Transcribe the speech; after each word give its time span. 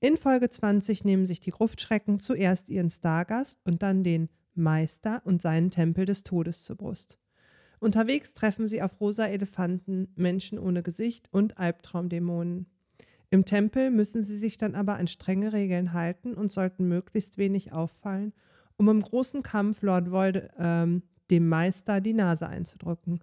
In 0.00 0.16
Folge 0.16 0.48
20 0.48 1.04
nehmen 1.04 1.26
sich 1.26 1.40
die 1.40 1.50
Gruftschrecken 1.50 2.20
zuerst 2.20 2.70
ihren 2.70 2.88
Stargast 2.88 3.60
und 3.64 3.82
dann 3.82 4.04
den 4.04 4.28
Meister 4.54 5.22
und 5.24 5.42
seinen 5.42 5.70
Tempel 5.70 6.04
des 6.04 6.22
Todes 6.22 6.62
zur 6.62 6.76
Brust. 6.76 7.18
Unterwegs 7.80 8.32
treffen 8.32 8.68
sie 8.68 8.80
auf 8.80 9.00
rosa 9.00 9.26
Elefanten, 9.26 10.08
Menschen 10.14 10.58
ohne 10.60 10.84
Gesicht 10.84 11.28
und 11.32 11.58
Albtraumdämonen. 11.58 12.66
Im 13.30 13.44
Tempel 13.44 13.90
müssen 13.90 14.22
sie 14.22 14.36
sich 14.36 14.56
dann 14.56 14.76
aber 14.76 14.94
an 14.94 15.08
strenge 15.08 15.52
Regeln 15.52 15.92
halten 15.92 16.34
und 16.34 16.52
sollten 16.52 16.86
möglichst 16.86 17.36
wenig 17.36 17.72
auffallen, 17.72 18.32
um 18.76 18.88
im 18.88 19.02
großen 19.02 19.42
Kampf 19.42 19.82
Lord 19.82 20.10
Vold, 20.10 20.48
ähm, 20.58 21.02
dem 21.28 21.48
Meister, 21.48 22.00
die 22.00 22.14
Nase 22.14 22.48
einzudrücken. 22.48 23.20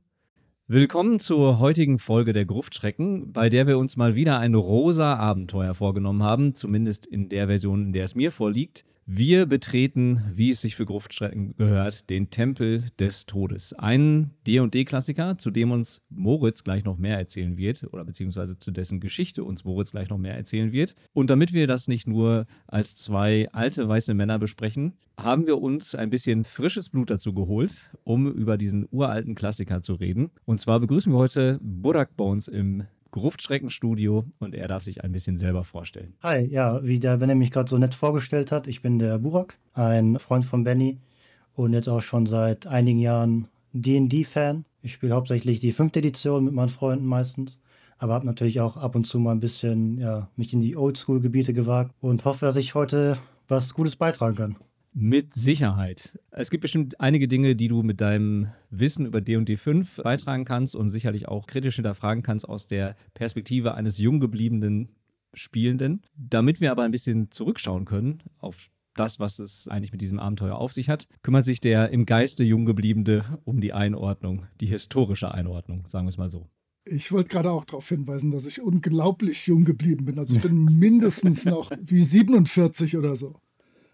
Willkommen 0.68 1.20
zur 1.20 1.60
heutigen 1.60 2.00
Folge 2.00 2.34
der 2.34 2.46
Gruftschrecken, 2.46 3.32
bei 3.32 3.50
der 3.50 3.68
wir 3.68 3.78
uns 3.78 3.98
mal 3.98 4.16
wieder 4.16 4.40
ein 4.40 4.56
rosa 4.56 5.16
Abenteuer 5.16 5.76
vorgenommen 5.76 6.24
haben, 6.24 6.56
zumindest 6.56 7.06
in 7.06 7.30
der 7.30 7.46
Version, 7.46 7.84
in 7.84 7.94
der 7.94 8.06
es 8.06 8.16
mir 8.16 8.32
vorliegt. 8.32 8.84
Wir 9.08 9.46
betreten, 9.46 10.20
wie 10.34 10.50
es 10.50 10.62
sich 10.62 10.76
für 10.76 10.86
Gruftschrecken 10.86 11.56
gehört, 11.58 12.10
den 12.10 12.32
Tempel 12.32 12.86
des 12.98 13.28
Todes. 13.28 13.74
Ein 13.74 14.32
D&D-Klassiker, 14.48 15.38
zu 15.38 15.52
dem 15.52 15.70
uns 15.70 16.02
Moritz 16.10 16.64
gleich 16.64 16.84
noch 16.86 16.98
mehr 16.98 17.20
erzählen 17.20 17.56
wird, 17.56 17.84
oder 17.94 18.04
beziehungsweise 18.04 18.58
zu 18.58 18.72
dessen 18.72 19.00
Geschichte 19.00 19.44
uns 19.44 19.64
Moritz 19.64 19.92
gleich 19.92 20.10
noch 20.10 20.18
mehr 20.18 20.36
erzählen 20.36 20.72
wird. 20.72 20.96
Und 21.14 21.30
damit 21.30 21.54
wir 21.54 21.68
das 21.68 21.88
nicht 21.88 22.08
nur 22.08 22.48
als 22.66 22.96
zwei 22.96 23.48
alte 23.52 23.88
weiße 23.88 24.16
Männer 24.16 24.40
besprechen, 24.40 24.94
haben 25.20 25.46
wir 25.46 25.62
uns 25.62 25.94
ein 25.94 26.10
bisschen 26.10 26.44
frisches 26.44 26.90
Blut 26.90 27.12
dazu 27.12 27.32
geholt, 27.32 27.92
um 28.06 28.32
über 28.32 28.58
diesen 28.58 28.88
uralten 28.90 29.36
Klassiker 29.36 29.84
zu 29.84 29.94
reden. 29.94 30.32
Und 30.46 30.60
zwar 30.60 30.80
begrüßen 30.80 31.14
wir 31.14 31.20
heute 31.20 31.60
Burak 31.62 32.18
Bones 32.18 32.48
im 32.48 32.86
Gruftschreckenstudio 33.16 34.26
und 34.40 34.56
er 34.56 34.68
darf 34.68 34.84
sich 34.84 35.06
ein 35.06 35.14
bisschen 35.14 35.38
selber 35.38 35.64
vorstellen. 35.64 36.16
Hi, 36.22 36.46
ja, 36.46 36.84
wie 36.84 37.00
der 37.00 37.16
Benny 37.16 37.34
mich 37.34 37.50
gerade 37.50 37.70
so 37.70 37.78
nett 37.78 37.96
vorgestellt 37.96 38.52
hat, 38.52 38.68
ich 38.68 38.82
bin 38.82 39.00
der 39.00 39.20
Burak, 39.20 39.58
ein 39.74 40.20
Freund 40.20 40.44
von 40.44 40.66
Benny 40.66 41.00
und 41.56 41.72
jetzt 41.72 41.88
auch 41.88 42.02
schon 42.02 42.26
seit 42.26 42.68
einigen 42.68 43.00
Jahren 43.00 43.48
D&D-Fan. 43.72 44.66
Ich 44.82 44.92
spiele 44.92 45.16
hauptsächlich 45.16 45.62
die 45.62 45.72
fünfte 45.72 46.00
Edition 46.00 46.44
mit 46.44 46.54
meinen 46.54 46.68
Freunden 46.68 47.06
meistens, 47.06 47.62
aber 48.00 48.16
habe 48.16 48.26
natürlich 48.26 48.60
auch 48.60 48.76
ab 48.76 48.96
und 48.96 49.06
zu 49.06 49.18
mal 49.18 49.32
ein 49.32 49.40
bisschen 49.40 49.98
ja, 49.98 50.28
mich 50.36 50.52
in 50.52 50.60
die 50.60 50.76
Oldschool-Gebiete 50.76 51.54
gewagt 51.54 51.96
und 52.02 52.26
hoffe, 52.26 52.46
dass 52.46 52.58
ich 52.58 52.76
heute 52.76 53.18
was 53.48 53.74
Gutes 53.74 53.96
beitragen 53.96 54.36
kann. 54.36 54.56
Mit 54.98 55.34
Sicherheit. 55.34 56.18
Es 56.32 56.50
gibt 56.50 56.62
bestimmt 56.62 57.02
einige 57.02 57.28
Dinge, 57.28 57.58
die 57.58 57.68
du 57.68 57.84
mit 57.84 58.00
deinem 58.00 58.48
Wissen 58.70 59.06
über 59.06 59.20
D&D 59.20 59.58
5 59.58 59.98
beitragen 59.98 60.46
kannst 60.46 60.74
und 60.74 60.90
sicherlich 60.90 61.28
auch 61.28 61.48
kritisch 61.48 61.76
hinterfragen 61.76 62.24
kannst 62.24 62.48
aus 62.48 62.68
der 62.68 62.96
Perspektive 63.14 63.74
eines 63.74 63.98
jung 63.98 64.22
gebliebenen 64.22 64.88
Spielenden. 65.34 66.02
Damit 66.16 66.62
wir 66.62 66.72
aber 66.72 66.84
ein 66.84 66.92
bisschen 66.92 67.30
zurückschauen 67.30 67.84
können 67.84 68.24
auf 68.40 68.70
das, 68.94 69.20
was 69.20 69.40
es 69.40 69.68
eigentlich 69.68 69.92
mit 69.92 70.00
diesem 70.00 70.18
Abenteuer 70.18 70.56
auf 70.56 70.72
sich 70.72 70.88
hat, 70.88 71.10
kümmert 71.24 71.44
sich 71.44 71.60
der 71.60 71.90
im 71.90 72.06
Geiste 72.06 72.46
jung 72.46 72.66
gebliebene 72.66 73.42
um 73.44 73.60
die 73.60 73.74
Einordnung, 73.74 74.46
die 74.62 74.68
historische 74.68 75.30
Einordnung, 75.30 75.86
sagen 75.88 76.06
wir 76.06 76.12
es 76.12 76.18
mal 76.18 76.30
so. 76.30 76.48
Ich 76.86 77.12
wollte 77.12 77.28
gerade 77.28 77.52
auch 77.52 77.66
darauf 77.66 77.90
hinweisen, 77.90 78.32
dass 78.32 78.46
ich 78.46 78.62
unglaublich 78.62 79.46
jung 79.46 79.66
geblieben 79.66 80.06
bin. 80.06 80.18
Also 80.20 80.38
ich 80.38 80.42
bin 80.42 80.64
mindestens 80.64 81.44
noch 81.44 81.70
wie 81.82 82.00
47 82.00 82.96
oder 82.96 83.18
so. 83.18 83.34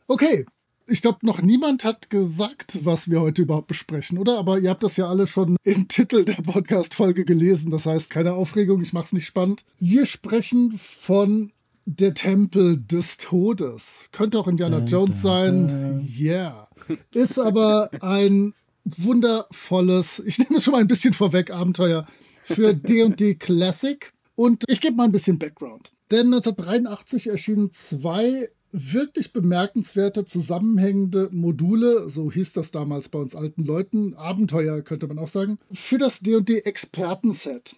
Okay, 0.08 0.46
ich 0.88 1.02
glaube, 1.02 1.20
noch 1.22 1.42
niemand 1.42 1.84
hat 1.84 2.10
gesagt, 2.10 2.80
was 2.84 3.10
wir 3.10 3.22
heute 3.22 3.44
überhaupt 3.44 3.68
besprechen, 3.68 4.18
oder? 4.18 4.38
Aber 4.38 4.60
ihr 4.60 4.70
habt 4.70 4.84
das 4.84 4.98
ja 4.98 5.08
alle 5.08 5.28
schon 5.28 5.58
im 5.64 5.88
Titel 5.90 6.26
der 6.26 6.42
Podcast-Folge 6.42 7.26
gelesen. 7.26 7.72
Das 7.72 7.86
heißt, 7.86 8.10
keine 8.10 8.34
Aufregung, 8.34 8.82
ich 8.82 8.94
mache 8.94 9.06
es 9.06 9.14
nicht 9.14 9.26
spannend. 9.26 9.64
Wir 9.80 10.06
sprechen 10.06 10.80
von 10.84 11.52
der 11.86 12.14
Tempel 12.14 12.78
des 12.78 13.18
Todes. 13.18 14.10
Könnte 14.12 14.40
auch 14.40 14.48
Indiana 14.48 14.80
Jones 14.80 15.22
sein. 15.22 16.08
Yeah. 16.20 16.68
Ist 17.14 17.40
aber 17.40 17.90
ein 18.02 18.54
wundervolles, 18.84 20.22
ich 20.26 20.40
nehme 20.40 20.58
es 20.58 20.64
schon 20.64 20.74
mal 20.74 20.82
ein 20.82 20.88
bisschen 20.88 21.14
vorweg, 21.14 21.52
Abenteuer 21.52 22.06
für 22.44 22.74
D&D 22.74 23.36
Classic. 23.36 24.14
Und 24.36 24.64
ich 24.68 24.82
gebe 24.82 24.96
mal 24.96 25.06
ein 25.06 25.12
bisschen 25.12 25.40
Background. 25.40 25.92
Denn 26.10 26.28
1983 26.28 27.28
erschienen 27.28 27.72
zwei 27.72 28.50
wirklich 28.72 29.34
bemerkenswerte 29.34 30.26
zusammenhängende 30.26 31.30
Module, 31.32 32.10
so 32.10 32.32
hieß 32.32 32.54
das 32.54 32.72
damals 32.72 33.10
bei 33.10 33.20
uns 33.20 33.36
alten 33.36 33.64
Leuten, 33.64 34.14
Abenteuer 34.16 34.82
könnte 34.82 35.08
man 35.08 35.20
auch 35.20 35.28
sagen, 35.28 35.60
für 35.72 35.98
das 35.98 36.20
D&D 36.20 36.60
Expertenset. 36.60 37.76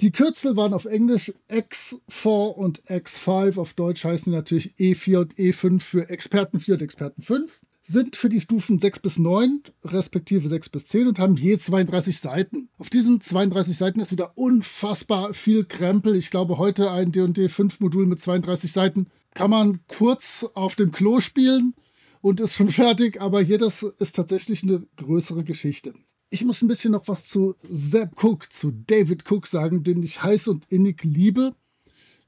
Die 0.00 0.12
Kürzel 0.12 0.56
waren 0.56 0.72
auf 0.72 0.86
Englisch 0.86 1.32
X4 1.50 2.54
und 2.54 2.82
X5, 2.84 3.58
auf 3.58 3.74
Deutsch 3.74 4.04
heißen 4.04 4.32
die 4.32 4.36
natürlich 4.36 4.74
E4 4.78 5.18
und 5.18 5.34
E5 5.34 5.80
für 5.80 6.08
Experten 6.08 6.58
4 6.58 6.74
und 6.74 6.82
Experten 6.82 7.20
5 7.20 7.60
sind 7.82 8.16
für 8.16 8.28
die 8.28 8.40
Stufen 8.40 8.78
6 8.78 9.00
bis 9.00 9.18
9, 9.18 9.62
respektive 9.84 10.48
6 10.48 10.68
bis 10.68 10.86
10 10.86 11.08
und 11.08 11.18
haben 11.18 11.36
je 11.36 11.58
32 11.58 12.18
Seiten. 12.18 12.68
Auf 12.78 12.88
diesen 12.88 13.20
32 13.20 13.76
Seiten 13.76 14.00
ist 14.00 14.12
wieder 14.12 14.38
unfassbar 14.38 15.34
viel 15.34 15.64
Krempel. 15.64 16.14
Ich 16.14 16.30
glaube, 16.30 16.58
heute 16.58 16.90
ein 16.90 17.12
D&D 17.12 17.48
5 17.48 17.80
Modul 17.80 18.06
mit 18.06 18.20
32 18.20 18.72
Seiten 18.72 19.08
kann 19.34 19.50
man 19.50 19.80
kurz 19.88 20.46
auf 20.54 20.74
dem 20.74 20.92
Klo 20.92 21.20
spielen 21.20 21.74
und 22.20 22.40
ist 22.40 22.56
schon 22.56 22.68
fertig, 22.70 23.20
aber 23.20 23.40
hier 23.40 23.58
das 23.58 23.82
ist 23.82 24.16
tatsächlich 24.16 24.62
eine 24.62 24.86
größere 24.96 25.44
Geschichte. 25.44 25.94
Ich 26.30 26.44
muss 26.44 26.62
ein 26.62 26.68
bisschen 26.68 26.92
noch 26.92 27.08
was 27.08 27.24
zu 27.24 27.56
Zeb 27.68 28.22
Cook, 28.22 28.52
zu 28.52 28.70
David 28.70 29.28
Cook 29.30 29.46
sagen, 29.46 29.82
den 29.82 30.02
ich 30.02 30.22
heiß 30.22 30.48
und 30.48 30.64
innig 30.68 31.02
liebe, 31.02 31.54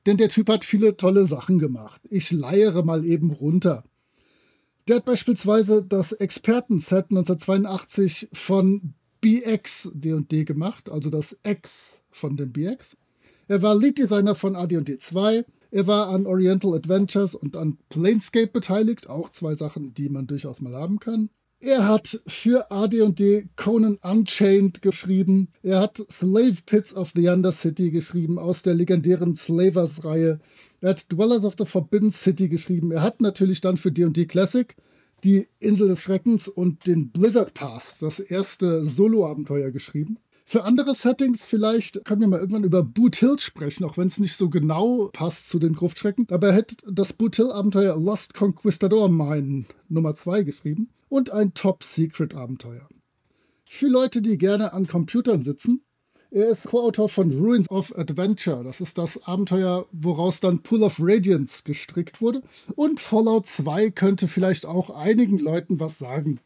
denn 0.07 0.17
der 0.17 0.29
Typ 0.29 0.49
hat 0.49 0.65
viele 0.65 0.97
tolle 0.97 1.25
Sachen 1.25 1.59
gemacht. 1.59 2.01
Ich 2.11 2.33
leiere 2.33 2.85
mal 2.85 3.05
eben 3.05 3.31
runter. 3.31 3.85
Der 4.89 4.97
hat 4.97 5.05
beispielsweise 5.05 5.85
das 5.85 6.13
Expertenset 6.13 7.07
1982 7.11 8.29
von 8.33 8.95
BX 9.21 9.93
D&D 9.95 10.45
gemacht, 10.45 10.91
also 10.91 11.09
das 11.09 11.39
X 11.45 12.01
von 12.11 12.37
dem 12.37 12.53
BX. 12.53 12.97
Er 13.47 13.63
war 13.63 13.77
Lead 13.77 13.99
Designer 13.99 14.35
von 14.35 14.57
AD&D 14.57 14.99
2, 14.99 15.45
er 15.73 15.87
war 15.87 16.11
an 16.11 16.27
Oriental 16.27 16.75
Adventures 16.75 17.35
und 17.35 17.57
an 17.57 17.79
Planescape 17.89 18.49
beteiligt, 18.49 19.09
auch 19.09 19.31
zwei 19.31 19.55
Sachen, 19.55 19.95
die 19.95 20.11
man 20.11 20.27
durchaus 20.27 20.61
mal 20.61 20.75
haben 20.75 21.01
kann. 21.01 21.31
Er 21.61 21.89
hat 21.89 22.21
für 22.27 22.71
AD&D 22.71 23.49
Conan 23.57 23.97
Unchained 24.03 24.83
geschrieben. 24.83 25.49
Er 25.63 25.81
hat 25.81 26.05
Slave 26.11 26.57
Pits 26.67 26.95
of 26.95 27.13
the 27.15 27.29
Undercity 27.29 27.91
geschrieben 27.91 28.39
aus 28.39 28.63
der 28.63 28.75
legendären 28.75 29.35
Slavers-Reihe. 29.35 30.41
Er 30.83 30.91
hat 30.91 31.11
Dwellers 31.11 31.47
of 31.47 31.55
the 31.57 31.65
Forbidden 31.65 32.13
City 32.13 32.49
geschrieben. 32.49 32.91
Er 32.91 33.01
hat 33.01 33.23
natürlich 33.23 33.63
dann 33.63 33.79
für 33.79 33.93
D&D 33.93 34.27
Classic 34.27 34.77
die 35.25 35.47
Insel 35.59 35.89
des 35.89 36.03
Schreckens 36.03 36.49
und 36.49 36.87
den 36.87 37.11
Blizzard 37.11 37.55
Pass, 37.55 37.99
das 37.99 38.21
erste 38.21 38.85
Solo-Abenteuer 38.85 39.71
geschrieben. 39.71 40.19
Für 40.45 40.65
andere 40.65 40.95
Settings 40.95 41.45
vielleicht 41.45 42.05
können 42.05 42.21
wir 42.21 42.29
mal 42.29 42.41
irgendwann 42.41 42.65
über 42.65 42.83
Boot 42.83 43.17
Hill 43.17 43.39
sprechen, 43.39 43.85
auch 43.85 43.97
wenn 43.97 44.09
es 44.09 44.19
nicht 44.19 44.37
so 44.37 44.51
genau 44.51 45.09
passt 45.13 45.49
zu 45.49 45.59
den 45.59 45.75
Gruftschrecken. 45.75 46.27
Er 46.29 46.53
hätte 46.53 46.77
das 46.91 47.13
Boot 47.13 47.37
Hill 47.37 47.51
Abenteuer 47.51 47.97
Lost 47.97 48.35
Conquistador 48.35 49.09
Mine 49.09 49.65
Nummer 49.89 50.15
2 50.15 50.43
geschrieben 50.43 50.91
und 51.09 51.31
ein 51.31 51.55
Top 51.55 51.85
Secret 51.85 52.35
Abenteuer. 52.35 52.89
Für 53.69 53.89
Leute, 53.89 54.21
die 54.21 54.37
gerne 54.37 54.73
an 54.73 54.87
Computern 54.87 55.43
sitzen, 55.43 55.83
er 56.31 56.49
ist 56.49 56.69
Co-Autor 56.69 57.11
von 57.11 57.31
Ruins 57.31 57.71
of 57.71 57.95
Adventure. 57.97 58.65
Das 58.65 58.81
ist 58.81 58.97
das 58.97 59.27
Abenteuer, 59.27 59.87
woraus 59.93 60.41
dann 60.41 60.63
Pool 60.63 60.83
of 60.83 60.97
Radiance 60.99 61.63
gestrickt 61.63 62.23
wurde. 62.23 62.43
Und 62.75 63.01
Fallout 63.01 63.47
2 63.47 63.91
könnte 63.91 64.29
vielleicht 64.29 64.65
auch 64.65 64.89
einigen 64.89 65.39
Leuten 65.39 65.79
was 65.79 65.99
sagen. 65.99 66.41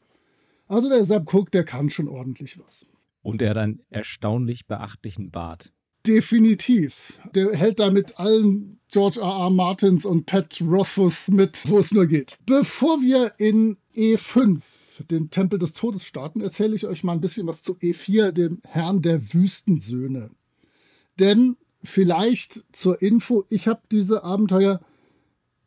Also 0.67 0.89
der 0.89 1.05
Sepp 1.05 1.33
Cook, 1.33 1.53
der 1.53 1.63
kann 1.63 1.91
schon 1.91 2.09
ordentlich 2.09 2.59
was. 2.59 2.87
Und 3.27 3.43
er 3.43 3.51
hat 3.51 3.57
einen 3.57 3.83
erstaunlich 3.91 4.67
beachtlichen 4.67 5.33
Bart. 5.33 5.73
Definitiv. 6.07 7.19
Der 7.35 7.53
hält 7.57 7.81
da 7.81 7.91
mit 7.91 8.21
allen 8.21 8.79
George 8.89 9.19
R. 9.21 9.27
R. 9.27 9.51
Martins 9.51 10.07
und 10.07 10.27
Pat 10.27 10.61
Rothfuss 10.61 11.27
mit, 11.27 11.69
wo 11.69 11.79
es 11.79 11.91
nur 11.91 12.07
geht. 12.07 12.39
Bevor 12.47 13.01
wir 13.01 13.33
in 13.39 13.79
E5, 13.97 14.63
den 15.11 15.31
Tempel 15.31 15.59
des 15.59 15.73
Todes, 15.73 16.05
starten, 16.05 16.41
erzähle 16.41 16.77
ich 16.77 16.87
euch 16.87 17.03
mal 17.03 17.15
ein 17.15 17.21
bisschen 17.21 17.49
was 17.49 17.65
zu 17.65 17.73
E4, 17.75 18.31
dem 18.31 18.61
Herrn 18.63 19.03
der 19.03 19.33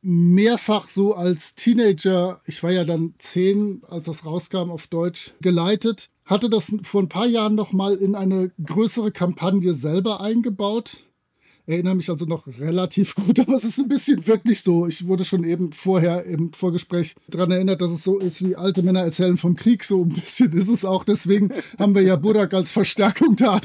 mehrfach 0.02 0.88
so 0.88 1.14
als 1.14 1.56
Teenager, 1.56 2.40
ich 2.46 2.64
war 2.64 2.72
ja 2.72 2.86
dann 2.86 3.16
zehn, 3.18 3.82
als 3.88 4.06
das 4.06 4.26
rauskam 4.26 4.72
auf 4.72 4.88
Deutsch, 4.88 5.34
geleitet. 5.42 6.10
Hatte 6.30 6.48
das 6.48 6.76
vor 6.84 7.02
ein 7.02 7.10
paar 7.10 7.26
Jahren 7.26 7.56
nochmal 7.56 7.96
in 7.96 8.14
eine 8.14 8.52
größere 8.64 9.12
Kampagne 9.12 9.74
selber 9.74 10.22
eingebaut. 10.22 10.98
Erinnere 11.66 11.96
mich 11.96 12.08
also 12.12 12.26
noch 12.26 12.46
relativ 12.60 13.16
gut, 13.28 13.40
aber 13.40 13.54
es 13.54 13.64
ist 13.64 13.80
ein 13.80 13.88
bisschen 13.88 14.28
wirklich 14.28 14.62
so. 14.62 14.86
Ich 14.86 15.08
wurde 15.08 15.26
schon 15.26 15.44
eben 15.44 15.72
vorher 15.72 16.26
im 16.26 16.54
Vorgespräch 16.54 17.16
daran 17.30 17.50
erinnert, 17.50 17.82
dass 17.82 17.90
es 17.90 18.04
so 18.04 18.20
ist, 18.20 18.46
wie 18.46 18.56
alte 18.56 18.84
Männer 18.84 19.02
erzählen 19.02 19.38
vom 19.38 19.56
Krieg. 19.56 19.84
So 19.84 20.04
ein 20.04 20.10
bisschen 20.10 20.54
ist 20.54 20.70
es 20.70 20.86
auch. 20.86 21.04
Deswegen 21.04 21.50
haben 21.80 21.96
wir 21.96 22.04
ja 22.04 22.16
Burak 22.16 22.54
als 22.54 22.72
Verstärkung 22.72 23.36
da, 23.36 23.60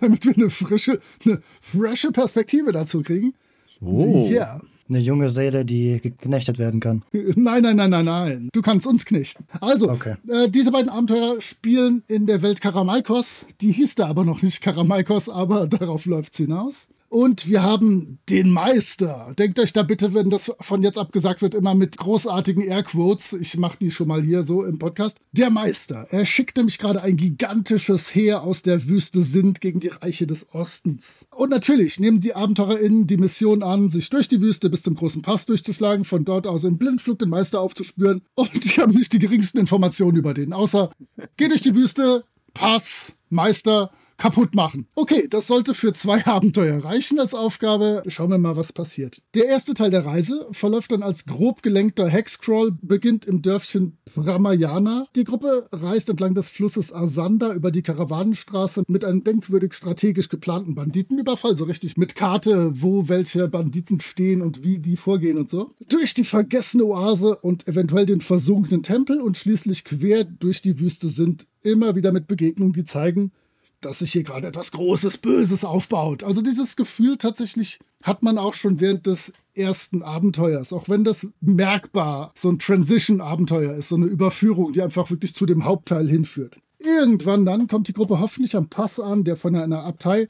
damit 0.00 0.24
wir 0.24 0.34
eine 0.34 0.48
frische, 0.48 1.02
eine 1.26 1.42
frische 1.60 2.10
Perspektive 2.10 2.72
dazu 2.72 3.02
kriegen. 3.02 3.34
Oh. 3.82 4.26
Ja. 4.30 4.62
Eine 4.88 5.00
junge 5.00 5.28
Seele, 5.28 5.64
die 5.64 6.00
geknechtet 6.00 6.58
werden 6.58 6.80
kann. 6.80 7.02
Nein, 7.12 7.62
nein, 7.62 7.76
nein, 7.76 7.90
nein, 7.90 8.04
nein. 8.04 8.48
Du 8.52 8.62
kannst 8.62 8.86
uns 8.86 9.04
knechten. 9.04 9.44
Also, 9.60 9.90
Okay. 9.90 10.14
äh, 10.28 10.48
diese 10.48 10.70
beiden 10.72 10.88
Abenteuer 10.88 11.40
spielen 11.40 12.02
in 12.08 12.26
der 12.26 12.40
Welt 12.42 12.60
Karamaikos. 12.60 13.44
Die 13.60 13.72
hieß 13.72 13.96
da 13.96 14.06
aber 14.08 14.24
noch 14.24 14.40
nicht 14.42 14.62
Karamaikos, 14.62 15.28
aber 15.28 15.66
darauf 15.68 16.06
läuft's 16.06 16.38
hinaus. 16.38 16.88
Und 17.10 17.48
wir 17.48 17.62
haben 17.62 18.18
den 18.28 18.50
Meister. 18.50 19.32
Denkt 19.38 19.58
euch 19.58 19.72
da 19.72 19.82
bitte, 19.82 20.12
wenn 20.12 20.28
das 20.28 20.52
von 20.60 20.82
jetzt 20.82 20.98
ab 20.98 21.10
gesagt 21.10 21.40
wird, 21.40 21.54
immer 21.54 21.74
mit 21.74 21.96
großartigen 21.96 22.62
Airquotes. 22.62 23.32
Ich 23.32 23.56
mache 23.56 23.78
die 23.80 23.90
schon 23.90 24.08
mal 24.08 24.22
hier 24.22 24.42
so 24.42 24.62
im 24.62 24.78
Podcast. 24.78 25.18
Der 25.32 25.50
Meister. 25.50 26.06
Er 26.10 26.26
schickt 26.26 26.58
nämlich 26.58 26.78
gerade 26.78 27.02
ein 27.02 27.16
gigantisches 27.16 28.14
Heer 28.14 28.42
aus 28.42 28.62
der 28.62 28.88
Wüste 28.88 29.22
Sind 29.22 29.62
gegen 29.62 29.80
die 29.80 29.88
Reiche 29.88 30.26
des 30.26 30.54
Ostens. 30.54 31.26
Und 31.30 31.48
natürlich 31.48 31.98
nehmen 31.98 32.20
die 32.20 32.34
AbenteurerInnen 32.34 33.06
die 33.06 33.16
Mission 33.16 33.62
an, 33.62 33.88
sich 33.88 34.10
durch 34.10 34.28
die 34.28 34.42
Wüste 34.42 34.68
bis 34.68 34.82
zum 34.82 34.94
großen 34.94 35.22
Pass 35.22 35.46
durchzuschlagen, 35.46 36.04
von 36.04 36.26
dort 36.26 36.46
aus 36.46 36.64
im 36.64 36.76
Blindflug 36.76 37.18
den 37.18 37.30
Meister 37.30 37.60
aufzuspüren. 37.60 38.22
Und 38.34 38.64
die 38.64 38.80
haben 38.80 38.92
nicht 38.92 39.14
die 39.14 39.18
geringsten 39.18 39.56
Informationen 39.56 40.18
über 40.18 40.34
den, 40.34 40.52
außer 40.52 40.90
geh 41.38 41.48
durch 41.48 41.62
die 41.62 41.74
Wüste, 41.74 42.24
Pass, 42.52 43.14
Meister, 43.30 43.90
kaputt 44.18 44.54
machen. 44.54 44.86
Okay, 44.94 45.26
das 45.30 45.46
sollte 45.46 45.72
für 45.72 45.94
zwei 45.94 46.26
Abenteuer 46.26 46.84
reichen 46.84 47.18
als 47.18 47.34
Aufgabe. 47.34 48.02
Schauen 48.08 48.30
wir 48.30 48.38
mal, 48.38 48.56
was 48.56 48.72
passiert. 48.72 49.22
Der 49.34 49.46
erste 49.46 49.74
Teil 49.74 49.90
der 49.90 50.04
Reise 50.04 50.48
verläuft 50.52 50.92
dann 50.92 51.02
als 51.02 51.24
grob 51.24 51.62
gelenkter 51.62 52.08
Hexcrawl, 52.08 52.72
beginnt 52.82 53.24
im 53.24 53.40
Dörfchen 53.40 53.96
Ramayana. 54.16 55.06
Die 55.16 55.24
Gruppe 55.24 55.68
reist 55.72 56.08
entlang 56.08 56.34
des 56.34 56.48
Flusses 56.48 56.92
Asanda 56.92 57.54
über 57.54 57.70
die 57.70 57.82
Karawanenstraße 57.82 58.82
mit 58.88 59.04
einem 59.04 59.22
denkwürdig 59.24 59.72
strategisch 59.74 60.28
geplanten 60.28 60.74
Banditenüberfall, 60.74 61.56
so 61.56 61.64
richtig 61.64 61.96
mit 61.96 62.16
Karte, 62.16 62.72
wo 62.74 63.08
welche 63.08 63.48
Banditen 63.48 64.00
stehen 64.00 64.42
und 64.42 64.64
wie 64.64 64.78
die 64.78 64.96
vorgehen 64.96 65.38
und 65.38 65.50
so. 65.50 65.68
Durch 65.88 66.14
die 66.14 66.24
vergessene 66.24 66.84
Oase 66.84 67.36
und 67.36 67.68
eventuell 67.68 68.06
den 68.06 68.20
versunkenen 68.20 68.82
Tempel 68.82 69.20
und 69.20 69.36
schließlich 69.36 69.84
quer 69.84 70.24
durch 70.24 70.62
die 70.62 70.80
Wüste 70.80 71.08
sind 71.08 71.46
immer 71.62 71.94
wieder 71.94 72.12
mit 72.12 72.26
Begegnungen, 72.26 72.72
die 72.72 72.84
zeigen, 72.84 73.32
dass 73.80 74.00
sich 74.00 74.12
hier 74.12 74.22
gerade 74.22 74.48
etwas 74.48 74.72
Großes, 74.72 75.18
Böses 75.18 75.64
aufbaut. 75.64 76.24
Also 76.24 76.42
dieses 76.42 76.76
Gefühl 76.76 77.16
tatsächlich 77.16 77.78
hat 78.02 78.22
man 78.22 78.38
auch 78.38 78.54
schon 78.54 78.80
während 78.80 79.06
des 79.06 79.32
ersten 79.54 80.02
Abenteuers, 80.02 80.72
auch 80.72 80.88
wenn 80.88 81.04
das 81.04 81.26
merkbar 81.40 82.32
so 82.36 82.48
ein 82.48 82.58
Transition-Abenteuer 82.58 83.74
ist, 83.74 83.88
so 83.88 83.96
eine 83.96 84.06
Überführung, 84.06 84.72
die 84.72 84.82
einfach 84.82 85.10
wirklich 85.10 85.34
zu 85.34 85.46
dem 85.46 85.64
Hauptteil 85.64 86.08
hinführt. 86.08 86.58
Irgendwann 86.78 87.44
dann 87.44 87.66
kommt 87.66 87.88
die 87.88 87.92
Gruppe 87.92 88.20
hoffentlich 88.20 88.54
am 88.54 88.68
Pass 88.68 89.00
an, 89.00 89.24
der 89.24 89.36
von 89.36 89.56
einer 89.56 89.84
Abtei, 89.84 90.28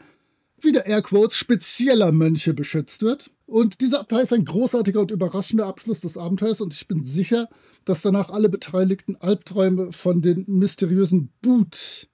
wieder 0.61 0.87
Airquotes, 0.87 1.37
spezieller 1.37 2.11
Mönche 2.11 2.55
beschützt 2.55 3.03
wird. 3.03 3.31
Und 3.47 3.81
diese 3.81 4.01
Abtei 4.01 4.23
ist 4.23 4.33
ein 4.33 4.45
großartiger 4.45 5.01
und 5.01 5.11
überraschender 5.11 5.67
Abschluss 5.67 6.01
des 6.01 6.17
Abenteuers 6.17 6.61
und 6.61 6.75
ich 6.75 6.89
bin 6.89 7.05
sicher, 7.05 7.49
dass 7.85 8.03
danach 8.03 8.31
alle 8.31 8.49
Beteiligten 8.49 9.17
Albträume 9.17 9.93
von 9.93 10.21
den 10.21 10.45
mysteriösen 10.47 11.31
Boot 11.41 12.08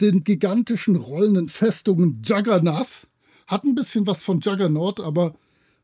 den 0.00 0.24
gigantischen 0.24 0.96
rollenden 0.96 1.48
Festungen 1.48 2.22
Juggernaut. 2.24 3.08
Hat 3.46 3.64
ein 3.64 3.74
bisschen 3.74 4.06
was 4.06 4.22
von 4.22 4.40
Juggernaut, 4.40 5.00
aber 5.00 5.34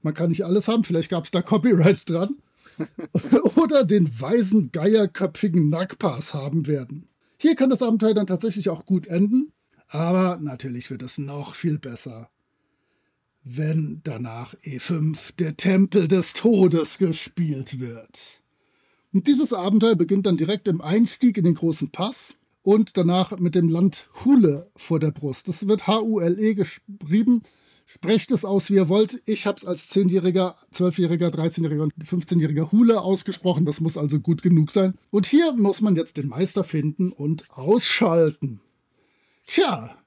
man 0.03 0.15
kann 0.15 0.29
nicht 0.29 0.45
alles 0.45 0.69
haben. 0.69 0.85
Vielleicht 0.85 1.11
gab 1.11 1.25
es 1.25 1.31
da 1.31 1.43
Copyrights 1.43 2.05
dran. 2.05 2.37
Oder 3.57 3.85
den 3.85 4.21
weisen, 4.21 4.71
geierköpfigen 4.73 5.71
Nagpas 5.71 6.35
haben 6.35 6.67
werden. 6.67 7.09
Hier 7.39 7.55
kann 7.55 7.71
das 7.71 7.83
Abenteuer 7.83 8.15
dann 8.15 8.27
tatsächlich 8.27 8.69
auch 8.69 8.85
gut 8.85 9.07
enden. 9.07 9.53
Aber 9.89 10.39
natürlich 10.41 10.91
wird 10.91 11.03
es 11.03 11.19
noch 11.19 11.55
viel 11.55 11.79
besser, 11.79 12.29
wenn 13.45 14.01
danach 14.03 14.55
E5 14.63 15.37
der 15.39 15.57
Tempel 15.57 16.09
des 16.09 16.33
Todes 16.33 16.99
gespielt 16.99 17.79
wird. 17.79 18.43
Und 19.13 19.29
dieses 19.29 19.53
Abenteuer 19.53 19.95
beginnt 19.95 20.27
dann 20.27 20.37
direkt 20.37 20.67
im 20.67 20.81
Einstieg 20.81 21.37
in 21.39 21.45
den 21.45 21.55
großen 21.55 21.93
Pass 21.93 22.35
und 22.65 22.97
danach 22.97 23.39
mit 23.39 23.55
dem 23.55 23.69
Land 23.69 24.09
Hule 24.25 24.71
vor 24.75 24.99
der 24.99 25.13
Brust. 25.13 25.49
Das 25.49 25.69
wird 25.69 25.87
H-U-L-E 25.87 26.55
geschrieben. 26.55 27.43
Sprecht 27.87 28.33
es 28.33 28.47
aus, 28.47 28.71
wie 28.71 28.77
ihr 28.77 28.89
wollt. 28.89 29.21
Ich 29.27 29.47
habe 29.47 29.59
es 29.59 29.67
als 29.67 29.93
10-Jähriger, 29.93 30.55
12-Jähriger, 30.73 31.29
13-Jähriger 31.29 31.83
und 31.83 31.93
15-Jähriger 32.03 32.73
Hule 32.73 33.03
ausgesprochen. 33.03 33.67
Das 33.67 33.81
muss 33.81 33.99
also 33.99 34.19
gut 34.19 34.43
genug 34.43 34.71
sein. 34.71 34.95
Und 35.11 35.27
hier 35.27 35.53
muss 35.53 35.83
man 35.83 35.95
jetzt 35.95 36.17
den 36.17 36.29
Meister 36.29 36.65
finden 36.65 37.13
und 37.13 37.51
ausschalten. 37.51 38.61
Tja, 39.47 39.99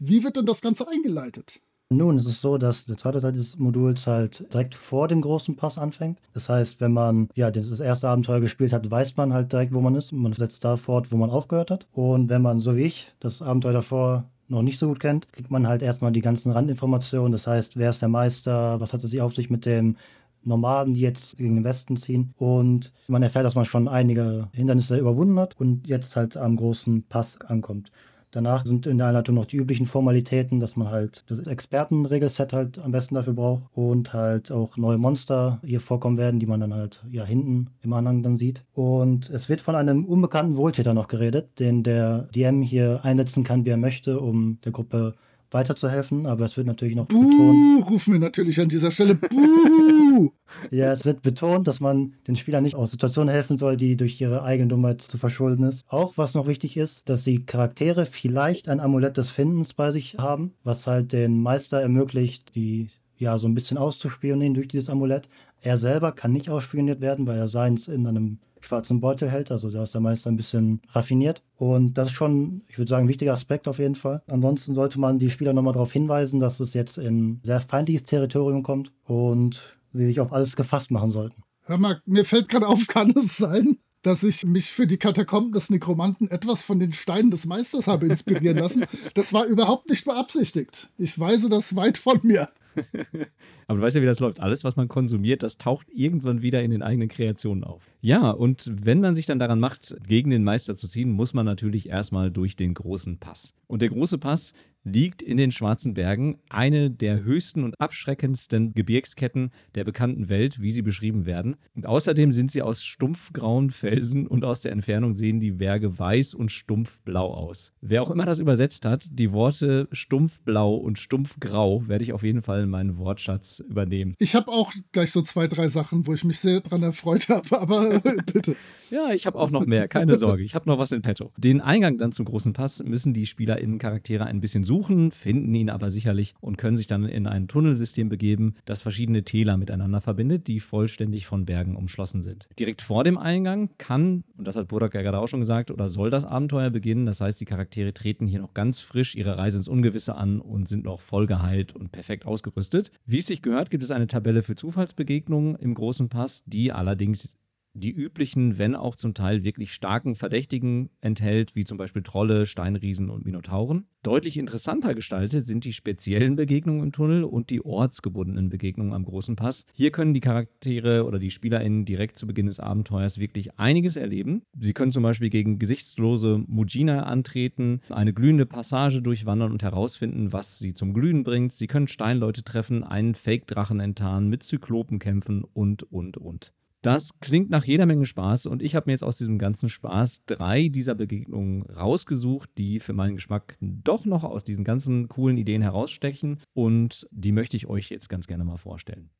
wie 0.00 0.24
wird 0.24 0.36
denn 0.36 0.46
das 0.46 0.60
Ganze 0.60 0.88
eingeleitet? 0.88 1.60
Nun, 1.88 2.18
es 2.18 2.26
ist 2.26 2.40
so, 2.42 2.58
dass 2.58 2.86
der 2.86 2.96
zweite 2.96 3.20
Teil 3.20 3.30
des 3.30 3.58
Moduls 3.60 4.08
halt 4.08 4.52
direkt 4.52 4.74
vor 4.74 5.06
dem 5.06 5.20
großen 5.20 5.54
Pass 5.54 5.78
anfängt. 5.78 6.18
Das 6.34 6.48
heißt, 6.48 6.80
wenn 6.80 6.92
man 6.92 7.28
ja 7.36 7.52
das 7.52 7.78
erste 7.78 8.08
Abenteuer 8.08 8.40
gespielt 8.40 8.72
hat, 8.72 8.90
weiß 8.90 9.16
man 9.16 9.32
halt 9.32 9.52
direkt, 9.52 9.72
wo 9.72 9.80
man 9.80 9.94
ist. 9.94 10.10
Man 10.10 10.32
setzt 10.32 10.64
da 10.64 10.76
fort, 10.76 11.12
wo 11.12 11.16
man 11.16 11.30
aufgehört 11.30 11.70
hat. 11.70 11.86
Und 11.92 12.28
wenn 12.28 12.42
man, 12.42 12.58
so 12.58 12.74
wie 12.74 12.82
ich, 12.82 13.12
das 13.20 13.40
Abenteuer 13.40 13.72
davor 13.72 14.24
noch 14.48 14.62
nicht 14.62 14.80
so 14.80 14.88
gut 14.88 14.98
kennt, 14.98 15.32
kriegt 15.32 15.52
man 15.52 15.68
halt 15.68 15.80
erstmal 15.80 16.10
die 16.10 16.22
ganzen 16.22 16.50
Randinformationen. 16.50 17.30
Das 17.30 17.46
heißt, 17.46 17.76
wer 17.76 17.90
ist 17.90 18.02
der 18.02 18.08
Meister, 18.08 18.80
was 18.80 18.92
hat 18.92 19.04
es 19.04 19.12
sich 19.12 19.20
auf 19.20 19.36
sich 19.36 19.48
mit 19.48 19.64
dem 19.64 19.96
Nomaden, 20.42 20.94
die 20.94 21.00
jetzt 21.00 21.36
gegen 21.36 21.54
den 21.54 21.64
Westen 21.64 21.96
ziehen. 21.96 22.34
Und 22.36 22.92
man 23.06 23.22
erfährt, 23.22 23.44
dass 23.44 23.54
man 23.54 23.64
schon 23.64 23.86
einige 23.86 24.48
Hindernisse 24.52 24.98
überwunden 24.98 25.38
hat 25.38 25.54
und 25.60 25.86
jetzt 25.86 26.16
halt 26.16 26.36
am 26.36 26.56
großen 26.56 27.04
Pass 27.04 27.40
ankommt. 27.42 27.92
Danach 28.36 28.66
sind 28.66 28.86
in 28.86 28.98
der 28.98 29.06
Einleitung 29.06 29.34
noch 29.34 29.46
die 29.46 29.56
üblichen 29.56 29.86
Formalitäten, 29.86 30.60
dass 30.60 30.76
man 30.76 30.90
halt 30.90 31.24
das 31.28 31.46
Expertenregelset 31.46 32.52
halt 32.52 32.78
am 32.78 32.92
besten 32.92 33.14
dafür 33.14 33.32
braucht 33.32 33.62
und 33.72 34.12
halt 34.12 34.52
auch 34.52 34.76
neue 34.76 34.98
Monster 34.98 35.58
hier 35.64 35.80
vorkommen 35.80 36.18
werden, 36.18 36.38
die 36.38 36.44
man 36.44 36.60
dann 36.60 36.74
halt 36.74 37.02
ja 37.10 37.24
hinten 37.24 37.70
im 37.80 37.94
Anhang 37.94 38.22
dann 38.22 38.36
sieht. 38.36 38.62
Und 38.74 39.30
es 39.30 39.48
wird 39.48 39.62
von 39.62 39.74
einem 39.74 40.04
unbekannten 40.04 40.58
Wohltäter 40.58 40.92
noch 40.92 41.08
geredet, 41.08 41.58
den 41.58 41.82
der 41.82 42.28
DM 42.34 42.60
hier 42.60 43.00
einsetzen 43.04 43.42
kann, 43.42 43.64
wie 43.64 43.70
er 43.70 43.78
möchte, 43.78 44.20
um 44.20 44.58
der 44.66 44.72
Gruppe 44.72 45.14
weiterzuhelfen, 45.50 46.26
aber 46.26 46.44
es 46.44 46.56
wird 46.56 46.66
natürlich 46.66 46.96
noch 46.96 47.06
betont. 47.06 47.26
Buh, 47.26 47.84
rufen 47.88 48.12
wir 48.14 48.20
natürlich 48.20 48.60
an 48.60 48.68
dieser 48.68 48.90
Stelle. 48.90 49.14
Buh! 49.14 50.30
Ja, 50.70 50.92
es 50.92 51.04
wird 51.04 51.22
betont, 51.22 51.68
dass 51.68 51.80
man 51.80 52.14
den 52.26 52.36
Spielern 52.36 52.62
nicht 52.62 52.76
aus 52.76 52.90
Situationen 52.90 53.32
helfen 53.32 53.58
soll, 53.58 53.76
die 53.76 53.96
durch 53.96 54.20
ihre 54.20 54.42
eigene 54.42 54.68
Dummheit 54.68 55.02
zu 55.02 55.18
verschulden 55.18 55.64
ist. 55.64 55.84
Auch 55.88 56.14
was 56.16 56.34
noch 56.34 56.46
wichtig 56.46 56.76
ist, 56.76 57.08
dass 57.08 57.24
die 57.24 57.44
Charaktere 57.44 58.06
vielleicht 58.06 58.68
ein 58.68 58.80
Amulett 58.80 59.16
des 59.16 59.30
Findens 59.30 59.74
bei 59.74 59.90
sich 59.90 60.16
haben, 60.18 60.54
was 60.64 60.86
halt 60.86 61.12
den 61.12 61.40
Meister 61.40 61.80
ermöglicht, 61.80 62.54
die 62.54 62.88
ja 63.18 63.38
so 63.38 63.46
ein 63.46 63.54
bisschen 63.54 63.78
auszuspionieren 63.78 64.54
durch 64.54 64.68
dieses 64.68 64.88
Amulett. 64.88 65.28
Er 65.60 65.78
selber 65.78 66.12
kann 66.12 66.32
nicht 66.32 66.48
ausspioniert 66.48 67.00
werden, 67.00 67.26
weil 67.26 67.38
er 67.38 67.48
seins 67.48 67.88
in 67.88 68.06
einem 68.06 68.38
schwarzen 68.66 69.00
Beutel 69.00 69.30
hält. 69.30 69.50
Also 69.50 69.70
da 69.70 69.82
ist 69.82 69.94
der 69.94 70.00
Meister 70.00 70.30
ein 70.30 70.36
bisschen 70.36 70.80
raffiniert. 70.90 71.42
Und 71.56 71.94
das 71.94 72.08
ist 72.08 72.14
schon, 72.14 72.62
ich 72.68 72.78
würde 72.78 72.90
sagen, 72.90 73.06
ein 73.06 73.08
wichtiger 73.08 73.32
Aspekt 73.32 73.68
auf 73.68 73.78
jeden 73.78 73.94
Fall. 73.94 74.22
Ansonsten 74.26 74.74
sollte 74.74 75.00
man 75.00 75.18
die 75.18 75.30
Spieler 75.30 75.52
nochmal 75.52 75.72
darauf 75.72 75.92
hinweisen, 75.92 76.40
dass 76.40 76.60
es 76.60 76.74
jetzt 76.74 76.98
in 76.98 77.40
sehr 77.42 77.60
feindliches 77.60 78.04
Territorium 78.04 78.62
kommt 78.62 78.92
und 79.04 79.62
sie 79.92 80.06
sich 80.06 80.20
auf 80.20 80.32
alles 80.32 80.56
gefasst 80.56 80.90
machen 80.90 81.10
sollten. 81.10 81.42
Hör 81.62 81.78
mal, 81.78 82.00
mir 82.06 82.24
fällt 82.24 82.48
gerade 82.48 82.68
auf, 82.68 82.86
kann 82.88 83.10
es 83.10 83.36
sein, 83.36 83.78
dass 84.02 84.22
ich 84.22 84.44
mich 84.44 84.66
für 84.66 84.86
die 84.86 84.98
Katakomben 84.98 85.52
des 85.52 85.70
Nekromanten 85.70 86.30
etwas 86.30 86.62
von 86.62 86.78
den 86.78 86.92
Steinen 86.92 87.30
des 87.30 87.46
Meisters 87.46 87.88
habe 87.88 88.06
inspirieren 88.06 88.58
lassen? 88.58 88.84
Das 89.14 89.32
war 89.32 89.46
überhaupt 89.46 89.90
nicht 89.90 90.04
beabsichtigt. 90.04 90.88
Ich 90.98 91.18
weise 91.18 91.48
das 91.48 91.74
weit 91.74 91.98
von 91.98 92.20
mir. 92.22 92.48
Aber 93.66 93.78
du 93.78 93.84
weißt 93.84 93.96
ja, 93.96 94.02
wie 94.02 94.06
das 94.06 94.20
läuft. 94.20 94.40
Alles, 94.40 94.64
was 94.64 94.76
man 94.76 94.88
konsumiert, 94.88 95.42
das 95.42 95.58
taucht 95.58 95.86
irgendwann 95.90 96.42
wieder 96.42 96.62
in 96.62 96.70
den 96.70 96.82
eigenen 96.82 97.08
Kreationen 97.08 97.64
auf. 97.64 97.90
Ja, 98.00 98.30
und 98.30 98.70
wenn 98.72 99.00
man 99.00 99.14
sich 99.14 99.26
dann 99.26 99.38
daran 99.38 99.60
macht, 99.60 99.96
gegen 100.06 100.30
den 100.30 100.44
Meister 100.44 100.74
zu 100.74 100.88
ziehen, 100.88 101.10
muss 101.10 101.34
man 101.34 101.46
natürlich 101.46 101.88
erstmal 101.88 102.30
durch 102.30 102.56
den 102.56 102.74
großen 102.74 103.18
Pass. 103.18 103.54
Und 103.66 103.82
der 103.82 103.88
große 103.88 104.18
Pass, 104.18 104.52
liegt 104.86 105.20
in 105.20 105.36
den 105.36 105.50
Schwarzen 105.50 105.94
Bergen, 105.94 106.38
eine 106.48 106.90
der 106.90 107.24
höchsten 107.24 107.64
und 107.64 107.78
abschreckendsten 107.80 108.72
Gebirgsketten 108.72 109.50
der 109.74 109.84
bekannten 109.84 110.28
Welt, 110.28 110.62
wie 110.62 110.70
sie 110.70 110.82
beschrieben 110.82 111.26
werden. 111.26 111.56
Und 111.74 111.86
außerdem 111.86 112.30
sind 112.30 112.52
sie 112.52 112.62
aus 112.62 112.84
stumpfgrauen 112.84 113.70
Felsen 113.70 114.28
und 114.28 114.44
aus 114.44 114.60
der 114.60 114.70
Entfernung 114.72 115.14
sehen 115.14 115.40
die 115.40 115.50
Berge 115.50 115.98
weiß 115.98 116.34
und 116.34 116.52
stumpfblau 116.52 117.34
aus. 117.34 117.72
Wer 117.80 118.00
auch 118.00 118.12
immer 118.12 118.26
das 118.26 118.38
übersetzt 118.38 118.84
hat, 118.84 119.06
die 119.10 119.32
Worte 119.32 119.88
stumpfblau 119.90 120.76
und 120.76 121.00
stumpfgrau 121.00 121.88
werde 121.88 122.04
ich 122.04 122.12
auf 122.12 122.22
jeden 122.22 122.42
Fall 122.42 122.62
in 122.62 122.70
meinen 122.70 122.96
Wortschatz 122.96 123.58
übernehmen. 123.68 124.14
Ich 124.18 124.36
habe 124.36 124.52
auch 124.52 124.72
gleich 124.92 125.10
so 125.10 125.22
zwei, 125.22 125.48
drei 125.48 125.68
Sachen, 125.68 126.06
wo 126.06 126.14
ich 126.14 126.22
mich 126.22 126.38
sehr 126.38 126.60
dran 126.60 126.84
erfreut 126.84 127.28
habe, 127.28 127.58
aber 127.60 128.00
bitte. 128.32 128.56
Ja, 128.90 129.10
ich 129.12 129.26
habe 129.26 129.36
auch 129.38 129.50
noch 129.50 129.66
mehr, 129.66 129.88
keine 129.88 130.16
Sorge. 130.16 130.44
Ich 130.44 130.54
habe 130.54 130.68
noch 130.68 130.78
was 130.78 130.92
in 130.92 131.02
petto. 131.02 131.32
Den 131.36 131.60
Eingang 131.60 131.98
dann 131.98 132.12
zum 132.12 132.24
großen 132.24 132.52
Pass 132.52 132.84
müssen 132.84 133.12
die 133.12 133.26
SpielerInnen-Charaktere 133.26 134.24
ein 134.24 134.40
bisschen 134.40 134.62
suchen, 134.62 134.75
finden 134.82 135.54
ihn 135.54 135.70
aber 135.70 135.90
sicherlich 135.90 136.34
und 136.40 136.58
können 136.58 136.76
sich 136.76 136.86
dann 136.86 137.04
in 137.04 137.26
ein 137.26 137.48
Tunnelsystem 137.48 138.08
begeben, 138.08 138.54
das 138.64 138.80
verschiedene 138.80 139.24
Täler 139.24 139.56
miteinander 139.56 140.00
verbindet, 140.00 140.46
die 140.46 140.60
vollständig 140.60 141.26
von 141.26 141.44
Bergen 141.44 141.76
umschlossen 141.76 142.22
sind. 142.22 142.48
Direkt 142.58 142.82
vor 142.82 143.04
dem 143.04 143.18
Eingang 143.18 143.70
kann, 143.78 144.24
und 144.36 144.46
das 144.46 144.56
hat 144.56 144.68
Burak 144.68 144.94
ja 144.94 145.02
gerade 145.02 145.18
auch 145.18 145.28
schon 145.28 145.40
gesagt, 145.40 145.70
oder 145.70 145.88
soll 145.88 146.10
das 146.10 146.24
Abenteuer 146.24 146.70
beginnen. 146.70 147.06
Das 147.06 147.20
heißt, 147.20 147.40
die 147.40 147.44
Charaktere 147.44 147.92
treten 147.92 148.26
hier 148.26 148.40
noch 148.40 148.54
ganz 148.54 148.80
frisch 148.80 149.14
ihre 149.14 149.36
Reise 149.38 149.58
ins 149.58 149.68
Ungewisse 149.68 150.16
an 150.16 150.40
und 150.40 150.68
sind 150.68 150.84
noch 150.84 151.00
voll 151.00 151.26
geheilt 151.26 151.74
und 151.74 151.92
perfekt 151.92 152.26
ausgerüstet. 152.26 152.90
Wie 153.04 153.18
es 153.18 153.26
sich 153.26 153.42
gehört, 153.42 153.70
gibt 153.70 153.84
es 153.84 153.90
eine 153.90 154.06
Tabelle 154.06 154.42
für 154.42 154.54
Zufallsbegegnungen 154.54 155.56
im 155.56 155.74
großen 155.74 156.08
Pass, 156.08 156.42
die 156.46 156.72
allerdings 156.72 157.36
die 157.76 157.90
üblichen, 157.90 158.58
wenn 158.58 158.74
auch 158.74 158.96
zum 158.96 159.14
Teil 159.14 159.44
wirklich 159.44 159.72
starken 159.72 160.14
Verdächtigen 160.14 160.90
enthält, 161.00 161.54
wie 161.54 161.64
zum 161.64 161.78
Beispiel 161.78 162.02
Trolle, 162.02 162.46
Steinriesen 162.46 163.10
und 163.10 163.24
Minotauren. 163.24 163.86
Deutlich 164.02 164.38
interessanter 164.38 164.94
gestaltet 164.94 165.46
sind 165.46 165.64
die 165.64 165.72
speziellen 165.72 166.36
Begegnungen 166.36 166.84
im 166.84 166.92
Tunnel 166.92 167.24
und 167.24 167.50
die 167.50 167.64
ortsgebundenen 167.64 168.50
Begegnungen 168.50 168.92
am 168.92 169.04
großen 169.04 169.34
Pass. 169.34 169.66
Hier 169.74 169.90
können 169.90 170.14
die 170.14 170.20
Charaktere 170.20 171.04
oder 171.04 171.18
die 171.18 171.32
SpielerInnen 171.32 171.84
direkt 171.84 172.16
zu 172.16 172.26
Beginn 172.26 172.46
des 172.46 172.60
Abenteuers 172.60 173.18
wirklich 173.18 173.58
einiges 173.58 173.96
erleben. 173.96 174.42
Sie 174.56 174.74
können 174.74 174.92
zum 174.92 175.02
Beispiel 175.02 175.28
gegen 175.28 175.58
gesichtslose 175.58 176.44
Mujina 176.46 177.02
antreten, 177.02 177.80
eine 177.90 178.12
glühende 178.12 178.46
Passage 178.46 179.02
durchwandern 179.02 179.50
und 179.50 179.64
herausfinden, 179.64 180.32
was 180.32 180.60
sie 180.60 180.72
zum 180.72 180.94
Glühen 180.94 181.24
bringt. 181.24 181.52
Sie 181.52 181.66
können 181.66 181.88
Steinleute 181.88 182.44
treffen, 182.44 182.84
einen 182.84 183.16
Fake-Drachen 183.16 183.80
enttarnen, 183.80 184.28
mit 184.28 184.44
Zyklopen 184.44 185.00
kämpfen 185.00 185.42
und, 185.42 185.82
und, 185.82 186.16
und. 186.16 186.52
Das 186.86 187.18
klingt 187.18 187.50
nach 187.50 187.64
jeder 187.64 187.84
Menge 187.84 188.06
Spaß 188.06 188.46
und 188.46 188.62
ich 188.62 188.76
habe 188.76 188.86
mir 188.86 188.92
jetzt 188.92 189.02
aus 189.02 189.18
diesem 189.18 189.38
ganzen 189.38 189.68
Spaß 189.68 190.22
drei 190.26 190.68
dieser 190.68 190.94
Begegnungen 190.94 191.62
rausgesucht, 191.62 192.48
die 192.58 192.78
für 192.78 192.92
meinen 192.92 193.16
Geschmack 193.16 193.56
doch 193.60 194.04
noch 194.04 194.22
aus 194.22 194.44
diesen 194.44 194.62
ganzen 194.62 195.08
coolen 195.08 195.36
Ideen 195.36 195.62
herausstechen 195.62 196.38
und 196.54 197.08
die 197.10 197.32
möchte 197.32 197.56
ich 197.56 197.66
euch 197.66 197.90
jetzt 197.90 198.08
ganz 198.08 198.28
gerne 198.28 198.44
mal 198.44 198.56
vorstellen. 198.56 199.10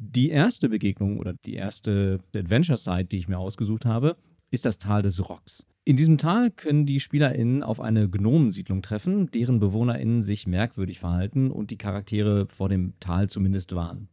Die 0.00 0.30
erste 0.30 0.68
Begegnung 0.68 1.20
oder 1.20 1.34
die 1.46 1.54
erste 1.54 2.18
Adventure 2.34 2.76
Site, 2.76 3.04
die 3.04 3.18
ich 3.18 3.28
mir 3.28 3.38
ausgesucht 3.38 3.86
habe, 3.86 4.16
ist 4.50 4.64
das 4.64 4.78
Tal 4.78 5.02
des 5.02 5.28
Rocks. 5.28 5.64
In 5.84 5.94
diesem 5.94 6.18
Tal 6.18 6.50
können 6.50 6.86
die 6.86 6.98
SpielerInnen 6.98 7.62
auf 7.62 7.80
eine 7.80 8.10
Gnomensiedlung 8.10 8.82
treffen, 8.82 9.30
deren 9.30 9.60
BewohnerInnen 9.60 10.24
sich 10.24 10.48
merkwürdig 10.48 10.98
verhalten 10.98 11.52
und 11.52 11.70
die 11.70 11.78
Charaktere 11.78 12.48
vor 12.48 12.68
dem 12.68 12.94
Tal 12.98 13.28
zumindest 13.28 13.76
warnen. 13.76 14.08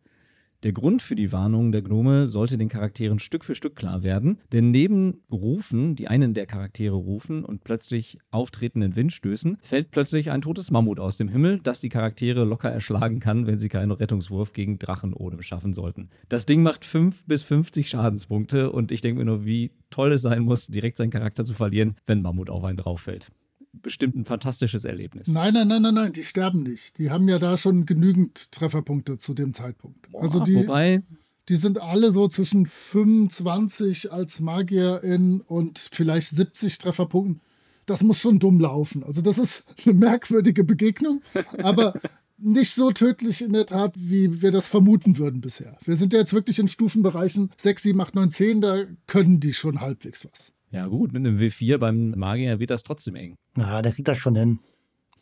Der 0.66 0.74
Grund 0.74 1.04
für 1.04 1.14
die 1.14 1.32
Warnung 1.32 1.72
der 1.72 1.84
Gnome 1.84 2.28
sollte 2.28 2.58
den 2.58 2.70
Charakteren 2.70 3.20
Stück 3.20 3.46
für 3.46 3.54
Stück 3.54 3.76
klar 3.76 4.02
werden, 4.02 4.40
denn 4.52 4.72
neben 4.72 5.22
Rufen, 5.32 5.96
die 5.96 6.08
einen 6.08 6.34
der 6.34 6.48
Charaktere 6.48 6.96
rufen 6.96 7.46
und 7.46 7.64
plötzlich 7.64 8.18
auftretenden 8.32 8.96
Windstößen, 8.96 9.60
fällt 9.62 9.92
plötzlich 9.92 10.32
ein 10.32 10.42
totes 10.42 10.72
Mammut 10.72 11.00
aus 11.00 11.18
dem 11.18 11.28
Himmel, 11.28 11.60
das 11.62 11.82
die 11.82 11.90
Charaktere 11.90 12.46
locker 12.46 12.72
erschlagen 12.72 13.20
kann, 13.20 13.46
wenn 13.46 13.60
sie 13.60 13.70
keinen 13.70 13.92
Rettungswurf 13.92 14.54
gegen 14.54 14.80
Drachenodem 14.80 15.44
schaffen 15.44 15.72
sollten. 15.72 16.10
Das 16.30 16.48
Ding 16.48 16.64
macht 16.64 16.84
5 16.84 17.26
bis 17.28 17.44
50 17.44 17.88
Schadenspunkte 17.88 18.72
und 18.72 18.92
ich 18.92 19.02
denke 19.02 19.20
mir 19.20 19.26
nur, 19.26 19.46
wie 19.46 19.70
toll 19.92 20.14
es 20.14 20.24
sein 20.24 20.42
muss, 20.42 20.66
direkt 20.66 20.98
seinen 20.98 21.12
Charakter 21.12 21.46
zu 21.46 21.54
verlieren, 21.54 21.96
wenn 22.08 22.24
Mammut 22.24 22.50
auf 22.50 22.64
einen 22.64 22.78
drauf 22.78 23.02
fällt 23.02 23.30
bestimmt 23.82 24.16
ein 24.16 24.26
fantastisches 24.26 24.86
Erlebnis. 24.86 25.28
Nein, 25.28 25.54
nein, 25.54 25.68
nein, 25.68 25.82
nein, 25.82 25.94
nein, 25.94 26.14
die 26.14 26.24
sterben 26.24 26.64
nicht. 26.64 26.98
Die 26.98 27.10
haben 27.10 27.28
ja 27.28 27.40
da 27.40 27.58
schon 27.58 27.86
genügend 27.86 28.52
Trefferpunkte 28.52 29.18
zu 29.18 29.34
dem 29.34 29.54
Zeitpunkt. 29.54 30.12
Boah, 30.12 30.24
also 30.24 30.40
die, 30.40 30.56
wobei, 30.56 31.04
die 31.50 31.56
sind 31.56 31.82
alle 31.82 32.12
so 32.12 32.28
zwischen 32.28 32.66
25 32.66 34.12
als 34.12 34.40
Magierin 34.40 35.42
und 35.42 35.90
vielleicht 35.92 36.30
70 36.30 36.78
Trefferpunkten. 36.80 37.42
Das 37.86 38.02
muss 38.02 38.20
schon 38.20 38.40
dumm 38.40 38.60
laufen. 38.60 39.04
Also 39.04 39.22
das 39.22 39.38
ist 39.38 39.64
eine 39.86 39.94
merkwürdige 39.94 40.64
Begegnung, 40.64 41.22
aber 41.60 41.94
nicht 42.38 42.74
so 42.74 42.92
tödlich 42.92 43.42
in 43.42 43.54
der 43.54 43.66
Tat, 43.66 43.94
wie 43.96 44.42
wir 44.42 44.52
das 44.52 44.68
vermuten 44.68 45.18
würden 45.18 45.42
bisher. 45.42 45.78
Wir 45.86 45.96
sind 45.96 46.14
ja 46.14 46.20
jetzt 46.20 46.34
wirklich 46.34 46.60
in 46.60 46.68
Stufenbereichen 46.68 47.52
6, 47.58 47.84
7, 47.84 48.02
8, 48.02 48.16
9, 48.16 48.32
10, 48.32 48.62
da 48.62 48.84
können 49.08 49.40
die 49.40 49.54
schon 49.54 49.82
halbwegs 49.82 50.26
was. 50.26 50.52
Ja 50.76 50.88
gut, 50.88 51.14
mit 51.14 51.26
einem 51.26 51.40
W4 51.40 51.78
beim 51.78 52.12
Magier 52.12 52.60
wird 52.60 52.70
das 52.70 52.84
trotzdem 52.84 53.16
eng. 53.16 53.36
Na, 53.56 53.82
der 53.82 53.94
kriegt 53.94 54.10
das 54.10 54.18
schon 54.18 54.36
hin, 54.36 54.60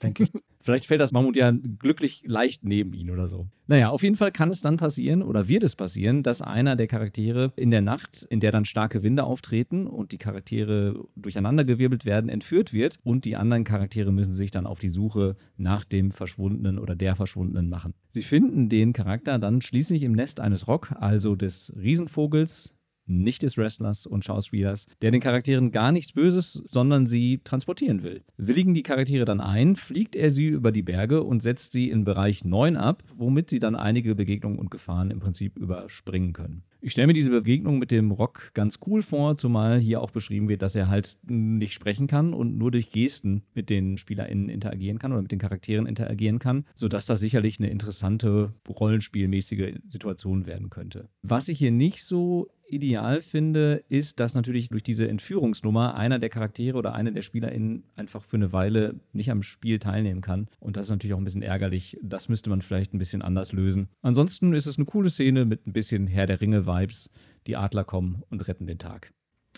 denke 0.01 0.23
ich. 0.23 0.31
Vielleicht 0.61 0.85
fällt 0.85 1.01
das 1.01 1.11
Mammut 1.11 1.35
ja 1.35 1.51
glücklich 1.51 2.23
leicht 2.25 2.63
neben 2.63 2.93
ihn 2.93 3.11
oder 3.11 3.27
so. 3.27 3.47
Naja, 3.67 3.89
auf 3.89 4.01
jeden 4.01 4.15
Fall 4.15 4.31
kann 4.31 4.49
es 4.49 4.61
dann 4.61 4.77
passieren 4.77 5.21
oder 5.21 5.49
wird 5.49 5.63
es 5.63 5.75
passieren, 5.75 6.23
dass 6.23 6.41
einer 6.41 6.77
der 6.77 6.87
Charaktere 6.87 7.51
in 7.57 7.69
der 7.69 7.81
Nacht, 7.81 8.25
in 8.29 8.39
der 8.39 8.51
dann 8.51 8.63
starke 8.63 9.03
Winde 9.03 9.25
auftreten 9.25 9.87
und 9.87 10.13
die 10.13 10.17
Charaktere 10.17 11.05
durcheinandergewirbelt 11.17 12.05
werden, 12.05 12.29
entführt 12.29 12.71
wird 12.71 12.97
und 13.03 13.25
die 13.25 13.35
anderen 13.35 13.65
Charaktere 13.65 14.13
müssen 14.13 14.33
sich 14.33 14.51
dann 14.51 14.65
auf 14.65 14.79
die 14.79 14.87
Suche 14.87 15.35
nach 15.57 15.83
dem 15.83 16.11
Verschwundenen 16.11 16.79
oder 16.79 16.95
der 16.95 17.15
Verschwundenen 17.15 17.69
machen. 17.69 17.93
Sie 18.07 18.23
finden 18.23 18.69
den 18.69 18.93
Charakter 18.93 19.37
dann 19.39 19.61
schließlich 19.61 20.01
im 20.01 20.13
Nest 20.13 20.39
eines 20.39 20.69
Rock, 20.69 20.93
also 20.97 21.35
des 21.35 21.73
Riesenvogels, 21.75 22.73
nicht 23.21 23.43
des 23.43 23.57
Wrestlers 23.57 24.05
und 24.05 24.25
Schauspielers, 24.25 24.87
der 25.01 25.11
den 25.11 25.21
Charakteren 25.21 25.71
gar 25.71 25.91
nichts 25.91 26.13
Böses, 26.13 26.61
sondern 26.69 27.05
sie 27.05 27.41
transportieren 27.43 28.03
will. 28.03 28.21
Willigen 28.37 28.73
die 28.73 28.83
Charaktere 28.83 29.25
dann 29.25 29.41
ein, 29.41 29.75
fliegt 29.75 30.15
er 30.15 30.31
sie 30.31 30.47
über 30.47 30.71
die 30.71 30.83
Berge 30.83 31.23
und 31.23 31.43
setzt 31.43 31.71
sie 31.71 31.89
in 31.89 32.03
Bereich 32.03 32.43
9 32.43 32.75
ab, 32.75 33.03
womit 33.15 33.49
sie 33.49 33.59
dann 33.59 33.75
einige 33.75 34.15
Begegnungen 34.15 34.59
und 34.59 34.71
Gefahren 34.71 35.11
im 35.11 35.19
Prinzip 35.19 35.57
überspringen 35.57 36.33
können. 36.33 36.63
Ich 36.85 36.91
stelle 36.91 37.07
mir 37.07 37.13
diese 37.13 37.29
Begegnung 37.29 37.79
mit 37.79 37.91
dem 37.91 38.11
Rock 38.11 38.51
ganz 38.53 38.79
cool 38.85 39.01
vor, 39.01 39.37
zumal 39.37 39.79
hier 39.79 40.01
auch 40.01 40.11
beschrieben 40.11 40.49
wird, 40.49 40.61
dass 40.61 40.75
er 40.75 40.89
halt 40.89 41.15
nicht 41.25 41.73
sprechen 41.73 42.07
kann 42.07 42.33
und 42.33 42.57
nur 42.57 42.71
durch 42.71 42.89
Gesten 42.89 43.43
mit 43.53 43.69
den 43.69 43.97
SpielerInnen 43.97 44.49
interagieren 44.49 44.99
kann 44.99 45.13
oder 45.13 45.21
mit 45.21 45.31
den 45.31 45.39
Charakteren 45.39 45.85
interagieren 45.85 46.39
kann, 46.39 46.65
sodass 46.75 47.05
das 47.05 47.21
sicherlich 47.21 47.57
eine 47.57 47.69
interessante 47.69 48.51
rollenspielmäßige 48.67 49.75
Situation 49.87 50.45
werden 50.45 50.69
könnte. 50.69 51.07
Was 51.21 51.47
ich 51.47 51.57
hier 51.57 51.71
nicht 51.71 52.03
so 52.03 52.49
ideal 52.73 53.21
finde, 53.21 53.83
ist, 53.89 54.19
dass 54.19 54.33
natürlich 54.33 54.69
durch 54.69 54.83
diese 54.83 55.07
Entführungsnummer 55.07 55.95
einer 55.95 56.19
der 56.19 56.29
Charaktere 56.29 56.77
oder 56.77 56.93
eine 56.93 57.13
der 57.13 57.21
SpielerInnen 57.21 57.83
einfach 57.95 58.23
für 58.23 58.37
eine 58.37 58.51
Weile 58.51 58.95
nicht 59.13 59.31
am 59.31 59.43
Spiel 59.43 59.79
teilnehmen 59.79 60.21
kann. 60.21 60.47
Und 60.59 60.75
das 60.75 60.85
ist 60.85 60.91
natürlich 60.91 61.13
auch 61.13 61.19
ein 61.19 61.23
bisschen 61.23 61.41
ärgerlich. 61.41 61.97
Das 62.01 62.29
müsste 62.29 62.49
man 62.49 62.61
vielleicht 62.61 62.93
ein 62.93 62.97
bisschen 62.97 63.21
anders 63.21 63.51
lösen. 63.53 63.89
Ansonsten 64.01 64.53
ist 64.53 64.65
es 64.65 64.77
eine 64.77 64.85
coole 64.85 65.09
Szene 65.09 65.45
mit 65.45 65.67
ein 65.67 65.73
bisschen 65.73 66.07
Herr 66.07 66.25
der 66.25 66.41
Ringe-Vibes. 66.73 67.09
Die 67.47 67.55
Adler 67.57 67.83
kommen 67.83 68.23
und 68.29 68.47
retten 68.47 68.67
den 68.67 68.79
Tag. 68.79 69.13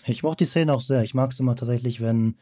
Ich 0.06 0.22
mochte 0.22 0.44
die 0.44 0.50
Szene 0.50 0.72
auch 0.74 0.80
sehr. 0.80 1.02
Ich 1.02 1.14
mag 1.14 1.32
es 1.32 1.40
immer 1.40 1.56
tatsächlich, 1.56 2.00
wenn 2.00 2.36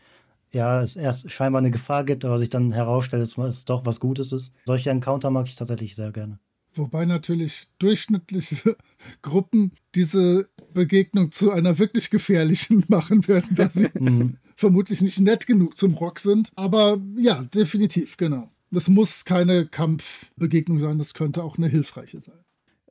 ja, 0.51 0.81
es 0.83 0.97
erst 0.97 1.31
scheinbar 1.31 1.61
eine 1.61 1.71
Gefahr 1.71 2.05
gibt, 2.05 2.25
aber 2.25 2.39
sich 2.39 2.49
dann 2.49 2.73
herausstellt, 2.73 3.23
dass 3.23 3.37
es 3.37 3.65
doch 3.65 3.85
was 3.85 4.01
Gutes 4.01 4.33
ist. 4.33 4.53
Solche 4.65 4.91
Encounter 4.91 5.31
mag 5.31 5.47
ich 5.47 5.57
tatsächlich 5.57 5.95
sehr 5.97 6.13
gerne. 6.13 6.39
Wobei 6.75 7.05
natürlich 7.05 7.69
durchschnittliche 7.79 8.77
Gruppen 9.23 9.73
diese 9.95 10.49
Begegnung 10.73 11.31
zu 11.33 11.51
einer 11.51 11.79
wirklich 11.79 12.11
gefährlichen 12.11 12.85
machen 12.89 13.27
werden, 13.29 13.55
da 13.55 13.71
sie 13.71 13.89
Mhm. 13.99 14.39
vermutlich 14.57 15.03
nicht 15.03 15.21
nett 15.21 15.47
genug 15.47 15.77
zum 15.77 15.95
Rock 15.95 16.21
sind. 16.21 16.53
Aber 16.57 16.99
ja, 17.17 17.43
definitiv, 17.45 18.17
genau. 18.17 18.51
Das 18.71 18.89
muss 18.89 19.25
keine 19.25 19.67
Kampfbegegnung 19.67 20.79
sein, 20.79 20.99
das 20.99 21.15
könnte 21.15 21.45
auch 21.45 21.59
eine 21.59 21.69
hilfreiche 21.69 22.21
sein. 22.21 22.44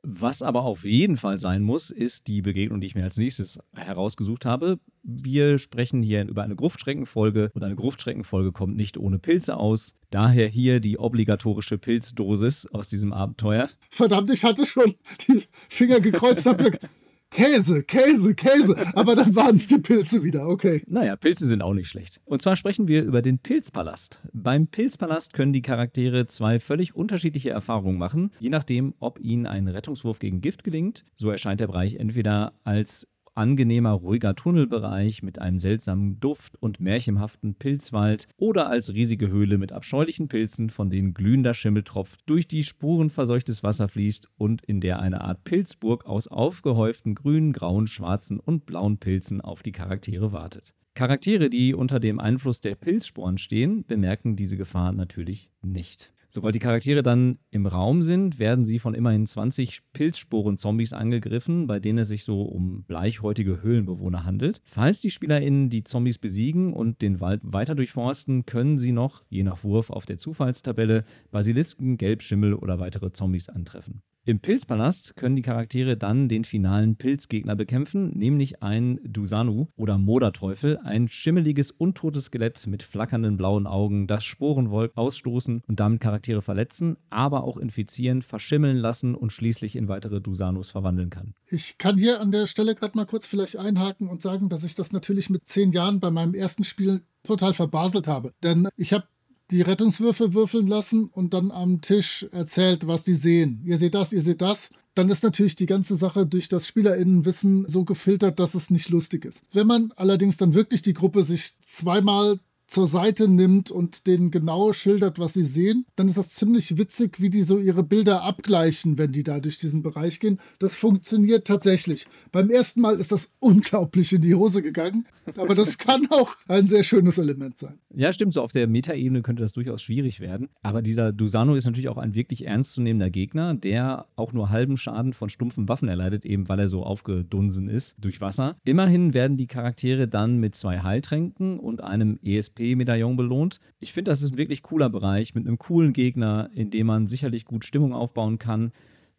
Was 0.06 0.42
aber 0.42 0.64
auf 0.64 0.84
jeden 0.84 1.16
Fall 1.16 1.38
sein 1.38 1.62
muss, 1.62 1.90
ist 1.90 2.26
die 2.26 2.42
Begegnung, 2.42 2.78
die 2.82 2.86
ich 2.86 2.94
mir 2.94 3.04
als 3.04 3.16
nächstes 3.16 3.58
herausgesucht 3.74 4.44
habe. 4.44 4.78
Wir 5.02 5.58
sprechen 5.58 6.02
hier 6.02 6.28
über 6.28 6.42
eine 6.42 6.56
Gruftschreckenfolge 6.56 7.50
und 7.54 7.64
eine 7.64 7.74
Gruftschreckenfolge 7.74 8.52
kommt 8.52 8.76
nicht 8.76 8.98
ohne 8.98 9.18
Pilze 9.18 9.56
aus. 9.56 9.94
Daher 10.10 10.46
hier 10.46 10.80
die 10.80 10.98
obligatorische 10.98 11.78
Pilzdosis 11.78 12.66
aus 12.66 12.88
diesem 12.88 13.14
Abenteuer. 13.14 13.70
Verdammt, 13.88 14.30
ich 14.30 14.44
hatte 14.44 14.66
schon 14.66 14.94
die 15.26 15.44
Finger 15.70 16.00
gekreuzt, 16.00 16.46
Käse, 17.34 17.82
Käse, 17.82 18.36
Käse. 18.36 18.76
Aber 18.94 19.16
dann 19.16 19.34
waren 19.34 19.56
es 19.56 19.66
die 19.66 19.78
Pilze 19.78 20.22
wieder, 20.22 20.46
okay. 20.46 20.84
Naja, 20.86 21.16
Pilze 21.16 21.46
sind 21.46 21.62
auch 21.62 21.74
nicht 21.74 21.88
schlecht. 21.88 22.20
Und 22.24 22.42
zwar 22.42 22.54
sprechen 22.54 22.86
wir 22.86 23.02
über 23.02 23.22
den 23.22 23.40
Pilzpalast. 23.40 24.20
Beim 24.32 24.68
Pilzpalast 24.68 25.32
können 25.32 25.52
die 25.52 25.60
Charaktere 25.60 26.28
zwei 26.28 26.60
völlig 26.60 26.94
unterschiedliche 26.94 27.50
Erfahrungen 27.50 27.98
machen, 27.98 28.30
je 28.38 28.50
nachdem, 28.50 28.94
ob 29.00 29.18
ihnen 29.18 29.48
ein 29.48 29.66
Rettungswurf 29.66 30.20
gegen 30.20 30.42
Gift 30.42 30.62
gelingt. 30.62 31.04
So 31.16 31.28
erscheint 31.28 31.58
der 31.58 31.66
Bereich 31.66 31.96
entweder 31.96 32.52
als 32.62 33.08
angenehmer, 33.34 33.90
ruhiger 33.92 34.34
Tunnelbereich 34.34 35.22
mit 35.22 35.38
einem 35.38 35.58
seltsamen 35.58 36.20
Duft 36.20 36.56
und 36.60 36.80
märchenhaften 36.80 37.54
Pilzwald 37.54 38.28
oder 38.36 38.68
als 38.68 38.94
riesige 38.94 39.28
Höhle 39.28 39.58
mit 39.58 39.72
abscheulichen 39.72 40.28
Pilzen, 40.28 40.70
von 40.70 40.90
denen 40.90 41.14
glühender 41.14 41.54
Schimmel 41.54 41.82
tropft, 41.82 42.20
durch 42.26 42.48
die 42.48 42.64
spurenverseuchtes 42.64 43.62
Wasser 43.62 43.88
fließt 43.88 44.28
und 44.36 44.62
in 44.64 44.80
der 44.80 45.00
eine 45.00 45.20
Art 45.20 45.44
Pilzburg 45.44 46.06
aus 46.06 46.28
aufgehäuften 46.28 47.14
grünen, 47.14 47.52
grauen, 47.52 47.86
schwarzen 47.86 48.40
und 48.40 48.66
blauen 48.66 48.98
Pilzen 48.98 49.40
auf 49.40 49.62
die 49.62 49.72
Charaktere 49.72 50.32
wartet. 50.32 50.74
Charaktere, 50.94 51.50
die 51.50 51.74
unter 51.74 51.98
dem 51.98 52.20
Einfluss 52.20 52.60
der 52.60 52.76
Pilzsporen 52.76 53.36
stehen, 53.36 53.84
bemerken 53.84 54.36
diese 54.36 54.56
Gefahr 54.56 54.92
natürlich 54.92 55.50
nicht. 55.60 56.13
Sobald 56.34 56.52
die 56.52 56.58
Charaktere 56.58 57.04
dann 57.04 57.38
im 57.52 57.64
Raum 57.64 58.02
sind, 58.02 58.40
werden 58.40 58.64
sie 58.64 58.80
von 58.80 58.92
immerhin 58.92 59.24
20 59.24 59.82
Pilzsporen-Zombies 59.92 60.92
angegriffen, 60.92 61.68
bei 61.68 61.78
denen 61.78 61.98
es 62.00 62.08
sich 62.08 62.24
so 62.24 62.42
um 62.42 62.82
bleichhäutige 62.82 63.62
Höhlenbewohner 63.62 64.24
handelt. 64.24 64.60
Falls 64.64 65.00
die 65.00 65.10
SpielerInnen 65.10 65.68
die 65.68 65.84
Zombies 65.84 66.18
besiegen 66.18 66.72
und 66.72 67.02
den 67.02 67.20
Wald 67.20 67.40
weiter 67.44 67.76
durchforsten, 67.76 68.46
können 68.46 68.78
sie 68.78 68.90
noch, 68.90 69.22
je 69.28 69.44
nach 69.44 69.62
Wurf 69.62 69.90
auf 69.90 70.06
der 70.06 70.18
Zufallstabelle, 70.18 71.04
Basilisken, 71.30 71.98
Gelbschimmel 71.98 72.54
oder 72.54 72.80
weitere 72.80 73.12
Zombies 73.12 73.48
antreffen. 73.48 74.02
Im 74.26 74.40
Pilzpalast 74.40 75.16
können 75.16 75.36
die 75.36 75.42
Charaktere 75.42 75.98
dann 75.98 76.30
den 76.30 76.46
finalen 76.46 76.96
Pilzgegner 76.96 77.56
bekämpfen, 77.56 78.16
nämlich 78.16 78.62
einen 78.62 78.98
Dusanu 79.04 79.66
oder 79.76 79.98
Moderteufel, 79.98 80.78
ein 80.78 81.08
schimmeliges, 81.08 81.70
untotes 81.70 82.24
Skelett 82.26 82.66
mit 82.66 82.82
flackernden 82.82 83.36
blauen 83.36 83.66
Augen, 83.66 84.06
das 84.06 84.24
Sporenwolk 84.24 84.92
ausstoßen 84.94 85.60
und 85.66 85.78
damit 85.78 86.00
Charaktere 86.00 86.40
verletzen, 86.40 86.96
aber 87.10 87.44
auch 87.44 87.58
infizieren, 87.58 88.22
verschimmeln 88.22 88.78
lassen 88.78 89.14
und 89.14 89.30
schließlich 89.30 89.76
in 89.76 89.88
weitere 89.88 90.22
Dusanus 90.22 90.70
verwandeln 90.70 91.10
kann. 91.10 91.34
Ich 91.50 91.76
kann 91.76 91.98
hier 91.98 92.22
an 92.22 92.32
der 92.32 92.46
Stelle 92.46 92.74
gerade 92.74 92.96
mal 92.96 93.04
kurz 93.04 93.26
vielleicht 93.26 93.58
einhaken 93.58 94.08
und 94.08 94.22
sagen, 94.22 94.48
dass 94.48 94.64
ich 94.64 94.74
das 94.74 94.92
natürlich 94.92 95.28
mit 95.28 95.46
zehn 95.50 95.70
Jahren 95.70 96.00
bei 96.00 96.10
meinem 96.10 96.32
ersten 96.32 96.64
Spiel 96.64 97.02
total 97.24 97.52
verbaselt 97.52 98.06
habe. 98.06 98.32
Denn 98.42 98.68
ich 98.76 98.92
habe 98.92 99.04
die 99.50 99.62
Rettungswürfe 99.62 100.34
würfeln 100.34 100.66
lassen 100.66 101.06
und 101.06 101.34
dann 101.34 101.50
am 101.50 101.80
Tisch 101.80 102.26
erzählt, 102.32 102.86
was 102.86 103.02
die 103.02 103.14
sehen. 103.14 103.60
Ihr 103.64 103.78
seht 103.78 103.94
das, 103.94 104.12
ihr 104.12 104.22
seht 104.22 104.40
das. 104.40 104.72
Dann 104.94 105.08
ist 105.10 105.22
natürlich 105.22 105.56
die 105.56 105.66
ganze 105.66 105.96
Sache 105.96 106.26
durch 106.26 106.48
das 106.48 106.66
SpielerInnenwissen 106.66 107.68
so 107.68 107.84
gefiltert, 107.84 108.38
dass 108.38 108.54
es 108.54 108.70
nicht 108.70 108.88
lustig 108.88 109.24
ist. 109.24 109.42
Wenn 109.52 109.66
man 109.66 109.92
allerdings 109.96 110.36
dann 110.36 110.54
wirklich 110.54 110.82
die 110.82 110.94
Gruppe 110.94 111.24
sich 111.24 111.58
zweimal 111.60 112.38
zur 112.66 112.86
Seite 112.88 113.28
nimmt 113.28 113.70
und 113.70 114.06
denen 114.06 114.30
genau 114.30 114.72
schildert, 114.72 115.18
was 115.18 115.34
sie 115.34 115.44
sehen, 115.44 115.86
dann 115.96 116.08
ist 116.08 116.18
das 116.18 116.30
ziemlich 116.30 116.78
witzig, 116.78 117.20
wie 117.20 117.30
die 117.30 117.42
so 117.42 117.58
ihre 117.58 117.82
Bilder 117.82 118.22
abgleichen, 118.22 118.98
wenn 118.98 119.12
die 119.12 119.22
da 119.22 119.40
durch 119.40 119.58
diesen 119.58 119.82
Bereich 119.82 120.20
gehen. 120.20 120.40
Das 120.58 120.74
funktioniert 120.74 121.46
tatsächlich. 121.46 122.06
Beim 122.32 122.50
ersten 122.50 122.80
Mal 122.80 122.98
ist 122.98 123.12
das 123.12 123.30
unglaublich 123.38 124.12
in 124.12 124.22
die 124.22 124.34
Hose 124.34 124.62
gegangen, 124.62 125.06
aber 125.36 125.54
das 125.54 125.78
kann 125.78 126.06
auch 126.10 126.34
ein 126.48 126.68
sehr 126.68 126.84
schönes 126.84 127.18
Element 127.18 127.58
sein. 127.58 127.78
Ja, 127.94 128.12
stimmt, 128.12 128.34
so 128.34 128.42
auf 128.42 128.52
der 128.52 128.66
Metaebene 128.66 129.22
könnte 129.22 129.42
das 129.42 129.52
durchaus 129.52 129.82
schwierig 129.82 130.20
werden. 130.20 130.48
Aber 130.62 130.82
dieser 130.82 131.12
Dusano 131.12 131.54
ist 131.54 131.64
natürlich 131.64 131.88
auch 131.88 131.98
ein 131.98 132.14
wirklich 132.14 132.46
ernstzunehmender 132.46 133.10
Gegner, 133.10 133.54
der 133.54 134.06
auch 134.16 134.32
nur 134.32 134.50
halben 134.50 134.76
Schaden 134.76 135.12
von 135.12 135.28
stumpfen 135.28 135.68
Waffen 135.68 135.88
erleidet, 135.88 136.24
eben 136.24 136.48
weil 136.48 136.58
er 136.58 136.68
so 136.68 136.82
aufgedunsen 136.82 137.68
ist 137.68 137.96
durch 137.98 138.20
Wasser. 138.20 138.56
Immerhin 138.64 139.14
werden 139.14 139.36
die 139.36 139.46
Charaktere 139.46 140.08
dann 140.08 140.38
mit 140.38 140.54
zwei 140.54 140.80
Heiltränken 140.80 141.60
und 141.60 141.82
einem 141.82 142.18
ESP-Medaillon 142.54 143.16
belohnt. 143.16 143.60
Ich 143.80 143.92
finde, 143.92 144.10
das 144.10 144.22
ist 144.22 144.32
ein 144.32 144.38
wirklich 144.38 144.62
cooler 144.62 144.90
Bereich 144.90 145.34
mit 145.34 145.46
einem 145.46 145.58
coolen 145.58 145.92
Gegner, 145.92 146.50
in 146.54 146.70
dem 146.70 146.86
man 146.86 147.06
sicherlich 147.08 147.44
gut 147.44 147.64
Stimmung 147.64 147.92
aufbauen 147.92 148.38
kann. 148.38 148.72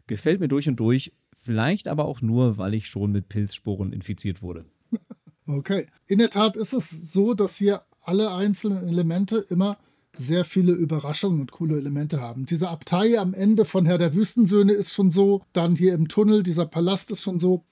Gefällt 0.08 0.40
mir 0.40 0.48
durch 0.48 0.68
und 0.68 0.80
durch, 0.80 1.14
vielleicht 1.34 1.88
aber 1.88 2.06
auch 2.06 2.22
nur, 2.22 2.58
weil 2.58 2.74
ich 2.74 2.88
schon 2.88 3.12
mit 3.12 3.30
Pilzsporen 3.30 3.94
infiziert 3.94 4.42
wurde. 4.42 4.66
Okay. 5.48 5.86
In 6.08 6.18
der 6.18 6.32
Tat 6.32 6.58
ist 6.58 6.74
es 6.74 6.90
so, 6.90 7.36
dass 7.36 7.58
hier 7.58 7.84
alle 8.02 8.34
einzelnen 8.34 8.88
Elemente 8.88 9.46
immer 9.50 9.78
sehr 10.18 10.44
viele 10.44 10.72
Überraschungen 10.72 11.40
und 11.40 11.52
coole 11.52 11.78
Elemente 11.78 12.20
haben. 12.20 12.48
Diese 12.48 12.70
Abtei 12.70 13.20
am 13.20 13.36
Ende 13.36 13.64
von 13.64 13.86
Herr 13.86 14.00
der 14.00 14.16
Wüstensöhne 14.16 14.74
ist 14.74 14.92
schon 14.92 15.12
so, 15.12 15.44
dann 15.54 15.76
hier 15.76 15.94
im 15.94 16.08
Tunnel, 16.08 16.42
dieser 16.42 16.66
Palast 16.66 17.12
ist 17.12 17.22
schon 17.22 17.40
so. 17.40 17.64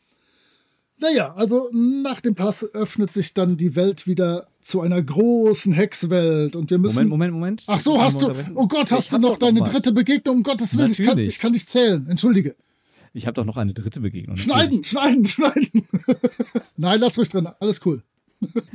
Naja, 0.99 1.33
also 1.33 1.71
nach 1.73 2.21
dem 2.21 2.35
Pass 2.35 2.63
öffnet 2.75 3.11
sich 3.11 3.33
dann 3.33 3.57
die 3.57 3.75
Welt 3.75 4.05
wieder 4.05 4.47
zu 4.63 4.81
einer 4.81 5.01
großen 5.01 5.73
Hexwelt 5.73 6.55
und 6.55 6.71
wir 6.71 6.77
müssen. 6.77 6.95
Moment, 6.95 7.09
Moment, 7.09 7.33
Moment. 7.33 7.63
Ach 7.67 7.79
so, 7.79 8.01
hast 8.01 8.21
du. 8.21 8.33
Oh 8.55 8.67
Gott, 8.67 8.91
hast 8.91 9.05
Ich 9.05 9.09
du 9.11 9.17
noch 9.19 9.31
noch 9.31 9.37
deine 9.37 9.59
was. 9.59 9.71
dritte 9.71 9.91
Begegnung? 9.91 10.37
Um 10.37 10.43
Gottes 10.43 10.77
Willen, 10.77 10.91
ich 10.91 11.03
kann, 11.03 11.17
ich 11.17 11.39
kann 11.39 11.51
nicht 11.51 11.69
zählen. 11.69 12.07
Entschuldige. 12.07 12.55
Ich 13.13 13.27
habe 13.27 13.35
doch 13.35 13.45
noch 13.45 13.57
eine 13.57 13.73
dritte 13.73 13.99
Begegnung. 13.99 14.37
Schneiden, 14.37 14.83
schneiden, 14.83 15.25
schneiden. 15.27 15.83
Nein, 16.77 16.99
lass 16.99 17.17
ruhig 17.17 17.29
drin. 17.29 17.47
Alles 17.59 17.81
cool. 17.85 18.01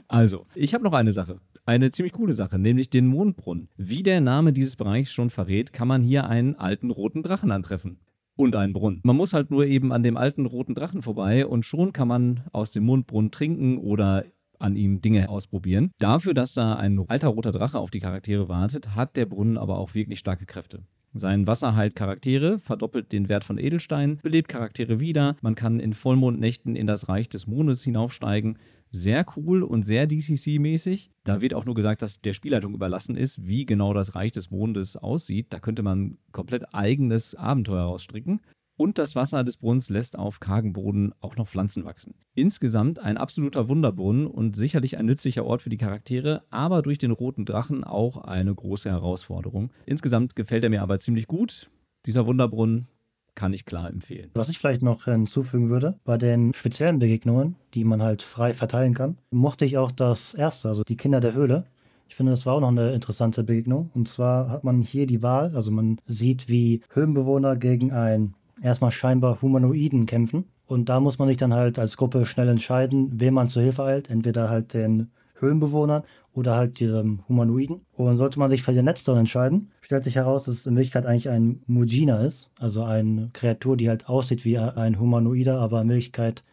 Also, 0.06 0.46
ich 0.54 0.74
habe 0.74 0.84
noch 0.84 0.92
eine 0.92 1.12
Sache. 1.12 1.40
Eine 1.66 1.90
ziemlich 1.90 2.12
coole 2.12 2.34
Sache, 2.34 2.58
nämlich 2.58 2.88
den 2.88 3.06
Mondbrunnen. 3.06 3.68
Wie 3.76 4.02
der 4.02 4.20
Name 4.20 4.52
dieses 4.52 4.76
Bereichs 4.76 5.12
schon 5.12 5.28
verrät, 5.28 5.72
kann 5.72 5.88
man 5.88 6.02
hier 6.02 6.26
einen 6.28 6.54
alten 6.54 6.90
roten 6.90 7.22
Drachen 7.22 7.50
antreffen. 7.50 7.98
Und 8.36 8.54
einen 8.54 8.72
Brunnen. 8.72 9.00
Man 9.02 9.16
muss 9.16 9.32
halt 9.32 9.50
nur 9.50 9.66
eben 9.66 9.92
an 9.92 10.04
dem 10.04 10.16
alten 10.16 10.46
roten 10.46 10.74
Drachen 10.76 11.02
vorbei 11.02 11.44
und 11.44 11.66
schon 11.66 11.92
kann 11.92 12.06
man 12.06 12.44
aus 12.52 12.70
dem 12.70 12.84
Mondbrunnen 12.84 13.32
trinken 13.32 13.78
oder 13.78 14.24
an 14.58 14.76
ihm 14.76 15.00
Dinge 15.00 15.28
ausprobieren. 15.28 15.90
Dafür, 15.98 16.34
dass 16.34 16.54
da 16.54 16.74
ein 16.74 16.98
alter 17.08 17.28
roter 17.28 17.52
Drache 17.52 17.78
auf 17.78 17.90
die 17.90 18.00
Charaktere 18.00 18.48
wartet, 18.48 18.94
hat 18.94 19.16
der 19.16 19.26
Brunnen 19.26 19.58
aber 19.58 19.78
auch 19.78 19.94
wirklich 19.94 20.18
starke 20.18 20.46
Kräfte. 20.46 20.82
Sein 21.14 21.46
Wasser 21.46 21.74
heilt 21.74 21.96
Charaktere, 21.96 22.58
verdoppelt 22.58 23.12
den 23.12 23.28
Wert 23.28 23.42
von 23.42 23.58
Edelsteinen, 23.58 24.18
belebt 24.18 24.48
Charaktere 24.48 25.00
wieder, 25.00 25.36
man 25.40 25.54
kann 25.54 25.80
in 25.80 25.94
Vollmondnächten 25.94 26.76
in 26.76 26.86
das 26.86 27.08
Reich 27.08 27.28
des 27.28 27.46
Mondes 27.46 27.82
hinaufsteigen. 27.82 28.58
Sehr 28.90 29.24
cool 29.36 29.62
und 29.62 29.82
sehr 29.82 30.06
DCC-mäßig. 30.06 31.10
Da 31.24 31.40
wird 31.40 31.54
auch 31.54 31.64
nur 31.64 31.74
gesagt, 31.74 32.02
dass 32.02 32.20
der 32.20 32.34
Spielleitung 32.34 32.74
überlassen 32.74 33.16
ist, 33.16 33.46
wie 33.46 33.66
genau 33.66 33.92
das 33.92 34.14
Reich 34.14 34.32
des 34.32 34.50
Mondes 34.50 34.96
aussieht. 34.96 35.46
Da 35.50 35.60
könnte 35.60 35.82
man 35.82 36.18
komplett 36.32 36.74
eigenes 36.74 37.34
Abenteuer 37.34 37.84
rausstricken. 37.84 38.40
Und 38.78 38.96
das 38.96 39.16
Wasser 39.16 39.42
des 39.42 39.56
Brunnens 39.56 39.90
lässt 39.90 40.16
auf 40.16 40.38
kargen 40.38 40.72
Boden 40.72 41.12
auch 41.20 41.34
noch 41.34 41.48
Pflanzen 41.48 41.84
wachsen. 41.84 42.14
Insgesamt 42.36 43.00
ein 43.00 43.16
absoluter 43.16 43.68
Wunderbrunnen 43.68 44.28
und 44.28 44.54
sicherlich 44.54 44.96
ein 44.96 45.06
nützlicher 45.06 45.44
Ort 45.44 45.62
für 45.62 45.68
die 45.68 45.76
Charaktere, 45.76 46.44
aber 46.50 46.80
durch 46.82 46.98
den 46.98 47.10
roten 47.10 47.44
Drachen 47.44 47.82
auch 47.82 48.18
eine 48.18 48.54
große 48.54 48.88
Herausforderung. 48.88 49.72
Insgesamt 49.84 50.36
gefällt 50.36 50.62
er 50.62 50.70
mir 50.70 50.80
aber 50.80 51.00
ziemlich 51.00 51.26
gut. 51.26 51.68
Dieser 52.06 52.24
Wunderbrunnen 52.26 52.86
kann 53.34 53.52
ich 53.52 53.64
klar 53.64 53.90
empfehlen. 53.90 54.30
Was 54.34 54.48
ich 54.48 54.58
vielleicht 54.58 54.82
noch 54.82 55.06
hinzufügen 55.06 55.70
würde, 55.70 55.98
bei 56.04 56.16
den 56.16 56.54
speziellen 56.54 57.00
Begegnungen, 57.00 57.56
die 57.74 57.82
man 57.82 58.00
halt 58.00 58.22
frei 58.22 58.54
verteilen 58.54 58.94
kann, 58.94 59.18
mochte 59.32 59.64
ich 59.64 59.76
auch 59.76 59.90
das 59.90 60.34
erste, 60.34 60.68
also 60.68 60.84
die 60.84 60.96
Kinder 60.96 61.18
der 61.20 61.34
Höhle. 61.34 61.64
Ich 62.08 62.14
finde, 62.14 62.30
das 62.30 62.46
war 62.46 62.54
auch 62.54 62.60
noch 62.60 62.68
eine 62.68 62.92
interessante 62.92 63.42
Begegnung. 63.42 63.90
Und 63.94 64.08
zwar 64.08 64.48
hat 64.50 64.64
man 64.64 64.82
hier 64.82 65.06
die 65.06 65.22
Wahl, 65.22 65.54
also 65.56 65.70
man 65.70 66.00
sieht, 66.06 66.48
wie 66.48 66.80
Höhlenbewohner 66.90 67.56
gegen 67.56 67.92
einen 67.92 68.34
erstmal 68.62 68.92
scheinbar 68.92 69.40
Humanoiden 69.42 70.06
kämpfen. 70.06 70.44
Und 70.66 70.88
da 70.88 71.00
muss 71.00 71.18
man 71.18 71.28
sich 71.28 71.36
dann 71.36 71.54
halt 71.54 71.78
als 71.78 71.96
Gruppe 71.96 72.26
schnell 72.26 72.48
entscheiden, 72.48 73.20
wem 73.20 73.34
man 73.34 73.48
zur 73.48 73.62
Hilfe 73.62 73.84
eilt. 73.84 74.10
Entweder 74.10 74.50
halt 74.50 74.74
den 74.74 75.10
Höhlenbewohnern 75.34 76.02
oder 76.32 76.56
halt 76.56 76.80
diesem 76.80 77.26
Humanoiden. 77.28 77.80
Und 77.92 78.16
sollte 78.16 78.38
man 78.38 78.50
sich 78.50 78.62
für 78.62 78.72
den 78.72 78.84
Letzteren 78.84 79.20
entscheiden, 79.20 79.70
stellt 79.80 80.04
sich 80.04 80.16
heraus, 80.16 80.44
dass 80.44 80.54
es 80.54 80.66
in 80.66 80.76
Wirklichkeit 80.76 81.06
eigentlich 81.06 81.28
ein 81.28 81.62
Mujina 81.66 82.18
ist. 82.18 82.50
Also 82.58 82.84
eine 82.84 83.30
Kreatur, 83.32 83.76
die 83.76 83.88
halt 83.88 84.08
aussieht 84.08 84.44
wie 84.44 84.58
ein 84.58 85.00
Humanoider, 85.00 85.58
aber 85.58 85.80
in 85.80 85.88
Wirklichkeit 85.88 86.44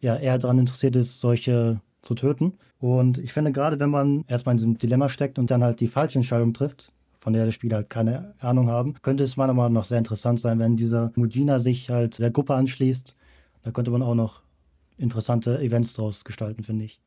ja 0.00 0.16
eher 0.16 0.38
daran 0.38 0.58
interessiert 0.58 0.96
ist, 0.96 1.20
solche 1.20 1.80
zu 2.02 2.14
töten. 2.14 2.54
Und 2.78 3.18
ich 3.18 3.32
finde 3.32 3.52
gerade, 3.52 3.78
wenn 3.78 3.90
man 3.90 4.24
erstmal 4.26 4.54
in 4.54 4.58
diesem 4.58 4.78
Dilemma 4.78 5.08
steckt 5.08 5.38
und 5.38 5.50
dann 5.50 5.62
halt 5.62 5.80
die 5.80 5.88
falsche 5.88 6.18
Entscheidung 6.18 6.54
trifft, 6.54 6.92
von 7.20 7.34
der 7.34 7.46
die 7.46 7.52
Spieler 7.52 7.76
halt 7.76 7.90
keine 7.90 8.34
Ahnung 8.40 8.68
haben, 8.68 8.94
könnte 9.02 9.24
es 9.24 9.36
meiner 9.36 9.54
Meinung 9.54 9.74
nach 9.74 9.84
sehr 9.84 9.98
interessant 9.98 10.40
sein, 10.40 10.58
wenn 10.58 10.76
dieser 10.76 11.12
Mujina 11.14 11.60
sich 11.60 11.90
halt 11.90 12.18
der 12.18 12.30
Gruppe 12.30 12.54
anschließt. 12.54 13.14
Da 13.62 13.70
könnte 13.70 13.90
man 13.90 14.02
auch 14.02 14.14
noch 14.14 14.42
interessante 14.96 15.60
Events 15.60 15.92
draus 15.94 16.24
gestalten, 16.24 16.64
finde 16.64 16.86
ich. 16.86 17.00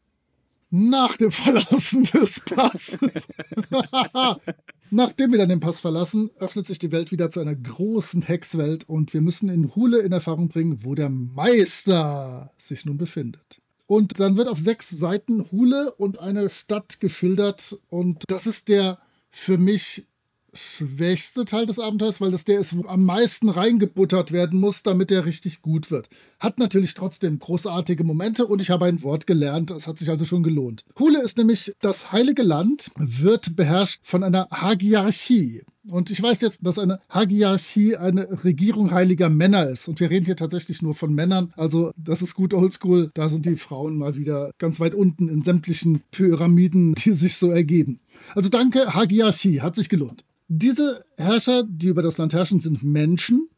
Nach 0.70 1.18
dem 1.18 1.32
Verlassen 1.32 2.04
des 2.04 2.40
Passes. 2.42 3.28
Nachdem 4.90 5.32
wir 5.32 5.40
dann 5.40 5.50
den 5.50 5.60
Pass 5.60 5.80
verlassen, 5.80 6.32
öffnet 6.38 6.66
sich 6.66 6.80
die 6.80 6.92
Welt 6.92 7.12
wieder 7.12 7.30
zu 7.30 7.40
einer 7.40 7.56
großen 7.56 8.24
Hexwelt 8.24 8.88
und 8.90 9.14
wir 9.14 9.22
müssen 9.22 9.50
in 9.50 9.76
Hule 9.76 10.00
in 10.00 10.12
Erfahrung 10.12 10.50
bringen, 10.50 10.84
wo 10.84 10.96
der 10.96 11.10
Meister 11.10 12.52
sich 12.58 12.86
nun 12.86 12.98
befindet. 12.98 13.62
Und 13.86 14.20
dann 14.20 14.38
wird 14.38 14.48
auf 14.48 14.60
sechs 14.60 14.90
Seiten 14.90 15.52
Hule 15.52 15.94
und 15.94 16.20
eine 16.20 16.50
Stadt 16.50 17.00
geschildert 17.00 17.78
und 17.90 18.24
das 18.28 18.48
ist 18.48 18.70
der 18.70 18.98
für 19.34 19.58
mich 19.58 20.06
schwächste 20.54 21.46
Teil 21.46 21.66
des 21.66 21.80
Abenteuers, 21.80 22.22
weil 22.22 22.30
das 22.30 22.46
der 22.46 22.60
ist, 22.60 22.78
wo 22.78 22.88
am 22.88 23.04
meisten 23.04 23.50
reingebuttert 23.50 24.32
werden 24.32 24.60
muss, 24.60 24.84
damit 24.84 25.10
der 25.10 25.26
richtig 25.26 25.64
gut 25.64 25.90
wird. 25.90 26.08
Hat 26.40 26.60
natürlich 26.60 26.94
trotzdem 26.94 27.40
großartige 27.40 28.04
Momente 28.04 28.46
und 28.46 28.62
ich 28.62 28.70
habe 28.70 28.86
ein 28.86 29.02
Wort 29.02 29.26
gelernt. 29.26 29.72
Es 29.72 29.88
hat 29.88 29.98
sich 29.98 30.10
also 30.12 30.26
schon 30.26 30.44
gelohnt. 30.44 30.86
Hule 31.00 31.22
ist 31.24 31.38
nämlich 31.40 31.74
das 31.82 32.12
heilige 32.12 32.44
Land, 32.44 32.92
wird 32.96 33.56
beherrscht 33.56 34.02
von 34.04 34.24
einer 34.24 34.48
Hagiarchie. 34.52 35.64
Und 35.90 36.10
ich 36.10 36.22
weiß 36.22 36.42
jetzt, 36.42 36.60
dass 36.66 36.80
eine 36.80 37.00
Hagiarchie 37.10 37.98
eine 37.98 38.44
Regierung 38.44 38.92
heiliger 38.92 39.30
Männer 39.30 39.68
ist. 39.68 39.88
Und 39.88 40.00
wir 40.00 40.10
reden 40.10 40.26
hier 40.26 40.38
tatsächlich 40.38 40.82
nur 40.82 40.96
von 40.96 41.14
Männern. 41.14 41.54
Also 41.58 41.92
das 41.98 42.22
ist 42.22 42.36
gut 42.36 42.54
oldschool. 42.54 43.12
Da 43.14 43.28
sind 43.28 43.46
die 43.46 43.58
Frauen 43.58 43.98
mal 43.98 44.16
wieder 44.16 44.52
ganz 44.58 44.80
weit 44.80 44.96
unten 44.96 45.28
in 45.28 45.42
sämtlichen 45.42 46.02
Pyramiden, 46.12 46.94
die 46.96 47.12
sich 47.12 47.36
so 47.36 47.52
ergeben. 47.52 48.00
Also 48.34 48.50
danke, 48.50 48.94
Hagiarchie. 48.94 49.62
Hat 49.62 49.76
sich 49.76 49.90
gelohnt. 49.90 50.24
Diese 50.48 51.04
Herrscher, 51.18 51.64
die 51.68 51.88
über 51.88 52.02
das 52.02 52.18
Land 52.18 52.34
herrschen, 52.34 52.60
sind 52.60 52.84
Menschen. 52.84 53.50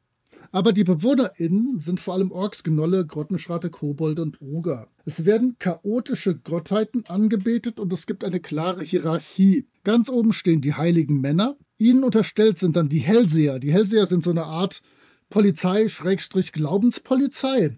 Aber 0.52 0.72
die 0.72 0.84
BewohnerInnen 0.84 1.80
sind 1.80 2.00
vor 2.00 2.14
allem 2.14 2.32
Orks, 2.32 2.64
Gnolle, 2.64 3.06
Grottenschrate, 3.06 3.70
Kobolde 3.70 4.22
und 4.22 4.42
Oger. 4.42 4.88
Es 5.04 5.26
werden 5.26 5.58
chaotische 5.60 6.36
Gottheiten 6.36 7.04
angebetet 7.08 7.80
und 7.80 7.92
es 7.92 8.06
gibt 8.06 8.24
eine 8.24 8.40
klare 8.40 8.84
Hierarchie. 8.84 9.68
Ganz 9.84 10.10
oben 10.10 10.34
stehen 10.34 10.62
die 10.62 10.74
heiligen 10.74 11.20
Männer. 11.20 11.58
Ihnen 11.78 12.04
unterstellt 12.04 12.58
sind 12.58 12.76
dann 12.76 12.90
die 12.90 13.00
Hellseher. 13.00 13.60
Die 13.60 13.74
Hellseher 13.74 14.06
sind 14.06 14.24
so 14.24 14.30
eine 14.30 14.46
Art 14.46 14.82
Polizei, 15.30 15.88
Schrägstrich 15.88 16.52
Glaubenspolizei. 16.52 17.78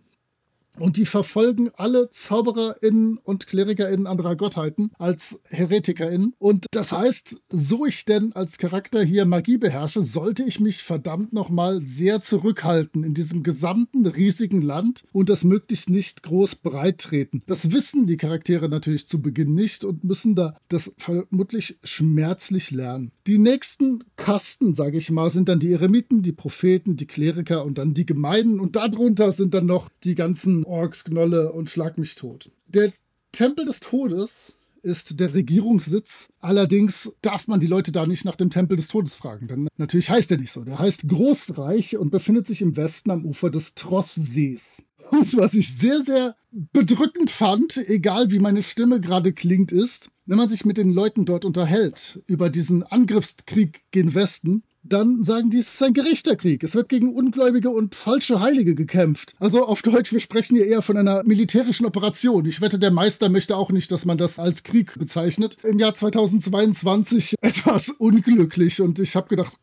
Und 0.80 0.98
die 0.98 1.06
verfolgen 1.06 1.70
alle 1.76 2.10
ZaubererInnen 2.12 3.18
und 3.18 3.48
KlerikerInnen 3.48 4.08
anderer 4.08 4.36
Gottheiten 4.36 4.92
als 5.00 5.40
HeretikerInnen. 5.50 6.34
Und 6.38 6.66
das 6.72 6.92
heißt, 6.92 7.42
so 7.48 7.86
ich 7.86 8.06
denn 8.06 8.34
als 8.34 8.58
Charakter 8.58 9.04
hier 9.04 9.26
Magie 9.26 9.58
beherrsche, 9.58 10.02
sollte 10.02 10.44
ich 10.44 10.60
mich 10.60 10.84
verdammt 10.84 11.34
nochmal 11.34 11.82
sehr 11.84 12.22
zurückhalten 12.22 13.04
in 13.04 13.14
diesem 13.14 13.44
gesamten 13.44 14.06
riesigen 14.06 14.62
Land 14.62 15.04
und 15.12 15.30
das 15.30 15.44
möglichst 15.44 15.90
nicht 15.90 16.24
groß 16.24 16.56
breit 16.56 17.00
treten. 17.00 17.42
Das 17.48 17.72
wissen 17.72 18.06
die 18.06 18.18
Charaktere 18.18 18.70
natürlich 18.70 19.08
zu 19.08 19.22
Beginn 19.22 19.56
nicht 19.56 19.84
und 19.84 20.04
müssen 20.04 20.36
da 20.36 20.56
das 20.70 20.94
vermutlich 20.98 21.78
schmerzlich 21.84 22.72
lernen. 22.72 23.12
Die 23.26 23.38
nächsten 23.38 24.04
Kasten, 24.16 24.76
sage 24.76 24.98
ich 24.98 25.10
mal, 25.12 25.30
sind 25.30 25.50
dann 25.50 25.60
die 25.60 25.72
Eremiten, 25.72 26.22
die 26.22 26.32
Propheten, 26.32 26.96
die 26.96 27.08
Kleriker 27.08 27.66
und 27.66 27.78
dann 27.78 27.94
die 27.94 28.06
Gemeinen. 28.06 28.60
Und 28.60 28.76
darunter 28.76 29.32
sind 29.32 29.54
dann 29.54 29.66
noch 29.66 29.90
die 30.04 30.16
ganzen 30.16 30.64
Orks, 30.68 31.04
Gnolle 31.04 31.52
und 31.54 31.70
Schlag 31.70 31.98
mich 31.98 32.16
tot. 32.16 32.52
Der 32.68 32.92
Tempel 33.32 33.66
des 33.66 33.80
Todes 33.80 34.58
ist 34.84 35.20
der 35.20 35.34
Regierungssitz. 35.34 36.30
Allerdings 36.40 37.12
darf 37.22 37.48
man 37.48 37.60
die 37.60 37.68
Leute 37.68 37.92
da 37.92 38.06
nicht 38.06 38.26
nach 38.26 38.36
dem 38.36 38.50
Tempel 38.50 38.78
des 38.78 38.88
Todes 38.88 39.16
fragen, 39.16 39.48
denn 39.48 39.68
natürlich 39.78 40.10
heißt 40.10 40.32
er 40.32 40.38
nicht 40.38 40.52
so. 40.52 40.64
Der 40.64 40.80
heißt 40.80 41.08
Großreich 41.08 41.98
und 41.98 42.12
befindet 42.12 42.48
sich 42.48 42.62
im 42.62 42.76
Westen 42.78 43.12
am 43.12 43.26
Ufer 43.26 43.50
des 43.50 43.76
Trosssees. 43.76 44.84
Und 45.12 45.38
was 45.38 45.54
ich 45.54 45.74
sehr, 45.74 46.02
sehr 46.02 46.36
bedrückend 46.52 47.30
fand, 47.30 47.78
egal 47.90 48.32
wie 48.32 48.40
meine 48.40 48.64
Stimme 48.64 49.00
gerade 49.00 49.34
klingt, 49.34 49.72
ist, 49.72 50.10
wenn 50.28 50.38
man 50.38 50.50
sich 50.50 50.66
mit 50.66 50.78
den 50.78 50.92
Leuten 50.92 51.26
dort 51.26 51.46
unterhält 51.46 52.22
über 52.28 52.50
diesen 52.50 52.84
Angriffskrieg 52.84 53.84
gen 53.92 54.14
Westen, 54.14 54.64
dann 54.90 55.24
sagen 55.24 55.50
die, 55.50 55.60
es 55.60 55.74
ist 55.74 55.84
ein 55.84 55.94
gerechter 55.94 56.36
Krieg. 56.36 56.64
Es 56.64 56.76
wird 56.76 56.90
gegen 56.90 57.14
Ungläubige 57.14 57.70
und 57.70 57.96
falsche 57.96 58.40
Heilige 58.40 58.76
gekämpft. 58.76 59.34
Also 59.40 59.66
auf 59.66 59.82
Deutsch, 59.82 60.12
wir 60.12 60.20
sprechen 60.20 60.56
hier 60.56 60.66
eher 60.66 60.82
von 60.82 60.98
einer 60.98 61.24
militärischen 61.24 61.86
Operation. 61.86 62.46
Ich 62.46 62.62
wette, 62.62 62.80
der 62.80 62.92
Meister 62.92 63.30
möchte 63.30 63.56
auch 63.56 63.72
nicht, 63.72 63.92
dass 63.92 64.06
man 64.06 64.18
das 64.18 64.40
als 64.40 64.64
Krieg 64.64 64.98
bezeichnet. 64.98 65.58
Im 65.64 65.80
Jahr 65.80 65.94
2022 65.94 67.36
etwas 67.42 67.90
unglücklich 67.90 68.82
und 68.82 69.00
ich 69.00 69.16
habe 69.16 69.28
gedacht, 69.28 69.58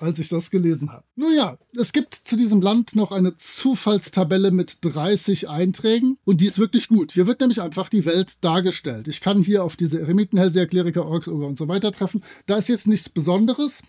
als 0.00 0.18
ich 0.18 0.28
das 0.28 0.50
gelesen 0.50 0.92
habe. 0.92 1.04
Nun 1.16 1.34
ja, 1.34 1.58
es 1.76 1.92
gibt 1.92 2.14
zu 2.14 2.36
diesem 2.36 2.60
Land 2.60 2.96
noch 2.96 3.12
eine 3.12 3.36
Zufallstabelle 3.36 4.50
mit 4.50 4.78
30 4.82 5.48
Einträgen 5.48 6.18
und 6.24 6.40
die 6.40 6.46
ist 6.46 6.58
wirklich 6.58 6.88
gut. 6.88 7.12
Hier 7.12 7.26
wird 7.26 7.40
nämlich 7.40 7.60
einfach 7.60 7.88
die 7.88 8.04
Welt 8.04 8.44
dargestellt. 8.44 9.08
Ich 9.08 9.20
kann 9.20 9.42
hier 9.42 9.64
auf 9.64 9.76
diese 9.76 9.93
Eremiten, 10.00 10.38
Hellseher, 10.38 10.66
Kleriker, 10.66 11.06
Orks, 11.06 11.28
Oger 11.28 11.46
und 11.46 11.58
so 11.58 11.68
weiter 11.68 11.92
treffen. 11.92 12.22
Da 12.46 12.56
ist 12.56 12.68
jetzt 12.68 12.86
nichts 12.86 13.08
Besonderes 13.08 13.82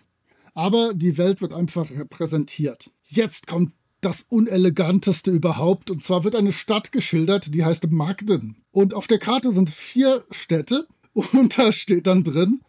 aber 0.56 0.94
die 0.94 1.18
Welt 1.18 1.42
wird 1.42 1.52
einfach 1.52 1.90
repräsentiert. 1.90 2.90
Jetzt 3.04 3.46
kommt 3.46 3.72
das 4.00 4.24
uneleganteste 4.28 5.30
überhaupt. 5.30 5.90
Und 5.90 6.02
zwar 6.02 6.24
wird 6.24 6.34
eine 6.34 6.52
Stadt 6.52 6.92
geschildert, 6.92 7.54
die 7.54 7.62
heißt 7.62 7.90
Magden. 7.90 8.56
Und 8.72 8.94
auf 8.94 9.06
der 9.06 9.18
Karte 9.18 9.52
sind 9.52 9.68
vier 9.68 10.24
Städte 10.30 10.86
und 11.12 11.58
da 11.58 11.72
steht 11.72 12.06
dann 12.06 12.24
drin, 12.24 12.60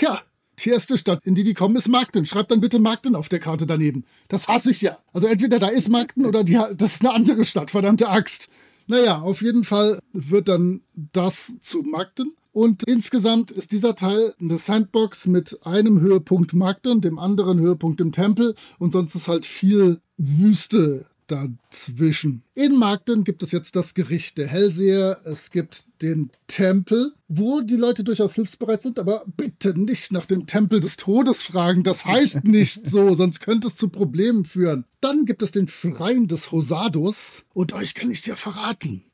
ja, 0.00 0.22
die 0.58 0.70
erste 0.70 0.96
Stadt, 0.96 1.24
in 1.26 1.34
die 1.34 1.42
die 1.42 1.54
kommen, 1.54 1.76
ist 1.76 1.88
Magden. 1.88 2.24
Schreibt 2.24 2.50
dann 2.50 2.62
bitte 2.62 2.78
Magden 2.78 3.14
auf 3.14 3.28
der 3.28 3.40
Karte 3.40 3.66
daneben. 3.66 4.04
Das 4.28 4.48
hasse 4.48 4.70
ich 4.70 4.80
ja. 4.80 4.98
Also 5.12 5.28
entweder 5.28 5.58
da 5.58 5.68
ist 5.68 5.90
Magden 5.90 6.24
oder 6.24 6.42
die, 6.42 6.58
das 6.76 6.94
ist 6.94 7.04
eine 7.04 7.14
andere 7.14 7.44
Stadt, 7.44 7.70
verdammte 7.70 8.08
Axt. 8.08 8.50
Naja, 8.86 9.20
auf 9.20 9.42
jeden 9.42 9.64
Fall 9.64 10.00
wird 10.14 10.48
dann 10.48 10.80
das 10.94 11.58
zu 11.60 11.82
Magden. 11.82 12.32
Und 12.58 12.82
insgesamt 12.88 13.52
ist 13.52 13.70
dieser 13.70 13.94
Teil 13.94 14.34
eine 14.40 14.58
Sandbox 14.58 15.28
mit 15.28 15.64
einem 15.64 16.00
Höhepunkt 16.00 16.54
Magden, 16.54 17.00
dem 17.00 17.16
anderen 17.16 17.60
Höhepunkt 17.60 18.00
im 18.00 18.10
Tempel 18.10 18.56
und 18.80 18.94
sonst 18.94 19.14
ist 19.14 19.28
halt 19.28 19.46
viel 19.46 20.00
Wüste 20.16 21.06
dazwischen. 21.28 22.42
In 22.56 22.76
Magden 22.76 23.22
gibt 23.22 23.44
es 23.44 23.52
jetzt 23.52 23.76
das 23.76 23.94
Gericht 23.94 24.38
der 24.38 24.48
Hellseher, 24.48 25.20
es 25.24 25.52
gibt 25.52 25.84
den 26.02 26.30
Tempel, 26.48 27.12
wo 27.28 27.60
die 27.60 27.76
Leute 27.76 28.02
durchaus 28.02 28.34
hilfsbereit 28.34 28.82
sind, 28.82 28.98
aber 28.98 29.22
bitte 29.36 29.78
nicht 29.78 30.10
nach 30.10 30.26
dem 30.26 30.46
Tempel 30.46 30.80
des 30.80 30.96
Todes 30.96 31.44
fragen, 31.44 31.84
das 31.84 32.06
heißt 32.06 32.42
nicht 32.42 32.90
so, 32.90 33.14
sonst 33.14 33.38
könnte 33.38 33.68
es 33.68 33.76
zu 33.76 33.88
Problemen 33.88 34.44
führen. 34.44 34.84
Dann 35.00 35.26
gibt 35.26 35.44
es 35.44 35.52
den 35.52 35.68
Schrein 35.68 36.26
des 36.26 36.50
Hosados 36.50 37.44
und 37.54 37.72
euch 37.72 37.94
kann 37.94 38.10
ich 38.10 38.18
es 38.18 38.26
ja 38.26 38.34
verraten. 38.34 39.04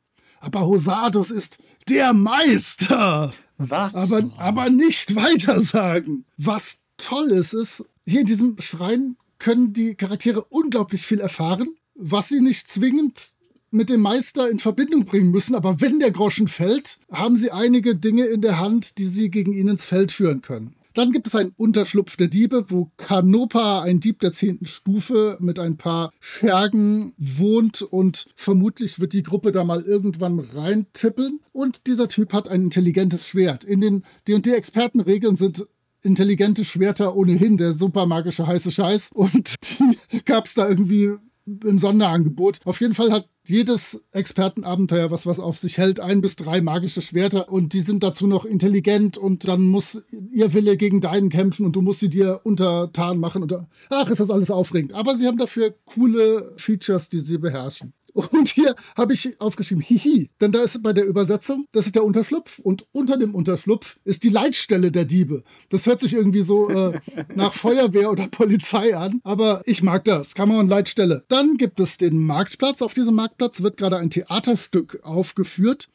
Aber 0.44 0.66
Hosados 0.66 1.30
ist 1.30 1.58
der 1.88 2.12
Meister. 2.12 3.32
Was? 3.56 3.94
Aber, 3.94 4.30
aber 4.36 4.68
nicht 4.68 5.14
weitersagen. 5.14 6.26
Was 6.36 6.80
toll 6.98 7.30
ist, 7.30 7.54
ist, 7.54 7.84
hier 8.06 8.20
in 8.20 8.26
diesem 8.26 8.60
Schrein 8.60 9.16
können 9.38 9.72
die 9.72 9.94
Charaktere 9.94 10.44
unglaublich 10.44 11.02
viel 11.02 11.20
erfahren, 11.20 11.68
was 11.94 12.28
sie 12.28 12.40
nicht 12.40 12.68
zwingend 12.70 13.32
mit 13.70 13.90
dem 13.90 14.02
Meister 14.02 14.50
in 14.50 14.58
Verbindung 14.58 15.04
bringen 15.04 15.30
müssen. 15.30 15.54
Aber 15.54 15.80
wenn 15.80 15.98
der 15.98 16.10
Groschen 16.10 16.48
fällt, 16.48 16.98
haben 17.10 17.36
sie 17.36 17.50
einige 17.50 17.96
Dinge 17.96 18.26
in 18.26 18.40
der 18.40 18.58
Hand, 18.58 18.98
die 18.98 19.06
sie 19.06 19.30
gegen 19.30 19.52
ihn 19.52 19.68
ins 19.68 19.84
Feld 19.84 20.12
führen 20.12 20.42
können. 20.42 20.76
Dann 20.94 21.10
gibt 21.10 21.26
es 21.26 21.34
einen 21.34 21.52
Unterschlupf 21.56 22.16
der 22.16 22.28
Diebe, 22.28 22.66
wo 22.70 22.92
Kanopa, 22.96 23.82
ein 23.82 23.98
Dieb 23.98 24.20
der 24.20 24.32
zehnten 24.32 24.66
Stufe, 24.66 25.36
mit 25.40 25.58
ein 25.58 25.76
paar 25.76 26.12
Schergen 26.20 27.14
wohnt 27.18 27.82
und 27.82 28.26
vermutlich 28.36 29.00
wird 29.00 29.12
die 29.12 29.24
Gruppe 29.24 29.50
da 29.50 29.64
mal 29.64 29.82
irgendwann 29.82 30.38
reintippeln. 30.38 31.40
Und 31.52 31.88
dieser 31.88 32.08
Typ 32.08 32.32
hat 32.32 32.48
ein 32.48 32.62
intelligentes 32.62 33.26
Schwert. 33.26 33.64
In 33.64 33.80
den 33.80 34.04
D&D-Expertenregeln 34.28 35.36
sind 35.36 35.66
intelligente 36.02 36.64
Schwerter 36.64 37.16
ohnehin 37.16 37.56
der 37.56 37.72
super 37.72 38.06
magische 38.06 38.46
heiße 38.46 38.70
Scheiß 38.70 39.12
und 39.12 39.56
die 40.12 40.24
gab 40.24 40.46
es 40.46 40.54
da 40.54 40.68
irgendwie 40.68 41.16
im 41.46 41.78
Sonderangebot. 41.78 42.60
Auf 42.64 42.80
jeden 42.80 42.94
Fall 42.94 43.10
hat 43.10 43.28
jedes 43.46 44.02
Expertenabenteuer, 44.12 45.10
was 45.10 45.26
was 45.26 45.38
auf 45.38 45.58
sich 45.58 45.78
hält, 45.78 46.00
ein 46.00 46.20
bis 46.20 46.36
drei 46.36 46.60
magische 46.60 47.02
Schwerter 47.02 47.50
und 47.50 47.72
die 47.72 47.80
sind 47.80 48.02
dazu 48.02 48.26
noch 48.26 48.44
intelligent 48.44 49.18
und 49.18 49.46
dann 49.46 49.62
muss 49.62 50.02
ihr 50.32 50.54
Wille 50.54 50.76
gegen 50.76 51.00
deinen 51.00 51.28
kämpfen 51.28 51.66
und 51.66 51.76
du 51.76 51.82
musst 51.82 52.00
sie 52.00 52.08
dir 52.08 52.40
untertan 52.44 53.18
machen 53.18 53.42
und 53.42 53.54
ach, 53.90 54.08
ist 54.08 54.20
das 54.20 54.30
alles 54.30 54.50
aufregend. 54.50 54.94
Aber 54.94 55.16
sie 55.16 55.26
haben 55.26 55.38
dafür 55.38 55.74
coole 55.84 56.52
Features, 56.56 57.08
die 57.08 57.20
sie 57.20 57.38
beherrschen. 57.38 57.92
Und 58.14 58.48
hier 58.48 58.76
habe 58.96 59.12
ich 59.12 59.40
aufgeschrieben, 59.40 59.82
hihi, 59.82 60.30
denn 60.40 60.52
da 60.52 60.62
ist 60.62 60.80
bei 60.84 60.92
der 60.92 61.04
Übersetzung, 61.04 61.66
das 61.72 61.86
ist 61.86 61.96
der 61.96 62.04
Unterschlupf 62.04 62.60
und 62.60 62.86
unter 62.92 63.16
dem 63.16 63.34
Unterschlupf 63.34 63.98
ist 64.04 64.22
die 64.22 64.28
Leitstelle 64.28 64.92
der 64.92 65.04
Diebe. 65.04 65.42
Das 65.68 65.86
hört 65.86 66.00
sich 66.00 66.14
irgendwie 66.14 66.42
so 66.42 66.70
äh, 66.70 67.00
nach 67.34 67.52
Feuerwehr 67.52 68.12
oder 68.12 68.28
Polizei 68.28 68.96
an, 68.96 69.20
aber 69.24 69.62
ich 69.66 69.82
mag 69.82 70.04
das. 70.04 70.36
Kammer 70.36 70.58
und 70.58 70.68
Leitstelle. 70.68 71.24
Dann 71.26 71.56
gibt 71.56 71.80
es 71.80 71.98
den 71.98 72.24
Marktplatz. 72.24 72.82
Auf 72.82 72.94
diesem 72.94 73.16
Marktplatz 73.16 73.62
wird 73.62 73.76
gerade 73.76 73.96
ein 73.96 74.10
Theaterstück 74.10 75.00
aufgeführt. 75.02 75.88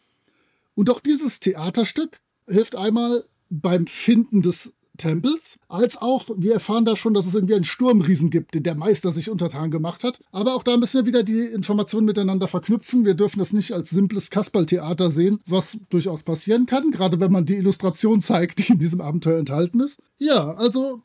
Und 0.75 0.89
auch 0.89 0.99
dieses 0.99 1.39
Theaterstück 1.39 2.19
hilft 2.47 2.75
einmal 2.75 3.23
beim 3.49 3.87
Finden 3.87 4.41
des 4.41 4.73
Tempels, 4.99 5.57
als 5.67 5.97
auch, 5.97 6.25
wir 6.37 6.53
erfahren 6.53 6.85
da 6.85 6.95
schon, 6.95 7.15
dass 7.15 7.25
es 7.25 7.33
irgendwie 7.33 7.55
einen 7.55 7.63
Sturmriesen 7.63 8.29
gibt, 8.29 8.53
den 8.53 8.61
der 8.61 8.75
Meister 8.75 9.09
sich 9.09 9.31
untertan 9.31 9.71
gemacht 9.71 10.03
hat. 10.03 10.21
Aber 10.31 10.53
auch 10.53 10.61
da 10.61 10.77
müssen 10.77 10.99
wir 10.99 11.05
wieder 11.07 11.23
die 11.23 11.39
Informationen 11.39 12.05
miteinander 12.05 12.47
verknüpfen. 12.47 13.05
Wir 13.05 13.15
dürfen 13.15 13.39
das 13.39 13.53
nicht 13.53 13.71
als 13.71 13.89
simples 13.89 14.29
Kasperltheater 14.29 15.09
sehen, 15.09 15.39
was 15.47 15.77
durchaus 15.89 16.21
passieren 16.21 16.67
kann, 16.67 16.91
gerade 16.91 17.19
wenn 17.19 17.31
man 17.31 17.45
die 17.45 17.55
Illustration 17.55 18.21
zeigt, 18.21 18.59
die 18.59 18.73
in 18.73 18.79
diesem 18.79 19.01
Abenteuer 19.01 19.39
enthalten 19.39 19.79
ist. 19.79 19.99
Ja, 20.19 20.53
also 20.53 21.01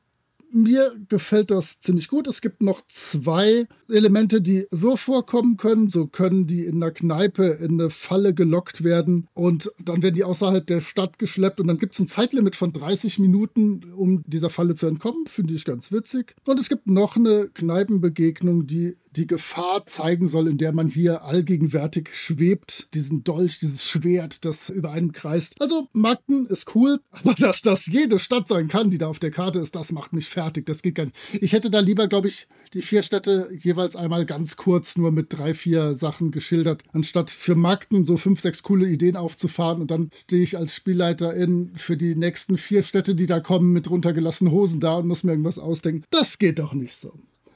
mir 0.54 0.94
gefällt 1.08 1.50
das 1.50 1.80
ziemlich 1.80 2.08
gut. 2.08 2.28
Es 2.28 2.40
gibt 2.40 2.62
noch 2.62 2.82
zwei 2.88 3.66
Elemente, 3.88 4.40
die 4.40 4.66
so 4.70 4.96
vorkommen 4.96 5.56
können. 5.56 5.90
So 5.90 6.06
können 6.06 6.46
die 6.46 6.64
in 6.64 6.80
der 6.80 6.92
Kneipe 6.92 7.44
in 7.44 7.80
eine 7.80 7.90
Falle 7.90 8.34
gelockt 8.34 8.84
werden 8.84 9.28
und 9.34 9.70
dann 9.84 10.02
werden 10.02 10.14
die 10.14 10.24
außerhalb 10.24 10.66
der 10.66 10.80
Stadt 10.80 11.18
geschleppt 11.18 11.60
und 11.60 11.66
dann 11.66 11.78
gibt 11.78 11.94
es 11.94 12.00
ein 12.00 12.08
Zeitlimit 12.08 12.56
von 12.56 12.72
30 12.72 13.18
Minuten, 13.18 13.92
um 13.96 14.22
dieser 14.26 14.50
Falle 14.50 14.74
zu 14.74 14.86
entkommen. 14.86 15.26
Finde 15.26 15.54
ich 15.54 15.64
ganz 15.64 15.92
witzig. 15.92 16.34
Und 16.46 16.60
es 16.60 16.68
gibt 16.68 16.86
noch 16.86 17.16
eine 17.16 17.48
Kneipenbegegnung, 17.52 18.66
die 18.66 18.94
die 19.16 19.26
Gefahr 19.26 19.86
zeigen 19.86 20.28
soll, 20.28 20.48
in 20.48 20.58
der 20.58 20.72
man 20.72 20.88
hier 20.88 21.24
allgegenwärtig 21.24 22.10
schwebt. 22.14 22.94
Diesen 22.94 23.24
Dolch, 23.24 23.58
dieses 23.58 23.84
Schwert, 23.84 24.44
das 24.44 24.70
über 24.70 24.92
einen 24.92 25.12
kreist. 25.12 25.60
Also 25.60 25.88
Magden 25.92 26.46
ist 26.46 26.74
cool, 26.74 27.00
aber 27.10 27.34
dass 27.34 27.62
das 27.62 27.86
jede 27.86 28.18
Stadt 28.18 28.48
sein 28.48 28.68
kann, 28.68 28.90
die 28.90 28.98
da 28.98 29.08
auf 29.08 29.18
der 29.18 29.30
Karte 29.30 29.58
ist, 29.58 29.74
das 29.74 29.92
macht 29.92 30.12
mich 30.12 30.28
fertig 30.28 30.43
fertig. 30.44 30.66
Das 30.66 30.82
geht 30.82 30.94
gar 30.94 31.04
nicht. 31.04 31.16
Ich 31.40 31.52
hätte 31.52 31.70
da 31.70 31.80
lieber, 31.80 32.06
glaube 32.06 32.28
ich, 32.28 32.46
die 32.74 32.82
vier 32.82 33.02
Städte 33.02 33.48
jeweils 33.56 33.96
einmal 33.96 34.26
ganz 34.26 34.56
kurz 34.56 34.96
nur 34.96 35.10
mit 35.10 35.26
drei, 35.30 35.54
vier 35.54 35.94
Sachen 35.94 36.30
geschildert, 36.30 36.82
anstatt 36.92 37.30
für 37.30 37.54
Magden 37.54 38.04
so 38.04 38.16
fünf, 38.16 38.40
sechs 38.40 38.62
coole 38.62 38.86
Ideen 38.86 39.16
aufzufahren 39.16 39.80
und 39.80 39.90
dann 39.90 40.10
stehe 40.14 40.42
ich 40.42 40.58
als 40.58 40.74
Spielleiterin 40.74 41.72
für 41.76 41.96
die 41.96 42.14
nächsten 42.14 42.58
vier 42.58 42.82
Städte, 42.82 43.14
die 43.14 43.26
da 43.26 43.40
kommen, 43.40 43.72
mit 43.72 43.88
runtergelassenen 43.88 44.52
Hosen 44.52 44.80
da 44.80 44.96
und 44.96 45.06
muss 45.06 45.24
mir 45.24 45.32
irgendwas 45.32 45.58
ausdenken. 45.58 46.04
Das 46.10 46.38
geht 46.38 46.58
doch 46.58 46.74
nicht 46.74 46.96
so. 46.96 47.12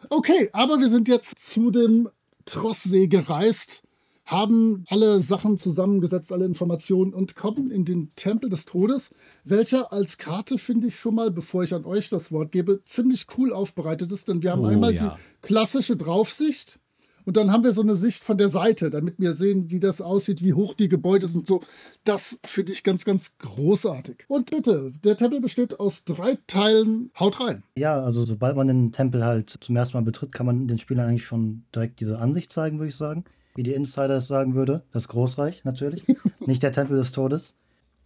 Okay, 0.08 0.48
aber 0.52 0.78
wir 0.78 0.88
sind 0.88 1.08
jetzt 1.08 1.38
zu 1.38 1.70
dem 1.70 2.08
Trosssee 2.46 3.08
gereist 3.08 3.84
haben 4.28 4.84
alle 4.88 5.20
Sachen 5.20 5.56
zusammengesetzt, 5.56 6.32
alle 6.32 6.44
Informationen 6.44 7.14
und 7.14 7.34
kommen 7.34 7.70
in 7.70 7.86
den 7.86 8.10
Tempel 8.14 8.50
des 8.50 8.66
Todes, 8.66 9.14
welcher 9.44 9.90
als 9.90 10.18
Karte, 10.18 10.58
finde 10.58 10.88
ich 10.88 10.96
schon 10.96 11.14
mal, 11.14 11.30
bevor 11.30 11.62
ich 11.62 11.72
an 11.74 11.86
euch 11.86 12.10
das 12.10 12.30
Wort 12.30 12.52
gebe, 12.52 12.84
ziemlich 12.84 13.26
cool 13.38 13.54
aufbereitet 13.54 14.12
ist. 14.12 14.28
Denn 14.28 14.42
wir 14.42 14.52
haben 14.52 14.62
oh, 14.62 14.66
einmal 14.66 14.94
ja. 14.94 15.16
die 15.16 15.46
klassische 15.46 15.96
Draufsicht 15.96 16.78
und 17.24 17.36
dann 17.36 17.52
haben 17.52 17.64
wir 17.64 17.72
so 17.72 17.82
eine 17.82 17.94
Sicht 17.94 18.22
von 18.22 18.36
der 18.36 18.50
Seite, 18.50 18.90
damit 18.90 19.16
wir 19.18 19.32
sehen, 19.32 19.70
wie 19.70 19.80
das 19.80 20.02
aussieht, 20.02 20.42
wie 20.42 20.52
hoch 20.54 20.74
die 20.74 20.88
Gebäude 20.88 21.26
sind. 21.26 21.46
So, 21.46 21.62
das 22.04 22.38
finde 22.44 22.72
ich 22.72 22.84
ganz, 22.84 23.06
ganz 23.06 23.38
großartig. 23.38 24.24
Und 24.28 24.50
bitte, 24.50 24.92
der 25.04 25.16
Tempel 25.16 25.40
besteht 25.40 25.80
aus 25.80 26.04
drei 26.04 26.38
Teilen. 26.46 27.10
Haut 27.18 27.40
rein. 27.40 27.62
Ja, 27.76 28.00
also 28.00 28.24
sobald 28.24 28.56
man 28.56 28.66
den 28.66 28.92
Tempel 28.92 29.24
halt 29.24 29.58
zum 29.60 29.76
ersten 29.76 29.96
Mal 29.96 30.04
betritt, 30.04 30.32
kann 30.32 30.46
man 30.46 30.68
den 30.68 30.78
Spielern 30.78 31.08
eigentlich 31.08 31.26
schon 31.26 31.64
direkt 31.74 32.00
diese 32.00 32.18
Ansicht 32.18 32.52
zeigen, 32.52 32.78
würde 32.78 32.90
ich 32.90 32.96
sagen 32.96 33.24
wie 33.58 33.64
die 33.64 33.72
Insider 33.72 34.18
es 34.18 34.28
sagen 34.28 34.54
würde. 34.54 34.84
Das 34.92 35.08
Großreich 35.08 35.64
natürlich, 35.64 36.04
nicht 36.46 36.62
der 36.62 36.70
Tempel 36.70 36.96
des 36.96 37.10
Todes. 37.10 37.54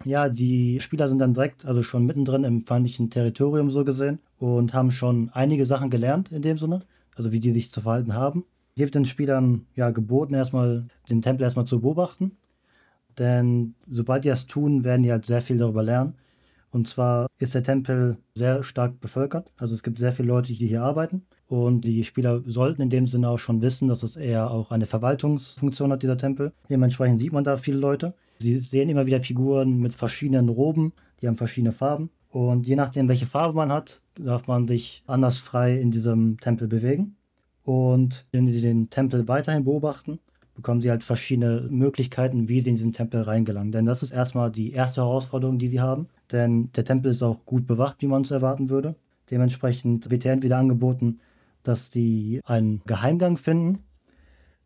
Ja, 0.02 0.30
die 0.30 0.80
Spieler 0.80 1.10
sind 1.10 1.18
dann 1.18 1.34
direkt, 1.34 1.66
also 1.66 1.82
schon 1.82 2.06
mittendrin 2.06 2.42
im 2.44 2.64
feindlichen 2.64 3.10
Territorium 3.10 3.70
so 3.70 3.84
gesehen 3.84 4.18
und 4.38 4.72
haben 4.72 4.90
schon 4.90 5.28
einige 5.34 5.66
Sachen 5.66 5.90
gelernt 5.90 6.32
in 6.32 6.40
dem 6.40 6.56
Sinne, 6.56 6.80
also 7.14 7.32
wie 7.32 7.38
die 7.38 7.52
sich 7.52 7.70
zu 7.70 7.82
verhalten 7.82 8.14
haben. 8.14 8.46
Hier 8.74 8.86
wird 8.86 8.94
den 8.94 9.04
Spielern 9.04 9.66
ja 9.76 9.90
geboten, 9.90 10.32
erstmal 10.32 10.86
den 11.10 11.20
Tempel 11.20 11.44
erstmal 11.44 11.66
zu 11.66 11.82
beobachten, 11.82 12.32
denn 13.18 13.74
sobald 13.90 14.24
die 14.24 14.30
das 14.30 14.46
tun, 14.46 14.84
werden 14.84 15.02
die 15.02 15.12
halt 15.12 15.26
sehr 15.26 15.42
viel 15.42 15.58
darüber 15.58 15.82
lernen. 15.82 16.14
Und 16.72 16.88
zwar 16.88 17.26
ist 17.38 17.54
der 17.54 17.62
Tempel 17.62 18.16
sehr 18.34 18.62
stark 18.62 18.98
bevölkert, 18.98 19.50
also 19.58 19.74
es 19.74 19.82
gibt 19.82 19.98
sehr 19.98 20.12
viele 20.12 20.28
Leute, 20.28 20.48
die 20.54 20.66
hier 20.66 20.82
arbeiten 20.82 21.26
und 21.46 21.82
die 21.82 22.02
Spieler 22.02 22.40
sollten 22.46 22.80
in 22.80 22.88
dem 22.88 23.06
Sinne 23.06 23.28
auch 23.28 23.38
schon 23.38 23.60
wissen, 23.60 23.88
dass 23.88 24.02
es 24.02 24.16
eher 24.16 24.50
auch 24.50 24.70
eine 24.70 24.86
Verwaltungsfunktion 24.86 25.92
hat, 25.92 26.02
dieser 26.02 26.16
Tempel. 26.16 26.52
Dementsprechend 26.70 27.20
sieht 27.20 27.34
man 27.34 27.44
da 27.44 27.58
viele 27.58 27.76
Leute. 27.76 28.14
Sie 28.38 28.56
sehen 28.56 28.88
immer 28.88 29.04
wieder 29.04 29.20
Figuren 29.20 29.80
mit 29.80 29.94
verschiedenen 29.94 30.48
Roben, 30.48 30.94
die 31.20 31.28
haben 31.28 31.36
verschiedene 31.36 31.72
Farben. 31.72 32.08
Und 32.30 32.66
je 32.66 32.74
nachdem, 32.74 33.06
welche 33.08 33.26
Farbe 33.26 33.54
man 33.54 33.70
hat, 33.70 34.00
darf 34.14 34.46
man 34.46 34.66
sich 34.66 35.04
anders 35.06 35.38
frei 35.38 35.78
in 35.78 35.90
diesem 35.90 36.38
Tempel 36.38 36.68
bewegen. 36.68 37.16
Und 37.64 38.24
wenn 38.32 38.46
Sie 38.46 38.62
den 38.62 38.88
Tempel 38.88 39.28
weiterhin 39.28 39.64
beobachten, 39.64 40.20
bekommen 40.54 40.80
Sie 40.80 40.90
halt 40.90 41.04
verschiedene 41.04 41.66
Möglichkeiten, 41.70 42.48
wie 42.48 42.62
Sie 42.62 42.70
in 42.70 42.76
diesen 42.76 42.92
Tempel 42.92 43.22
reingelangen. 43.22 43.72
Denn 43.72 43.84
das 43.84 44.02
ist 44.02 44.10
erstmal 44.10 44.50
die 44.50 44.72
erste 44.72 45.02
Herausforderung, 45.02 45.58
die 45.58 45.68
Sie 45.68 45.80
haben. 45.80 46.08
Denn 46.30 46.70
der 46.72 46.84
Tempel 46.84 47.10
ist 47.10 47.22
auch 47.22 47.44
gut 47.44 47.66
bewacht, 47.66 47.96
wie 48.00 48.06
man 48.06 48.22
es 48.22 48.30
erwarten 48.30 48.70
würde. 48.70 48.94
Dementsprechend 49.30 50.10
wird 50.10 50.24
er 50.24 50.32
entweder 50.32 50.58
angeboten, 50.58 51.20
dass 51.62 51.90
die 51.90 52.40
einen 52.44 52.82
Geheimgang 52.86 53.36
finden, 53.36 53.80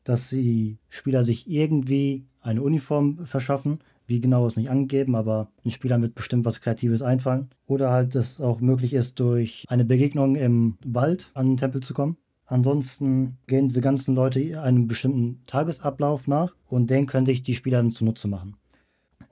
dass 0.04 0.30
die 0.30 0.78
Spieler 0.88 1.24
sich 1.24 1.48
irgendwie 1.50 2.26
eine 2.40 2.62
Uniform 2.62 3.26
verschaffen. 3.26 3.80
Wie 4.06 4.20
genau 4.20 4.46
ist 4.46 4.56
nicht 4.56 4.70
angegeben, 4.70 5.16
aber 5.16 5.48
den 5.64 5.72
Spielern 5.72 6.02
wird 6.02 6.14
bestimmt 6.14 6.44
was 6.44 6.60
Kreatives 6.60 7.02
einfallen. 7.02 7.50
Oder 7.66 7.90
halt, 7.90 8.14
dass 8.14 8.40
auch 8.40 8.60
möglich 8.60 8.92
ist, 8.92 9.18
durch 9.18 9.64
eine 9.68 9.84
Begegnung 9.84 10.36
im 10.36 10.78
Wald 10.84 11.30
an 11.34 11.48
den 11.48 11.56
Tempel 11.56 11.82
zu 11.82 11.92
kommen. 11.92 12.16
Ansonsten 12.46 13.38
gehen 13.48 13.66
diese 13.66 13.80
ganzen 13.80 14.14
Leute 14.14 14.62
einem 14.62 14.86
bestimmten 14.86 15.42
Tagesablauf 15.46 16.28
nach 16.28 16.54
und 16.68 16.88
den 16.90 17.06
können 17.06 17.26
sich 17.26 17.42
die 17.42 17.54
Spieler 17.56 17.78
dann 17.78 17.90
zunutze 17.90 18.28
machen. 18.28 18.56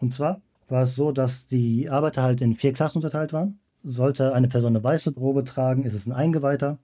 Und 0.01 0.15
zwar 0.15 0.43
war 0.69 0.85
es 0.85 0.95
so, 0.95 1.13
dass 1.13 1.47
die 1.47 1.89
Arbeiter 1.89 2.23
halt 2.23 2.41
in 2.41 2.57
vier 2.57 2.73
Klassen 2.73 2.99
unterteilt 2.99 3.33
waren. 3.33 3.59
Sollte 3.83 4.33
eine 4.33 4.49
Person 4.49 4.75
eine 4.75 4.85
weiße 4.85 5.15
Robe 5.15 5.45
tragen, 5.45 5.85
ist 5.85 5.95
es 5.95 6.07
ein 6.07 6.13
Eingeweihter. 6.13 6.79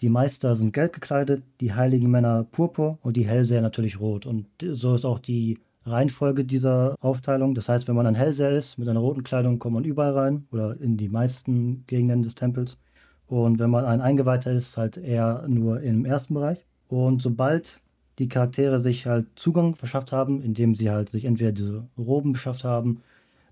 Die 0.00 0.08
Meister 0.08 0.54
sind 0.54 0.72
gelb 0.72 0.92
gekleidet, 0.92 1.42
die 1.60 1.74
heiligen 1.74 2.10
Männer 2.10 2.44
purpur 2.44 2.98
und 3.02 3.16
die 3.16 3.26
Hellseher 3.26 3.62
natürlich 3.62 3.98
rot. 3.98 4.26
Und 4.26 4.46
so 4.60 4.94
ist 4.94 5.04
auch 5.04 5.18
die 5.18 5.58
Reihenfolge 5.84 6.44
dieser 6.44 6.94
Aufteilung. 7.00 7.54
Das 7.54 7.68
heißt, 7.68 7.88
wenn 7.88 7.96
man 7.96 8.06
ein 8.06 8.14
Hellseher 8.14 8.50
ist, 8.50 8.78
mit 8.78 8.88
einer 8.88 9.00
roten 9.00 9.24
Kleidung 9.24 9.58
kommt 9.58 9.74
man 9.74 9.84
überall 9.84 10.12
rein 10.12 10.46
oder 10.52 10.80
in 10.80 10.96
die 10.96 11.08
meisten 11.08 11.84
Gegenden 11.86 12.22
des 12.22 12.36
Tempels. 12.36 12.78
Und 13.26 13.58
wenn 13.58 13.70
man 13.70 13.84
ein 13.84 14.00
Eingeweihter 14.00 14.52
ist, 14.52 14.76
halt 14.76 14.96
eher 14.96 15.44
nur 15.48 15.80
im 15.80 16.04
ersten 16.04 16.34
Bereich. 16.34 16.64
Und 16.88 17.22
sobald 17.22 17.80
die 18.18 18.28
Charaktere 18.28 18.80
sich 18.80 19.06
halt 19.06 19.26
Zugang 19.36 19.74
verschafft 19.74 20.12
haben, 20.12 20.42
indem 20.42 20.74
sie 20.74 20.90
halt 20.90 21.08
sich 21.08 21.24
entweder 21.24 21.52
diese 21.52 21.86
Roben 21.96 22.32
beschafft 22.32 22.64
haben, 22.64 23.02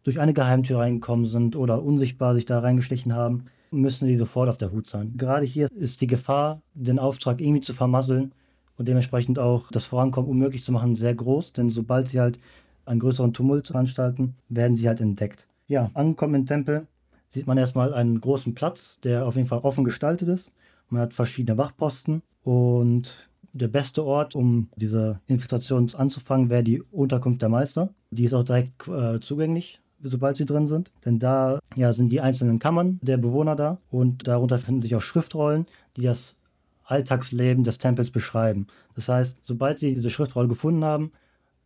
durch 0.06 0.20
eine 0.20 0.34
Geheimtür 0.34 0.78
reingekommen 0.78 1.26
sind 1.26 1.56
oder 1.56 1.82
unsichtbar 1.82 2.34
sich 2.34 2.44
da 2.44 2.60
reingeschlichen 2.60 3.12
haben, 3.12 3.46
müssen 3.72 4.06
sie 4.06 4.16
sofort 4.16 4.48
auf 4.48 4.56
der 4.56 4.70
Hut 4.70 4.88
sein. 4.88 5.14
Gerade 5.16 5.44
hier 5.44 5.66
ist 5.74 6.00
die 6.00 6.06
Gefahr, 6.06 6.62
den 6.74 7.00
Auftrag 7.00 7.40
irgendwie 7.40 7.60
zu 7.60 7.74
vermasseln 7.74 8.32
und 8.78 8.86
dementsprechend 8.86 9.40
auch 9.40 9.68
das 9.72 9.84
Vorankommen 9.84 10.30
unmöglich 10.30 10.62
zu 10.62 10.70
machen, 10.70 10.94
sehr 10.94 11.12
groß, 11.12 11.54
denn 11.54 11.70
sobald 11.70 12.06
sie 12.06 12.20
halt 12.20 12.38
einen 12.84 13.00
größeren 13.00 13.32
Tumult 13.32 13.66
veranstalten, 13.66 14.36
werden 14.48 14.76
sie 14.76 14.86
halt 14.86 15.00
entdeckt. 15.00 15.48
Ja, 15.66 15.90
angekommen 15.94 16.36
im 16.36 16.46
Tempel 16.46 16.86
sieht 17.26 17.48
man 17.48 17.58
erstmal 17.58 17.92
einen 17.92 18.20
großen 18.20 18.54
Platz, 18.54 19.00
der 19.02 19.26
auf 19.26 19.34
jeden 19.34 19.48
Fall 19.48 19.58
offen 19.58 19.82
gestaltet 19.82 20.28
ist. 20.28 20.52
Man 20.88 21.02
hat 21.02 21.14
verschiedene 21.14 21.58
Wachposten 21.58 22.22
und 22.44 23.12
der 23.52 23.66
beste 23.66 24.04
Ort, 24.04 24.36
um 24.36 24.68
diese 24.76 25.18
Infiltration 25.26 25.90
anzufangen, 25.96 26.48
wäre 26.48 26.62
die 26.62 26.80
Unterkunft 26.80 27.42
der 27.42 27.48
Meister. 27.48 27.92
Die 28.12 28.22
ist 28.22 28.34
auch 28.34 28.44
direkt 28.44 28.86
äh, 28.86 29.18
zugänglich 29.18 29.80
sobald 30.08 30.36
sie 30.36 30.44
drin 30.44 30.66
sind. 30.66 30.90
Denn 31.04 31.18
da 31.18 31.58
ja, 31.74 31.92
sind 31.92 32.10
die 32.10 32.20
einzelnen 32.20 32.58
Kammern 32.58 32.98
der 33.02 33.16
Bewohner 33.16 33.56
da 33.56 33.78
und 33.90 34.26
darunter 34.26 34.58
finden 34.58 34.82
sich 34.82 34.94
auch 34.94 35.02
Schriftrollen, 35.02 35.66
die 35.96 36.02
das 36.02 36.36
Alltagsleben 36.84 37.64
des 37.64 37.78
Tempels 37.78 38.10
beschreiben. 38.10 38.66
Das 38.94 39.08
heißt, 39.08 39.38
sobald 39.42 39.78
sie 39.78 39.94
diese 39.94 40.10
Schriftrolle 40.10 40.48
gefunden 40.48 40.84
haben, 40.84 41.12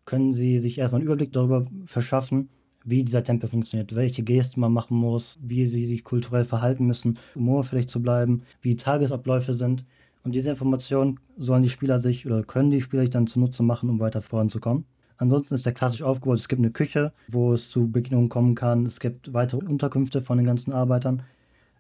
können 0.05 0.35
sie 0.35 0.61
sich 0.61 0.79
erstmal 0.79 1.01
einen 1.01 1.07
Überblick 1.07 1.33
darüber 1.33 1.67
verschaffen, 1.87 2.49
wie 2.85 3.05
dieser 3.05 3.23
Tempel 3.23 3.49
funktioniert, 3.49 3.95
welche 3.95 4.23
Gesten 4.23 4.61
man 4.61 4.73
machen 4.73 4.97
muss, 4.97 5.39
wie 5.43 5.67
sie 5.67 5.87
sich 5.87 6.03
kulturell 6.05 6.45
verhalten 6.45 6.87
müssen, 6.87 7.19
um 7.35 7.49
unauffällig 7.49 7.89
zu 7.89 8.01
bleiben, 8.01 8.43
wie 8.63 8.77
Tagesabläufe 8.77 9.55
sind. 9.55 9.85
Und 10.23 10.35
diese 10.35 10.51
Informationen 10.51 11.21
sollen 11.37 11.63
die 11.63 11.69
Spieler 11.69 12.01
sich 12.01 12.27
oder 12.27 12.43
können 12.43 12.71
die 12.71 12.81
Spieler 12.81 13.03
sich 13.03 13.11
dann 13.11 13.27
zunutze 13.27 13.63
machen, 13.63 13.91
um 13.91 14.01
weiter 14.01 14.23
voranzukommen. 14.23 14.85
Ansonsten 15.21 15.55
ist 15.55 15.67
der 15.67 15.75
klassisch 15.75 16.03
aufgebaut. 16.03 16.39
Es 16.39 16.49
gibt 16.49 16.61
eine 16.61 16.71
Küche, 16.71 17.13
wo 17.29 17.53
es 17.53 17.71
zu 17.71 17.91
Begegnungen 17.91 18.29
kommen 18.29 18.55
kann. 18.55 18.87
Es 18.87 19.01
gibt 19.01 19.33
weitere 19.33 19.65
Unterkünfte 19.65 20.23
von 20.23 20.39
den 20.39 20.47
ganzen 20.47 20.73
Arbeitern. 20.73 21.23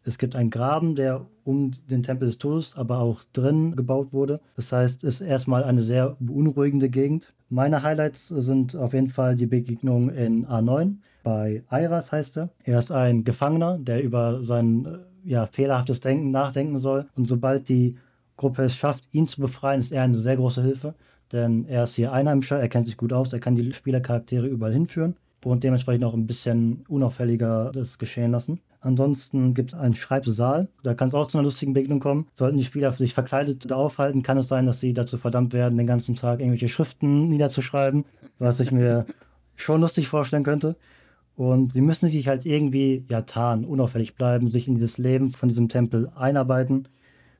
Es 0.05 0.19
gibt 0.19 0.37
einen 0.37 0.51
Graben, 0.51 0.95
der 0.95 1.27
um 1.45 1.73
den 1.89 2.03
Tempel 2.03 2.29
des 2.29 2.39
Todes, 2.39 2.75
aber 2.77 2.99
auch 2.99 3.23
drin 3.33 3.77
gebaut 3.77 4.13
wurde. 4.13 4.41
Das 4.57 4.73
heißt, 4.73 5.05
es 5.05 5.21
ist 5.21 5.27
erstmal 5.27 5.65
eine 5.65 5.83
sehr 5.83 6.17
beunruhigende 6.21 6.89
Gegend. 6.89 7.33
Meine 7.49 7.83
Highlights 7.83 8.29
sind 8.29 8.77
auf 8.77 8.93
jeden 8.93 9.09
Fall 9.09 9.37
die 9.37 9.47
Begegnung 9.47 10.11
in 10.11 10.47
A9 10.47 10.97
bei 11.23 11.63
Airas 11.69 12.13
heißt 12.13 12.39
er. 12.39 12.51
Er 12.65 12.79
ist 12.79 12.93
ein 12.93 13.25
Gefangener, 13.25 13.79
der 13.79 14.03
über 14.03 14.43
sein 14.43 14.87
äh, 14.87 15.31
ja, 15.31 15.47
fehlerhaftes 15.47 16.01
Denken 16.01 16.31
nachdenken 16.31 16.79
soll. 16.79 17.07
Und 17.15 17.27
sobald 17.27 17.69
die 17.69 17.97
Gruppe 18.37 18.63
es 18.63 18.75
schafft, 18.75 19.05
ihn 19.13 19.29
zu 19.29 19.41
befreien, 19.41 19.81
ist 19.81 19.93
er 19.93 20.03
eine 20.03 20.17
sehr 20.17 20.37
große 20.37 20.63
Hilfe 20.63 20.95
denn 21.33 21.65
er 21.67 21.85
ist 21.85 21.95
hier 21.95 22.13
Einheimischer, 22.13 22.61
er 22.61 22.69
kennt 22.69 22.87
sich 22.87 22.97
gut 22.97 23.13
aus, 23.13 23.33
er 23.33 23.41
kann 23.41 23.57
die 23.57 23.73
Spielercharaktere 23.73 24.47
überall 24.47 24.73
hinführen 24.73 25.17
und 25.45 25.65
dementsprechend 25.65 26.05
auch 26.05 26.15
ein 26.15 26.27
bisschen 26.27 26.85
unauffälliger 26.89 27.73
das 27.73 27.99
geschehen 27.99 28.33
lassen. 28.33 28.61
Ansonsten 28.83 29.53
gibt 29.53 29.73
es 29.73 29.79
einen 29.79 29.95
Schreibsaal, 29.95 30.69
da 30.83 30.95
kann 30.95 31.09
es 31.09 31.15
auch 31.15 31.29
zu 31.29 31.37
einer 31.37 31.45
lustigen 31.45 31.75
Begegnung 31.75 32.01
kommen. 32.01 32.29
Sollten 32.33 32.57
die 32.57 32.65
Spieler 32.65 32.93
sich 32.93 33.13
verkleidet 33.13 33.71
da 33.71 33.77
aufhalten, 33.77 34.23
kann 34.23 34.39
es 34.39 34.49
sein, 34.49 34.65
dass 34.65 34.81
sie 34.81 34.95
dazu 34.95 35.19
verdammt 35.19 35.53
werden, 35.53 35.77
den 35.77 35.87
ganzen 35.87 36.15
Tag 36.15 36.41
irgendwelche 36.41 36.71
Schriften 36.71 37.29
niederzuschreiben, 37.29 38.05
was 38.39 38.59
ich 38.61 38.73
mir 38.73 39.05
schon 39.57 39.83
lustig 39.83 40.09
vorstellen 40.09 40.45
könnte. 40.45 40.77
Und 41.37 41.73
sie 41.73 41.83
müssen 41.83 42.09
sich 42.09 42.27
halt 42.27 42.47
irgendwie 42.47 43.05
ja 43.09 43.23
tarnen, 43.23 43.65
unauffällig 43.65 44.15
bleiben, 44.15 44.51
sich 44.51 44.67
in 44.67 44.75
dieses 44.75 44.99
Leben 44.99 45.31
von 45.31 45.49
diesem 45.49 45.69
Tempel 45.69 46.11
einarbeiten. 46.15 46.89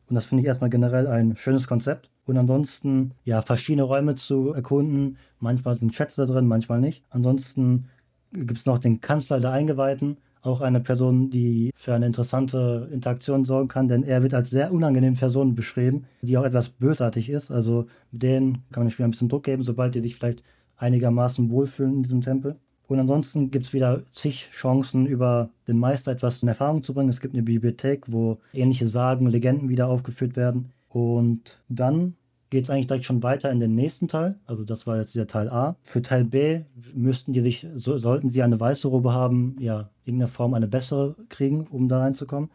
Und 0.09 0.15
das 0.15 0.27
finde 0.27 0.43
ich 0.43 0.47
erstmal 0.47 0.71
generell 0.71 1.07
ein 1.07 1.37
schönes 1.37 1.67
Konzept. 1.67 2.11
Und 2.31 2.37
ansonsten, 2.37 3.13
ja, 3.25 3.43
verschiedene 3.43 3.83
Räume 3.83 4.15
zu 4.15 4.53
erkunden. 4.53 5.17
Manchmal 5.41 5.77
sind 5.77 5.97
Schätze 5.97 6.25
da 6.25 6.33
drin, 6.33 6.47
manchmal 6.47 6.81
nicht. 6.81 7.03
Ansonsten 7.11 7.87
gibt 8.33 8.57
es 8.57 8.67
noch 8.67 8.79
den 8.79 9.01
Kanzler 9.01 9.41
der 9.41 9.51
Eingeweihten, 9.51 10.19
auch 10.43 10.61
eine 10.61 10.79
Person, 10.79 11.31
die 11.31 11.73
für 11.75 11.93
eine 11.93 12.07
interessante 12.07 12.89
Interaktion 12.93 13.45
sorgen 13.45 13.67
kann, 13.67 13.89
denn 13.89 14.05
er 14.05 14.23
wird 14.23 14.33
als 14.33 14.51
sehr 14.51 14.73
unangenehme 14.73 15.17
Person 15.17 15.57
beschrieben, 15.57 16.05
die 16.23 16.39
auch 16.39 16.45
etwas 16.45 16.69
bösartig 16.69 17.29
ist. 17.29 17.51
Also 17.51 17.89
denen 18.13 18.63
kann 18.71 18.83
man 18.83 18.87
dem 18.87 18.91
Spieler 18.93 19.09
ein 19.09 19.11
bisschen 19.11 19.29
Druck 19.29 19.43
geben, 19.43 19.65
sobald 19.65 19.97
die 19.97 20.01
sich 20.01 20.15
vielleicht 20.15 20.45
einigermaßen 20.77 21.51
wohlfühlen 21.51 21.97
in 21.97 22.03
diesem 22.05 22.21
Tempel. 22.21 22.61
Und 22.87 23.01
ansonsten 23.01 23.51
gibt 23.51 23.67
es 23.67 23.73
wieder 23.73 24.05
zig 24.13 24.51
Chancen, 24.53 25.05
über 25.07 25.51
den 25.67 25.79
Meister 25.79 26.13
etwas 26.13 26.43
in 26.43 26.49
Erfahrung 26.49 26.85
zu 26.85 26.95
bringen. 26.95 27.11
Es 27.11 27.21
gibt 27.21 27.35
eine 27.35 27.43
Bibliothek, 27.43 28.05
wo 28.07 28.39
ähnliche 28.53 28.87
Sagen, 28.87 29.27
Legenden 29.27 29.69
wieder 29.69 29.89
aufgeführt 29.89 30.37
werden. 30.37 30.71
Und 30.89 31.63
dann 31.69 32.15
geht 32.51 32.65
es 32.65 32.71
eigentlich 32.71 32.89
direkt 32.89 33.05
schon 33.05 33.23
weiter 33.23 33.51
in 33.51 33.61
den 33.61 33.75
nächsten 33.75 34.09
Teil. 34.09 34.39
Also 34.45 34.65
das 34.65 34.87
war 34.87 34.99
jetzt 34.99 35.15
der 35.15 35.29
Teil 35.29 35.49
A. 35.49 35.77
Für 35.83 36.03
Teil 36.03 36.25
B 36.25 36.63
müssten 36.93 37.33
die 37.33 37.41
sich, 37.41 37.67
so, 37.77 37.97
sollten 37.97 38.29
sie 38.29 38.43
eine 38.43 38.59
weiße 38.59 38.89
Robe 38.89 39.13
haben, 39.13 39.57
ja, 39.61 39.91
in 40.05 40.15
irgendeiner 40.15 40.29
Form 40.29 40.55
eine 40.55 40.67
bessere 40.67 41.17
kriegen, 41.29 41.67
um 41.69 41.89
da 41.89 42.01
reinzukommen. 42.01 42.51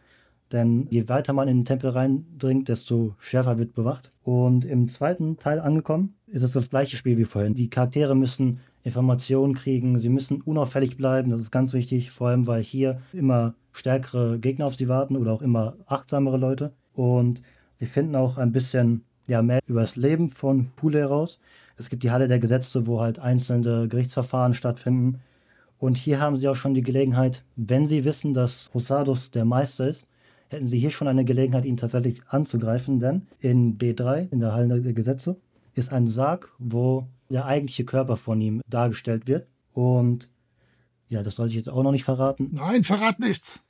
Denn 0.52 0.86
je 0.90 1.08
weiter 1.08 1.32
man 1.32 1.48
in 1.48 1.58
den 1.58 1.64
Tempel 1.64 1.90
reindringt, 1.90 2.68
desto 2.68 3.16
schärfer 3.18 3.58
wird 3.58 3.74
bewacht. 3.74 4.12
Und 4.22 4.64
im 4.64 4.88
zweiten 4.88 5.38
Teil 5.38 5.58
angekommen, 5.58 6.14
ist 6.28 6.42
es 6.42 6.52
das 6.52 6.70
gleiche 6.70 6.96
Spiel 6.96 7.16
wie 7.18 7.24
vorhin. 7.24 7.54
Die 7.54 7.70
Charaktere 7.70 8.14
müssen 8.14 8.60
Informationen 8.84 9.54
kriegen, 9.54 9.98
sie 9.98 10.08
müssen 10.08 10.42
unauffällig 10.42 10.96
bleiben, 10.96 11.32
das 11.32 11.40
ist 11.40 11.50
ganz 11.50 11.72
wichtig, 11.72 12.12
vor 12.12 12.28
allem 12.28 12.46
weil 12.46 12.62
hier 12.62 13.00
immer 13.12 13.54
stärkere 13.72 14.38
Gegner 14.38 14.66
auf 14.66 14.76
sie 14.76 14.86
warten 14.86 15.16
oder 15.16 15.32
auch 15.32 15.42
immer 15.42 15.76
achtsamere 15.86 16.36
Leute. 16.36 16.72
Und 16.92 17.42
sie 17.74 17.86
finden 17.86 18.14
auch 18.14 18.38
ein 18.38 18.52
bisschen 18.52 19.02
ja, 19.26 19.42
mehr 19.42 19.60
über 19.66 19.80
das 19.80 19.96
Leben 19.96 20.30
von 20.30 20.70
Pule 20.76 21.00
heraus. 21.00 21.38
Es 21.76 21.88
gibt 21.88 22.02
die 22.02 22.10
Halle 22.10 22.28
der 22.28 22.38
Gesetze, 22.38 22.86
wo 22.86 23.00
halt 23.00 23.18
einzelne 23.18 23.88
Gerichtsverfahren 23.88 24.54
stattfinden. 24.54 25.20
Und 25.78 25.96
hier 25.96 26.20
haben 26.20 26.38
sie 26.38 26.48
auch 26.48 26.56
schon 26.56 26.74
die 26.74 26.82
Gelegenheit, 26.82 27.44
wenn 27.56 27.86
sie 27.86 28.04
wissen, 28.04 28.32
dass 28.32 28.70
Rosados 28.74 29.30
der 29.30 29.44
Meister 29.44 29.88
ist, 29.88 30.06
hätten 30.48 30.68
sie 30.68 30.78
hier 30.78 30.90
schon 30.90 31.08
eine 31.08 31.24
Gelegenheit, 31.24 31.64
ihn 31.64 31.76
tatsächlich 31.76 32.22
anzugreifen, 32.28 33.00
denn 33.00 33.26
in 33.40 33.78
B3, 33.78 34.30
in 34.30 34.40
der 34.40 34.52
Halle 34.52 34.80
der 34.80 34.92
Gesetze, 34.92 35.36
ist 35.74 35.92
ein 35.92 36.06
Sarg, 36.06 36.50
wo 36.58 37.08
der 37.28 37.44
eigentliche 37.44 37.84
Körper 37.84 38.16
von 38.16 38.40
ihm 38.40 38.62
dargestellt 38.68 39.26
wird. 39.26 39.48
Und 39.72 40.30
ja, 41.08 41.22
das 41.22 41.36
sollte 41.36 41.50
ich 41.50 41.56
jetzt 41.56 41.68
auch 41.68 41.82
noch 41.82 41.92
nicht 41.92 42.04
verraten. 42.04 42.50
Nein, 42.52 42.84
verrat 42.84 43.20
nichts. 43.20 43.62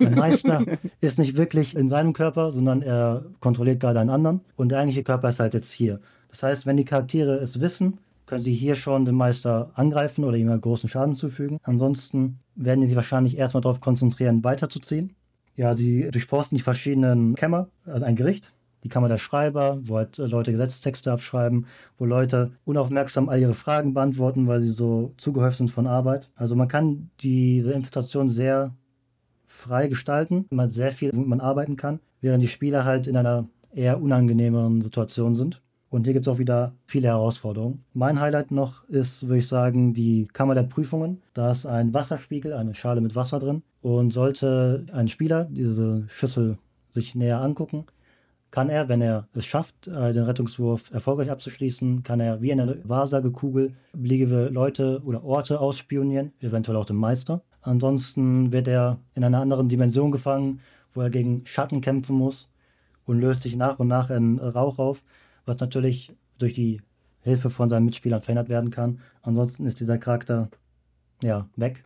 Der 0.00 0.10
Meister 0.10 0.64
ist 1.00 1.18
nicht 1.18 1.36
wirklich 1.36 1.76
in 1.76 1.88
seinem 1.88 2.12
Körper, 2.12 2.52
sondern 2.52 2.82
er 2.82 3.24
kontrolliert 3.40 3.80
gerade 3.80 4.00
einen 4.00 4.10
anderen. 4.10 4.40
Und 4.56 4.70
der 4.70 4.78
eigentliche 4.78 5.02
Körper 5.02 5.30
ist 5.30 5.40
halt 5.40 5.54
jetzt 5.54 5.72
hier. 5.72 6.00
Das 6.30 6.42
heißt, 6.42 6.66
wenn 6.66 6.76
die 6.76 6.84
Charaktere 6.84 7.36
es 7.36 7.60
wissen, 7.60 7.98
können 8.26 8.42
sie 8.42 8.54
hier 8.54 8.76
schon 8.76 9.04
den 9.04 9.14
Meister 9.14 9.70
angreifen 9.74 10.24
oder 10.24 10.36
ihm 10.36 10.48
einen 10.48 10.60
großen 10.60 10.88
Schaden 10.88 11.16
zufügen. 11.16 11.58
Ansonsten 11.64 12.38
werden 12.54 12.86
sie 12.86 12.96
wahrscheinlich 12.96 13.36
erstmal 13.36 13.60
darauf 13.60 13.80
konzentrieren, 13.80 14.42
weiterzuziehen. 14.44 15.14
Ja, 15.54 15.76
sie 15.76 16.08
durchforsten 16.10 16.56
die 16.56 16.64
verschiedenen 16.64 17.34
Kämmer, 17.34 17.68
also 17.84 18.06
ein 18.06 18.16
Gericht, 18.16 18.52
die 18.84 18.88
Kammer 18.88 19.08
der 19.08 19.18
Schreiber, 19.18 19.78
wo 19.82 19.98
halt 19.98 20.16
Leute 20.16 20.50
Gesetzestexte 20.50 21.12
abschreiben, 21.12 21.66
wo 21.98 22.06
Leute 22.06 22.52
unaufmerksam 22.64 23.28
all 23.28 23.38
ihre 23.38 23.54
Fragen 23.54 23.92
beantworten, 23.94 24.46
weil 24.46 24.62
sie 24.62 24.70
so 24.70 25.12
zugehäuft 25.18 25.58
sind 25.58 25.70
von 25.70 25.86
Arbeit. 25.86 26.30
Also 26.34 26.56
man 26.56 26.68
kann 26.68 27.10
diese 27.20 27.72
Infiltration 27.72 28.30
sehr 28.30 28.74
frei 29.52 29.88
gestalten. 29.88 30.46
Man 30.50 30.66
hat 30.66 30.72
sehr 30.72 30.92
viel, 30.92 31.12
womit 31.12 31.28
man 31.28 31.40
arbeiten 31.40 31.76
kann, 31.76 32.00
während 32.20 32.42
die 32.42 32.48
Spieler 32.48 32.84
halt 32.84 33.06
in 33.06 33.16
einer 33.16 33.48
eher 33.72 34.00
unangenehmeren 34.00 34.82
Situation 34.82 35.34
sind. 35.34 35.62
Und 35.90 36.04
hier 36.04 36.14
gibt 36.14 36.26
es 36.26 36.32
auch 36.32 36.38
wieder 36.38 36.72
viele 36.86 37.08
Herausforderungen. 37.08 37.84
Mein 37.92 38.18
Highlight 38.18 38.50
noch 38.50 38.88
ist, 38.88 39.24
würde 39.24 39.38
ich 39.38 39.48
sagen, 39.48 39.92
die 39.92 40.26
Kammer 40.32 40.54
der 40.54 40.62
Prüfungen. 40.62 41.20
Da 41.34 41.50
ist 41.50 41.66
ein 41.66 41.92
Wasserspiegel, 41.92 42.54
eine 42.54 42.74
Schale 42.74 43.02
mit 43.02 43.14
Wasser 43.14 43.38
drin. 43.38 43.62
Und 43.82 44.12
sollte 44.12 44.86
ein 44.92 45.08
Spieler 45.08 45.44
diese 45.44 46.06
Schüssel 46.08 46.56
sich 46.90 47.14
näher 47.14 47.42
angucken, 47.42 47.84
kann 48.50 48.68
er, 48.68 48.88
wenn 48.88 49.00
er 49.00 49.28
es 49.34 49.44
schafft, 49.44 49.88
äh, 49.88 50.12
den 50.12 50.24
Rettungswurf 50.24 50.90
erfolgreich 50.92 51.30
abzuschließen, 51.30 52.02
kann 52.02 52.20
er 52.20 52.40
wie 52.42 52.52
eine 52.52 52.78
Wahrsagekugel 52.84 53.74
beliebige 53.92 54.48
Leute 54.48 55.00
oder 55.04 55.24
Orte 55.24 55.58
ausspionieren, 55.58 56.32
eventuell 56.40 56.76
auch 56.76 56.84
den 56.84 56.96
Meister. 56.96 57.42
Ansonsten 57.62 58.52
wird 58.52 58.68
er 58.68 58.98
in 59.14 59.24
einer 59.24 59.40
anderen 59.40 59.68
Dimension 59.68 60.10
gefangen, 60.10 60.60
wo 60.94 61.00
er 61.00 61.10
gegen 61.10 61.46
Schatten 61.46 61.80
kämpfen 61.80 62.16
muss 62.16 62.48
und 63.04 63.20
löst 63.20 63.42
sich 63.42 63.56
nach 63.56 63.78
und 63.78 63.88
nach 63.88 64.10
in 64.10 64.38
Rauch 64.38 64.78
auf 64.78 65.02
was 65.44 65.58
natürlich 65.58 66.12
durch 66.38 66.52
die 66.52 66.80
Hilfe 67.20 67.50
von 67.50 67.68
seinen 67.68 67.84
Mitspielern 67.84 68.22
verändert 68.22 68.48
werden 68.48 68.70
kann. 68.70 69.00
Ansonsten 69.22 69.66
ist 69.66 69.80
dieser 69.80 69.98
Charakter 69.98 70.50
ja 71.22 71.48
weg. 71.56 71.84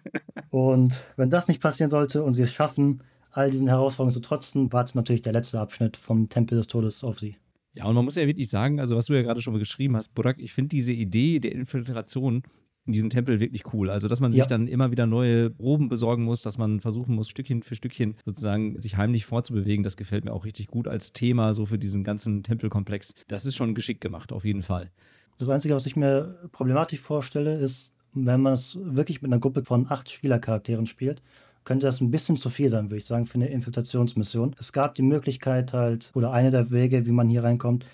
und 0.50 1.04
wenn 1.16 1.30
das 1.30 1.48
nicht 1.48 1.62
passieren 1.62 1.90
sollte 1.90 2.22
und 2.22 2.34
sie 2.34 2.42
es 2.42 2.52
schaffen, 2.52 3.02
all 3.30 3.50
diesen 3.50 3.68
Herausforderungen 3.68 4.12
zu 4.12 4.20
trotzen, 4.20 4.72
wartet 4.72 4.94
natürlich 4.94 5.22
der 5.22 5.32
letzte 5.32 5.58
Abschnitt 5.58 5.96
vom 5.96 6.28
Tempel 6.28 6.58
des 6.58 6.66
Todes 6.66 7.02
auf 7.02 7.18
sie. 7.18 7.36
Ja, 7.72 7.86
und 7.86 7.94
man 7.94 8.04
muss 8.04 8.14
ja 8.14 8.26
wirklich 8.26 8.48
sagen, 8.48 8.78
also 8.78 8.94
was 8.94 9.06
du 9.06 9.14
ja 9.14 9.22
gerade 9.22 9.40
schon 9.40 9.52
mal 9.52 9.58
geschrieben 9.58 9.96
hast, 9.96 10.14
Burak, 10.14 10.38
ich 10.38 10.52
finde 10.52 10.68
diese 10.68 10.92
Idee 10.92 11.40
der 11.40 11.52
Infiltration 11.52 12.44
in 12.86 12.92
diesem 12.92 13.10
Tempel 13.10 13.40
wirklich 13.40 13.72
cool. 13.72 13.90
Also, 13.90 14.08
dass 14.08 14.20
man 14.20 14.32
sich 14.32 14.46
dann 14.46 14.68
immer 14.68 14.90
wieder 14.90 15.06
neue 15.06 15.50
Proben 15.50 15.88
besorgen 15.88 16.24
muss, 16.24 16.42
dass 16.42 16.58
man 16.58 16.80
versuchen 16.80 17.14
muss, 17.14 17.28
Stückchen 17.28 17.62
für 17.62 17.74
Stückchen 17.74 18.16
sozusagen 18.24 18.78
sich 18.80 18.96
heimlich 18.96 19.24
vorzubewegen, 19.24 19.82
das 19.82 19.96
gefällt 19.96 20.24
mir 20.24 20.32
auch 20.32 20.44
richtig 20.44 20.68
gut 20.68 20.86
als 20.86 21.12
Thema, 21.12 21.54
so 21.54 21.64
für 21.66 21.78
diesen 21.78 22.04
ganzen 22.04 22.42
Tempelkomplex. 22.42 23.14
Das 23.28 23.46
ist 23.46 23.56
schon 23.56 23.74
geschickt 23.74 24.00
gemacht, 24.00 24.32
auf 24.32 24.44
jeden 24.44 24.62
Fall. 24.62 24.90
Das 25.38 25.48
Einzige, 25.48 25.74
was 25.74 25.86
ich 25.86 25.96
mir 25.96 26.48
problematisch 26.52 27.00
vorstelle, 27.00 27.54
ist, 27.56 27.92
wenn 28.12 28.40
man 28.40 28.52
es 28.52 28.78
wirklich 28.80 29.22
mit 29.22 29.32
einer 29.32 29.40
Gruppe 29.40 29.64
von 29.64 29.86
acht 29.88 30.10
Spielercharakteren 30.10 30.86
spielt, 30.86 31.22
könnte 31.64 31.86
das 31.86 32.00
ein 32.00 32.10
bisschen 32.10 32.36
zu 32.36 32.50
viel 32.50 32.68
sein, 32.68 32.86
würde 32.86 32.98
ich 32.98 33.06
sagen, 33.06 33.26
für 33.26 33.36
eine 33.36 33.48
Infiltrationsmission. 33.48 34.54
Es 34.60 34.72
gab 34.72 34.94
die 34.94 35.02
Möglichkeit 35.02 35.72
halt, 35.72 36.10
oder 36.14 36.32
eine 36.32 36.50
der 36.50 36.70
Wege, 36.70 37.06
wie 37.06 37.10
man 37.10 37.28
hier 37.28 37.42
reinkommt, 37.42 37.86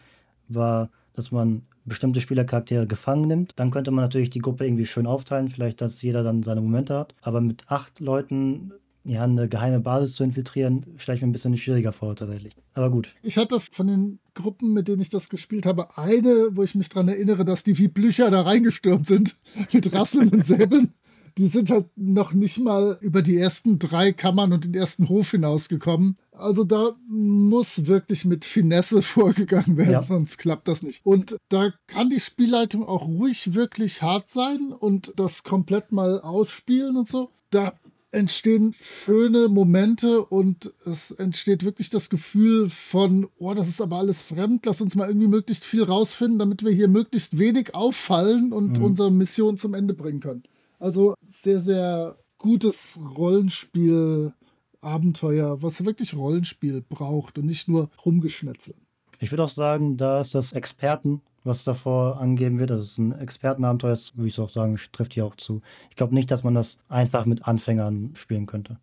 war, 0.49 0.91
dass 1.15 1.31
man 1.31 1.63
bestimmte 1.91 2.23
Spielercharaktere 2.23 2.87
gefangen 2.87 3.29
nimmt. 3.29 3.53
Dann 3.57 3.71
könnte 3.71 3.91
man 3.91 4.05
natürlich 4.05 4.31
die 4.31 4.39
Gruppe 4.39 4.65
irgendwie 4.65 4.87
schön 4.87 5.07
aufteilen, 5.07 5.51
vielleicht, 5.51 5.83
dass 5.83 6.01
jeder 6.01 6.23
dann 6.23 6.43
seine 6.43 6.63
Momente 6.63 6.97
hat. 6.97 7.15
Aber 7.21 7.43
mit 7.43 7.65
acht 7.69 8.01
Leuten 8.01 8.73
ja, 9.05 9.25
eine 9.25 9.49
geheime 9.49 9.81
Basis 9.81 10.15
zu 10.15 10.25
infiltrieren, 10.25 10.85
stelle 10.97 11.17
ich 11.17 11.23
mir 11.23 11.29
ein 11.29 11.33
bisschen 11.33 11.57
schwieriger 11.57 11.93
vor, 11.93 12.15
tatsächlich. 12.17 12.55
Aber 12.75 12.91
gut. 12.91 13.09
Ich 13.23 13.39
hatte 13.39 13.59
von 13.61 13.87
den 13.87 14.19
Gruppen, 14.35 14.73
mit 14.73 14.89
denen 14.89 15.01
ich 15.01 15.09
das 15.09 15.31
gespielt 15.31 15.67
habe, 15.67 15.97
eine, 15.99 16.51
wo 16.53 16.63
ich 16.63 16.75
mich 16.75 16.91
daran 16.91 17.09
erinnere, 17.09 17.45
dass 17.45 17.65
die 17.65 17.79
wie 17.79 17.89
Blücher 17.89 18.31
da 18.31 18.43
reingestürmt 18.43 19.07
sind, 19.07 19.37
mit 19.73 19.93
rasselnden 19.95 20.43
Säbeln 20.43 20.95
die 21.39 21.47
sind 21.47 21.71
halt 21.71 21.87
noch 21.97 22.33
nicht 22.35 22.59
mal 22.59 22.99
über 23.01 23.23
die 23.23 23.39
ersten 23.39 23.79
drei 23.79 24.13
Kammern 24.13 24.53
und 24.53 24.65
den 24.65 24.75
ersten 24.75 25.09
Hof 25.09 25.31
hinausgekommen. 25.31 26.19
Also 26.41 26.65
da 26.65 26.93
muss 27.09 27.87
wirklich 27.87 28.25
mit 28.25 28.45
Finesse 28.45 29.03
vorgegangen 29.03 29.77
werden, 29.77 29.93
ja. 29.93 30.03
sonst 30.03 30.39
klappt 30.39 30.69
das 30.69 30.83
nicht. 30.83 31.05
Und 31.05 31.37
da 31.49 31.73
kann 31.87 32.11
die 32.11 32.21
Spielleitung 32.21 32.87
auch 32.87 33.07
ruhig 33.07 33.55
wirklich 33.55 34.03
hart 34.03 34.31
sein 34.31 34.73
und 34.73 35.13
das 35.17 35.43
komplett 35.43 35.93
mal 35.93 36.21
ausspielen 36.21 36.97
und 36.97 37.09
so. 37.09 37.31
Da 37.51 37.73
entstehen 38.13 38.75
schöne 39.05 39.49
Momente 39.49 40.25
und 40.25 40.73
es 40.85 41.11
entsteht 41.13 41.65
wirklich 41.65 41.91
das 41.91 42.11
Gefühl 42.11 42.69
von, 42.69 43.29
oh, 43.39 43.55
das 43.55 43.69
ist 43.69 43.81
aber 43.81 43.99
alles 43.99 44.23
fremd, 44.23 44.67
lass 44.67 44.81
uns 44.81 44.95
mal 44.97 45.09
irgendwie 45.09 45.29
möglichst 45.29 45.65
viel 45.65 45.85
rausfinden, 45.85 46.39
damit 46.39 46.65
wir 46.65 46.73
hier 46.73 46.89
möglichst 46.89 47.39
wenig 47.39 47.75
auffallen 47.75 48.53
und 48.53 48.79
mhm. 48.79 48.85
unsere 48.85 49.13
Mission 49.13 49.59
zum 49.59 49.75
Ende 49.75 49.95
bringen 49.95 50.21
können. 50.21 50.43
Also 50.79 51.15
sehr, 51.23 51.61
sehr 51.61 52.17
gutes 52.39 52.99
Rollenspiel. 53.17 54.33
Abenteuer, 54.81 55.63
was 55.63 55.85
wirklich 55.85 56.15
Rollenspiel 56.15 56.83
braucht 56.89 57.39
und 57.39 57.47
nicht 57.47 57.69
nur 57.69 57.91
rumgeschnetzel. 58.05 58.75
Ich 59.19 59.31
würde 59.31 59.45
auch 59.45 59.51
sagen, 59.51 59.97
da 59.97 60.21
ist 60.21 60.35
das 60.35 60.53
Experten, 60.53 61.21
was 61.45 61.65
davor 61.65 62.21
angegeben 62.21 62.59
wird, 62.59 62.71
das 62.71 62.83
ist 62.83 62.99
ein 62.99 63.13
Expertenabenteuer, 63.13 63.91
das 63.91 64.17
würde 64.17 64.29
ich 64.29 64.39
auch 64.39 64.51
sagen, 64.51 64.79
trifft 64.93 65.15
hier 65.15 65.27
auch 65.27 65.37
zu. 65.37 65.63
Ich 65.91 65.97
glaube 65.97 66.15
nicht, 66.15 66.31
dass 66.31 66.43
man 66.43 66.55
das 66.55 66.79
einfach 66.89 67.27
mit 67.27 67.47
Anfängern 67.47 68.13
spielen 68.15 68.47
könnte. 68.47 68.79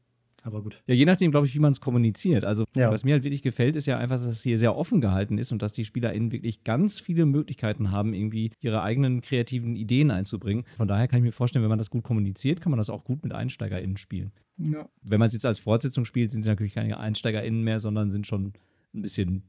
Aber 0.48 0.62
gut. 0.62 0.82
Ja, 0.88 0.94
je 0.94 1.04
nachdem, 1.04 1.30
glaube 1.32 1.46
ich, 1.46 1.54
wie 1.56 1.60
man 1.60 1.74
es 1.74 1.82
kommuniziert. 1.82 2.46
Also, 2.46 2.64
ja. 2.74 2.90
was 2.90 3.04
mir 3.04 3.16
halt 3.16 3.26
wirklich 3.26 3.42
gefällt, 3.42 3.76
ist 3.76 3.86
ja 3.86 3.98
einfach, 3.98 4.16
dass 4.16 4.32
es 4.32 4.44
hier 4.44 4.58
sehr 4.58 4.78
offen 4.78 5.02
gehalten 5.02 5.38
ist 5.38 5.52
und 5.52 5.62
dass 5.62 5.74
die 5.74 5.84
SpielerInnen 5.84 6.32
wirklich 6.32 6.64
ganz 6.64 7.02
viele 7.02 7.26
Möglichkeiten 7.26 7.92
haben, 7.92 8.14
irgendwie 8.14 8.52
ihre 8.62 8.82
eigenen 8.82 9.20
kreativen 9.20 9.76
Ideen 9.76 10.10
einzubringen. 10.10 10.64
Von 10.78 10.88
daher 10.88 11.10
kann 11.10 11.20
ich 11.20 11.24
mir 11.24 11.34
vorstellen, 11.34 11.64
wenn 11.64 11.70
man 11.70 11.80
das 11.80 11.90
gut 11.90 12.06
kommuniziert, 12.06 12.62
kann 12.62 12.72
man 12.72 12.78
das 12.78 12.90
auch 12.90 13.04
gut 13.04 13.24
mit 13.24 13.34
EinsteigerInnen 13.34 13.98
spielen. 13.98 14.32
Ja. 14.58 14.88
Wenn 15.02 15.20
man 15.20 15.28
es 15.28 15.34
jetzt 15.34 15.46
als 15.46 15.60
Fortsetzung 15.60 16.06
spielt, 16.06 16.32
sind 16.32 16.44
sie 16.44 16.50
natürlich 16.50 16.74
keine 16.74 16.98
EinsteigerInnen 16.98 17.62
mehr, 17.62 17.82
sondern 17.82 18.10
sind 18.10 18.26
schon 18.26 18.54
ein 18.94 19.02
bisschen 19.02 19.44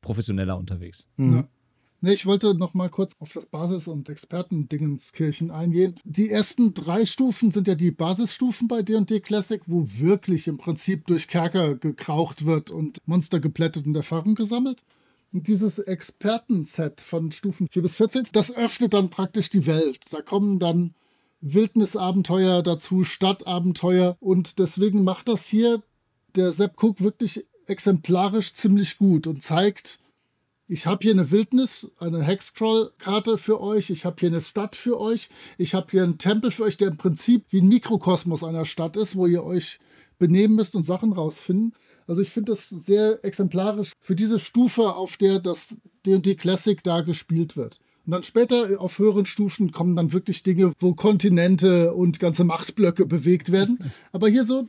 professioneller 0.00 0.58
unterwegs. 0.58 1.08
Mhm. 1.16 1.32
Ja. 1.32 1.48
Nee, 2.04 2.12
ich 2.12 2.26
wollte 2.26 2.54
noch 2.54 2.74
mal 2.74 2.90
kurz 2.90 3.12
auf 3.18 3.32
das 3.32 3.46
Basis- 3.46 3.88
und 3.88 4.10
Expertendingenskirchen 4.10 5.50
eingehen. 5.50 5.98
Die 6.04 6.28
ersten 6.28 6.74
drei 6.74 7.06
Stufen 7.06 7.50
sind 7.50 7.66
ja 7.66 7.74
die 7.74 7.92
Basisstufen 7.92 8.68
bei 8.68 8.82
D&D 8.82 9.20
Classic, 9.20 9.62
wo 9.64 9.86
wirklich 9.86 10.46
im 10.46 10.58
Prinzip 10.58 11.06
durch 11.06 11.28
Kerker 11.28 11.76
gekraucht 11.76 12.44
wird 12.44 12.70
und 12.70 12.98
Monster 13.06 13.40
geplättet 13.40 13.86
und 13.86 13.96
Erfahrung 13.96 14.34
gesammelt. 14.34 14.84
Und 15.32 15.48
dieses 15.48 15.78
Expertenset 15.78 17.00
von 17.00 17.32
Stufen 17.32 17.68
4 17.72 17.80
bis 17.80 17.94
14, 17.94 18.28
das 18.32 18.54
öffnet 18.54 18.92
dann 18.92 19.08
praktisch 19.08 19.48
die 19.48 19.64
Welt. 19.64 20.00
Da 20.10 20.20
kommen 20.20 20.58
dann 20.58 20.92
Wildnisabenteuer 21.40 22.62
dazu, 22.62 23.04
Stadtabenteuer 23.04 24.18
und 24.20 24.58
deswegen 24.58 25.04
macht 25.04 25.30
das 25.30 25.46
hier 25.46 25.82
der 26.36 26.52
Sepp 26.52 26.74
Cook 26.82 27.00
wirklich 27.00 27.46
exemplarisch 27.64 28.52
ziemlich 28.52 28.98
gut 28.98 29.26
und 29.26 29.42
zeigt, 29.42 30.00
ich 30.74 30.86
habe 30.86 31.04
hier 31.04 31.12
eine 31.12 31.30
Wildnis, 31.30 31.92
eine 32.00 32.20
Hexcrawl-Karte 32.20 33.38
für 33.38 33.60
euch, 33.60 33.90
ich 33.90 34.04
habe 34.04 34.16
hier 34.18 34.28
eine 34.28 34.40
Stadt 34.40 34.74
für 34.74 35.00
euch, 35.00 35.28
ich 35.56 35.72
habe 35.72 35.86
hier 35.92 36.02
einen 36.02 36.18
Tempel 36.18 36.50
für 36.50 36.64
euch, 36.64 36.76
der 36.76 36.88
im 36.88 36.96
Prinzip 36.96 37.44
wie 37.50 37.60
ein 37.60 37.68
Mikrokosmos 37.68 38.42
einer 38.42 38.64
Stadt 38.64 38.96
ist, 38.96 39.14
wo 39.14 39.26
ihr 39.26 39.44
euch 39.44 39.78
benehmen 40.18 40.56
müsst 40.56 40.74
und 40.74 40.82
Sachen 40.82 41.12
rausfinden. 41.12 41.74
Also 42.08 42.22
ich 42.22 42.30
finde 42.30 42.50
das 42.50 42.68
sehr 42.68 43.24
exemplarisch 43.24 43.92
für 44.00 44.16
diese 44.16 44.40
Stufe, 44.40 44.96
auf 44.96 45.16
der 45.16 45.38
das 45.38 45.78
D&D 46.06 46.34
Classic 46.34 46.82
da 46.82 47.02
gespielt 47.02 47.56
wird. 47.56 47.78
Und 48.04 48.10
dann 48.10 48.24
später 48.24 48.80
auf 48.80 48.98
höheren 48.98 49.26
Stufen 49.26 49.70
kommen 49.70 49.94
dann 49.94 50.12
wirklich 50.12 50.42
Dinge, 50.42 50.72
wo 50.80 50.94
Kontinente 50.94 51.94
und 51.94 52.18
ganze 52.18 52.42
Machtblöcke 52.42 53.06
bewegt 53.06 53.52
werden. 53.52 53.92
Aber 54.10 54.26
hier 54.26 54.42
so 54.42 54.68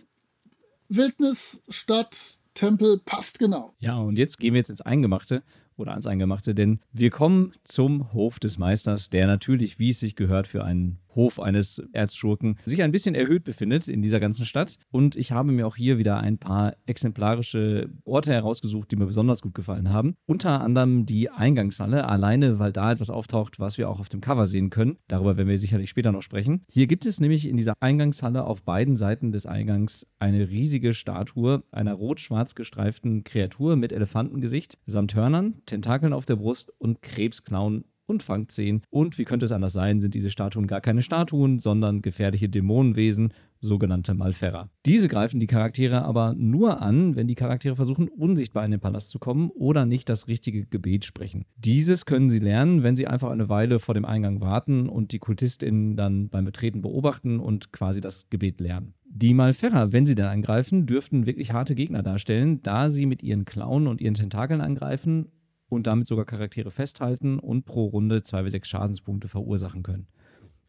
Wildnis, 0.87 1.63
Stadt, 1.67 2.37
Tempel 2.53 2.99
passt 2.99 3.39
genau. 3.39 3.73
Ja, 3.79 3.97
und 3.97 4.19
jetzt 4.19 4.37
gehen 4.37 4.53
wir 4.53 4.59
jetzt 4.59 4.69
ins 4.69 4.81
Eingemachte 4.81 5.41
oder 5.77 5.91
ans 5.91 6.07
Eingemachte, 6.07 6.55
denn 6.55 6.79
wir 6.93 7.09
kommen 7.09 7.53
zum 7.63 8.13
Hof 8.13 8.39
des 8.39 8.57
Meisters, 8.57 9.09
der 9.09 9.27
natürlich, 9.27 9.79
wie 9.79 9.89
es 9.89 9.99
sich 9.99 10.15
gehört, 10.15 10.47
für 10.47 10.63
einen 10.63 10.99
Hof 11.15 11.39
eines 11.39 11.81
Erzschurken 11.93 12.57
sich 12.65 12.83
ein 12.83 12.91
bisschen 12.91 13.15
erhöht 13.15 13.43
befindet 13.43 13.87
in 13.87 14.01
dieser 14.01 14.19
ganzen 14.19 14.45
Stadt. 14.45 14.75
Und 14.91 15.15
ich 15.15 15.31
habe 15.31 15.51
mir 15.51 15.67
auch 15.67 15.75
hier 15.75 15.97
wieder 15.97 16.17
ein 16.17 16.37
paar 16.37 16.75
exemplarische 16.85 17.89
Orte 18.03 18.31
herausgesucht, 18.31 18.91
die 18.91 18.95
mir 18.95 19.05
besonders 19.05 19.41
gut 19.41 19.53
gefallen 19.53 19.91
haben. 19.91 20.15
Unter 20.25 20.61
anderem 20.61 21.05
die 21.05 21.29
Eingangshalle, 21.29 22.07
alleine 22.07 22.59
weil 22.59 22.71
da 22.71 22.91
etwas 22.91 23.09
auftaucht, 23.09 23.59
was 23.59 23.77
wir 23.77 23.89
auch 23.89 23.99
auf 23.99 24.09
dem 24.09 24.21
Cover 24.21 24.45
sehen 24.45 24.69
können. 24.69 24.97
Darüber 25.07 25.37
werden 25.37 25.49
wir 25.49 25.59
sicherlich 25.59 25.89
später 25.89 26.11
noch 26.11 26.21
sprechen. 26.21 26.65
Hier 26.69 26.87
gibt 26.87 27.05
es 27.05 27.19
nämlich 27.19 27.47
in 27.47 27.57
dieser 27.57 27.73
Eingangshalle 27.79 28.43
auf 28.43 28.63
beiden 28.63 28.95
Seiten 28.95 29.31
des 29.31 29.45
Eingangs 29.45 30.07
eine 30.19 30.49
riesige 30.49 30.93
Statue 30.93 31.63
einer 31.71 31.93
rot-schwarz 31.93 32.55
gestreiften 32.55 33.23
Kreatur 33.23 33.75
mit 33.75 33.91
Elefantengesicht 33.91 34.77
samt 34.85 35.15
Hörnern, 35.15 35.61
Tentakeln 35.65 36.13
auf 36.13 36.25
der 36.25 36.35
Brust 36.35 36.71
und 36.77 37.01
Krebsklauen 37.01 37.85
und 38.07 38.23
Fangzehen. 38.23 38.81
Und 38.89 39.17
wie 39.17 39.25
könnte 39.25 39.45
es 39.45 39.51
anders 39.51 39.73
sein, 39.73 40.01
sind 40.01 40.13
diese 40.13 40.29
Statuen 40.29 40.67
gar 40.67 40.81
keine 40.81 41.01
Statuen, 41.01 41.59
sondern 41.59 42.01
gefährliche 42.01 42.49
Dämonenwesen, 42.49 43.33
sogenannte 43.61 44.13
Malferrer. 44.13 44.69
Diese 44.85 45.07
greifen 45.07 45.39
die 45.39 45.47
Charaktere 45.47 46.03
aber 46.03 46.33
nur 46.37 46.81
an, 46.81 47.15
wenn 47.15 47.27
die 47.27 47.35
Charaktere 47.35 47.75
versuchen, 47.75 48.07
unsichtbar 48.07 48.63
in 48.63 48.71
den 48.71 48.79
Palast 48.79 49.09
zu 49.09 49.19
kommen 49.19 49.49
oder 49.49 49.85
nicht 49.85 50.07
das 50.09 50.27
richtige 50.27 50.65
Gebet 50.65 51.05
sprechen. 51.05 51.45
Dieses 51.57 52.05
können 52.05 52.29
sie 52.29 52.39
lernen, 52.39 52.83
wenn 52.83 52.95
sie 52.95 53.07
einfach 53.07 53.31
eine 53.31 53.49
Weile 53.49 53.79
vor 53.79 53.95
dem 53.95 54.05
Eingang 54.05 54.41
warten 54.41 54.87
und 54.87 55.11
die 55.11 55.19
KultistInnen 55.19 55.95
dann 55.95 56.29
beim 56.29 56.45
Betreten 56.45 56.81
beobachten 56.81 57.39
und 57.39 57.73
quasi 57.73 58.01
das 58.01 58.29
Gebet 58.29 58.61
lernen. 58.61 58.93
Die 59.05 59.33
Malferrer, 59.33 59.93
wenn 59.93 60.05
sie 60.05 60.15
dann 60.15 60.27
angreifen, 60.27 60.85
dürften 60.85 61.25
wirklich 61.25 61.53
harte 61.53 61.73
Gegner 61.73 62.03
darstellen, 62.03 62.61
da 62.61 62.89
sie 62.89 63.05
mit 63.05 63.23
ihren 63.23 63.45
Klauen 63.45 63.87
und 63.87 64.01
ihren 64.01 64.15
Tentakeln 64.15 64.61
angreifen 64.61 65.31
und 65.69 65.87
damit 65.87 66.07
sogar 66.07 66.25
Charaktere 66.25 66.71
festhalten 66.71 67.39
und 67.39 67.65
pro 67.65 67.85
Runde 67.85 68.23
2 68.23 68.43
bis 68.43 68.51
6 68.53 68.67
Schadenspunkte 68.67 69.27
verursachen 69.27 69.83
können. 69.83 70.07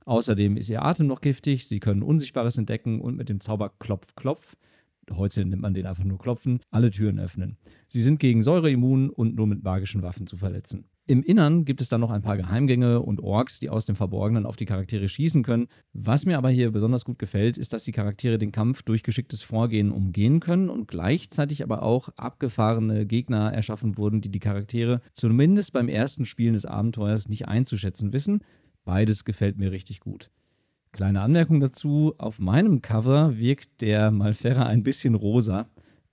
Außerdem 0.05 0.57
ist 0.57 0.69
ihr 0.69 0.83
Atem 0.85 1.09
noch 1.09 1.21
giftig, 1.21 1.67
sie 1.67 1.81
können 1.81 2.03
Unsichtbares 2.03 2.59
entdecken 2.59 3.01
und 3.01 3.17
mit 3.17 3.29
dem 3.29 3.41
Zauber 3.41 3.73
Klopf, 3.79 4.15
Klopf, 4.15 4.57
heute 5.13 5.45
nennt 5.45 5.63
man 5.63 5.75
den 5.75 5.87
einfach 5.87 6.05
nur 6.05 6.19
Klopfen, 6.19 6.61
alle 6.71 6.91
Türen 6.91 7.19
öffnen. 7.19 7.57
Sie 7.87 8.03
sind 8.03 8.21
gegen 8.21 8.43
Säure 8.43 8.71
immun 8.71 9.11
und 9.11 9.37
nur 9.37 9.47
mit 9.47 9.63
magischen 9.63 10.03
Waffen 10.03 10.27
zu 10.27 10.37
verletzen. 10.37 10.87
Im 11.09 11.23
Innern 11.23 11.65
gibt 11.65 11.81
es 11.81 11.89
dann 11.89 12.01
noch 12.01 12.11
ein 12.11 12.23
paar 12.23 12.37
Geheimgänge 12.37 13.01
und 13.01 13.21
Orks, 13.21 13.61
die 13.61 13.71
aus 13.71 13.85
dem 13.85 13.95
Verborgenen 13.95 14.45
auf 14.45 14.57
die 14.57 14.65
Charaktere 14.65 15.09
schießen 15.09 15.45
können. 15.45 15.69
Was 15.93 16.27
mir 16.27 16.37
aber 16.37 16.51
hier 16.51 16.73
besonders 16.73 17.05
gut 17.05 17.21
gefällt, 17.21 17.59
ist, 17.59 17.73
dass 17.73 17.85
die 17.85 17.93
Charaktere 17.93 18.39
den 18.39 18.51
Kampf 18.51 18.83
durch 18.83 19.05
geschicktes 19.05 19.43
Vorgehen 19.43 19.93
umgehen 19.93 20.41
können 20.41 20.69
und 20.69 20.89
gleichzeitig 20.89 21.63
aber 21.63 21.85
auch 21.85 22.09
abgefahrene 22.17 23.07
Gegner 23.07 23.53
erschaffen 23.53 23.97
wurden, 23.97 24.21
die 24.21 24.31
die 24.31 24.41
Charaktere 24.41 25.01
zumindest 25.13 25.73
beim 25.73 25.89
ersten 25.89 26.27
Spielen 26.27 26.55
des 26.55 26.67
Abenteuers 26.67 27.29
nicht 27.29 27.47
einzuschätzen 27.47 28.13
wissen. 28.13 28.41
Beides 28.85 29.25
gefällt 29.25 29.59
mir 29.59 29.71
richtig 29.71 30.01
gut. 30.01 30.33
Kleine 30.97 31.21
Anmerkung 31.21 31.61
dazu: 31.61 32.15
Auf 32.17 32.39
meinem 32.39 32.81
Cover 32.81 33.39
wirkt 33.39 33.83
der 33.83 34.11
Malferra 34.11 34.65
ein 34.65 34.83
bisschen 34.83 35.15
rosa. 35.15 35.69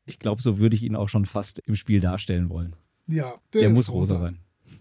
Ich 0.05 0.19
glaube, 0.19 0.41
so 0.41 0.59
würde 0.59 0.75
ich 0.75 0.83
ihn 0.83 0.97
auch 0.97 1.07
schon 1.07 1.25
fast 1.25 1.59
im 1.59 1.77
Spiel 1.77 2.01
darstellen 2.01 2.49
wollen. 2.49 2.75
Ja, 3.07 3.35
der, 3.53 3.61
der 3.61 3.69
muss 3.69 3.89
rosa 3.89 4.19
sein. 4.19 4.39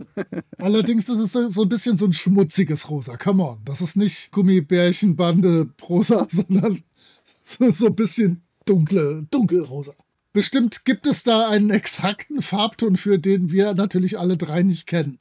Allerdings 0.59 1.09
ist 1.09 1.37
es 1.37 1.55
so 1.55 1.63
ein 1.63 1.69
bisschen 1.69 1.97
so 1.99 2.07
ein 2.07 2.13
schmutziges 2.13 2.91
Rosa. 2.91 3.17
Come 3.17 3.45
on. 3.45 3.59
Das 3.65 3.81
ist 3.81 3.97
nicht 3.97 4.33
Gummibärchenbande 4.33 5.71
rosa, 5.89 6.27
sondern 6.31 6.83
so, 7.45 7.71
so 7.71 7.87
ein 7.87 7.95
bisschen 7.95 8.43
dunkle, 8.65 9.29
dunkelrosa. 9.31 9.95
Bestimmt 10.33 10.85
gibt 10.85 11.07
es 11.07 11.23
da 11.23 11.49
einen 11.49 11.71
exakten 11.71 12.43
Farbton 12.43 12.97
für, 12.97 13.21
den 13.21 13.53
wir 13.53 13.75
natürlich 13.75 14.19
alle 14.19 14.37
drei 14.37 14.65
nicht 14.65 14.89
kennen. 14.89 15.21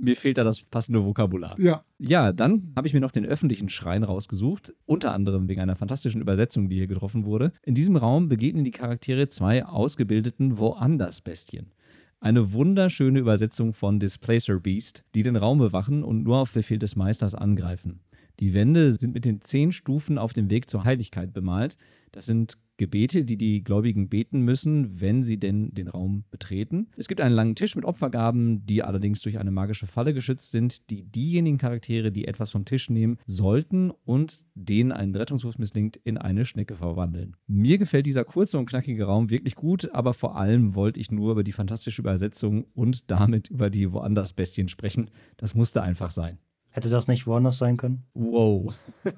Mir 0.00 0.16
fehlt 0.16 0.38
da 0.38 0.44
das 0.44 0.62
passende 0.62 1.04
Vokabular. 1.04 1.58
Ja. 1.58 1.84
Ja, 1.98 2.32
dann 2.32 2.72
habe 2.76 2.86
ich 2.86 2.94
mir 2.94 3.00
noch 3.00 3.10
den 3.10 3.26
öffentlichen 3.26 3.68
Schrein 3.68 4.04
rausgesucht, 4.04 4.74
unter 4.86 5.12
anderem 5.12 5.48
wegen 5.48 5.60
einer 5.60 5.76
fantastischen 5.76 6.20
Übersetzung, 6.20 6.68
die 6.68 6.76
hier 6.76 6.86
getroffen 6.86 7.24
wurde. 7.24 7.52
In 7.62 7.74
diesem 7.74 7.96
Raum 7.96 8.28
begegnen 8.28 8.64
die 8.64 8.70
Charaktere 8.70 9.28
zwei 9.28 9.64
ausgebildeten 9.64 10.58
Woanders-Bestien. 10.58 11.72
Eine 12.20 12.52
wunderschöne 12.52 13.18
Übersetzung 13.18 13.72
von 13.72 13.98
Displacer 13.98 14.60
Beast, 14.60 15.04
die 15.14 15.24
den 15.24 15.36
Raum 15.36 15.58
bewachen 15.58 16.04
und 16.04 16.22
nur 16.22 16.38
auf 16.38 16.52
Befehl 16.52 16.78
des 16.78 16.96
Meisters 16.96 17.34
angreifen. 17.34 18.00
Die 18.40 18.54
Wände 18.54 18.92
sind 18.92 19.14
mit 19.14 19.24
den 19.24 19.40
zehn 19.40 19.72
Stufen 19.72 20.18
auf 20.18 20.32
dem 20.32 20.50
Weg 20.50 20.68
zur 20.68 20.84
Heiligkeit 20.84 21.32
bemalt. 21.32 21.76
Das 22.12 22.26
sind 22.26 22.58
Gebete, 22.78 23.24
die 23.24 23.36
die 23.36 23.62
Gläubigen 23.62 24.08
beten 24.08 24.40
müssen, 24.40 25.00
wenn 25.00 25.22
sie 25.22 25.38
denn 25.38 25.72
den 25.72 25.86
Raum 25.88 26.24
betreten. 26.30 26.88
Es 26.96 27.06
gibt 27.06 27.20
einen 27.20 27.34
langen 27.34 27.54
Tisch 27.54 27.76
mit 27.76 27.84
Opfergaben, 27.84 28.66
die 28.66 28.82
allerdings 28.82 29.20
durch 29.20 29.38
eine 29.38 29.50
magische 29.50 29.86
Falle 29.86 30.14
geschützt 30.14 30.50
sind, 30.50 30.90
die 30.90 31.04
diejenigen 31.04 31.58
Charaktere, 31.58 32.10
die 32.10 32.26
etwas 32.26 32.50
vom 32.50 32.64
Tisch 32.64 32.90
nehmen, 32.90 33.18
sollten 33.26 33.92
und 34.04 34.46
denen 34.54 34.90
ein 34.90 35.14
Rettungswurf 35.14 35.58
misslingt, 35.58 35.96
in 35.96 36.18
eine 36.18 36.44
Schnecke 36.44 36.74
verwandeln. 36.74 37.36
Mir 37.46 37.78
gefällt 37.78 38.06
dieser 38.06 38.24
kurze 38.24 38.58
und 38.58 38.66
knackige 38.66 39.04
Raum 39.04 39.30
wirklich 39.30 39.54
gut, 39.54 39.94
aber 39.94 40.12
vor 40.12 40.36
allem 40.36 40.74
wollte 40.74 40.98
ich 40.98 41.12
nur 41.12 41.32
über 41.32 41.44
die 41.44 41.52
fantastische 41.52 42.02
Übersetzung 42.02 42.64
und 42.74 43.10
damit 43.10 43.48
über 43.48 43.70
die 43.70 43.92
Woanders-Bestien 43.92 44.68
sprechen. 44.68 45.10
Das 45.36 45.54
musste 45.54 45.82
einfach 45.82 46.10
sein. 46.10 46.38
Hätte 46.72 46.88
das 46.88 47.06
nicht 47.06 47.26
woanders 47.26 47.58
sein 47.58 47.76
können? 47.76 48.04
Wow. 48.14 48.74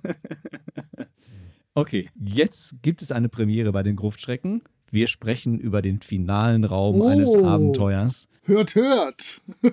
okay, 1.75 2.11
jetzt 2.17 2.83
gibt 2.83 3.01
es 3.01 3.13
eine 3.13 3.29
Premiere 3.29 3.73
bei 3.73 3.83
den 3.83 3.97
Gruftschrecken. 3.97 4.63
Wir 4.91 5.07
sprechen 5.07 5.59
über 5.59 5.81
den 5.81 6.01
finalen 6.01 6.65
Raum 6.65 7.01
oh. 7.01 7.07
eines 7.07 7.35
Abenteuers. 7.35 8.29
Hört, 8.43 8.75
hört! 8.75 9.43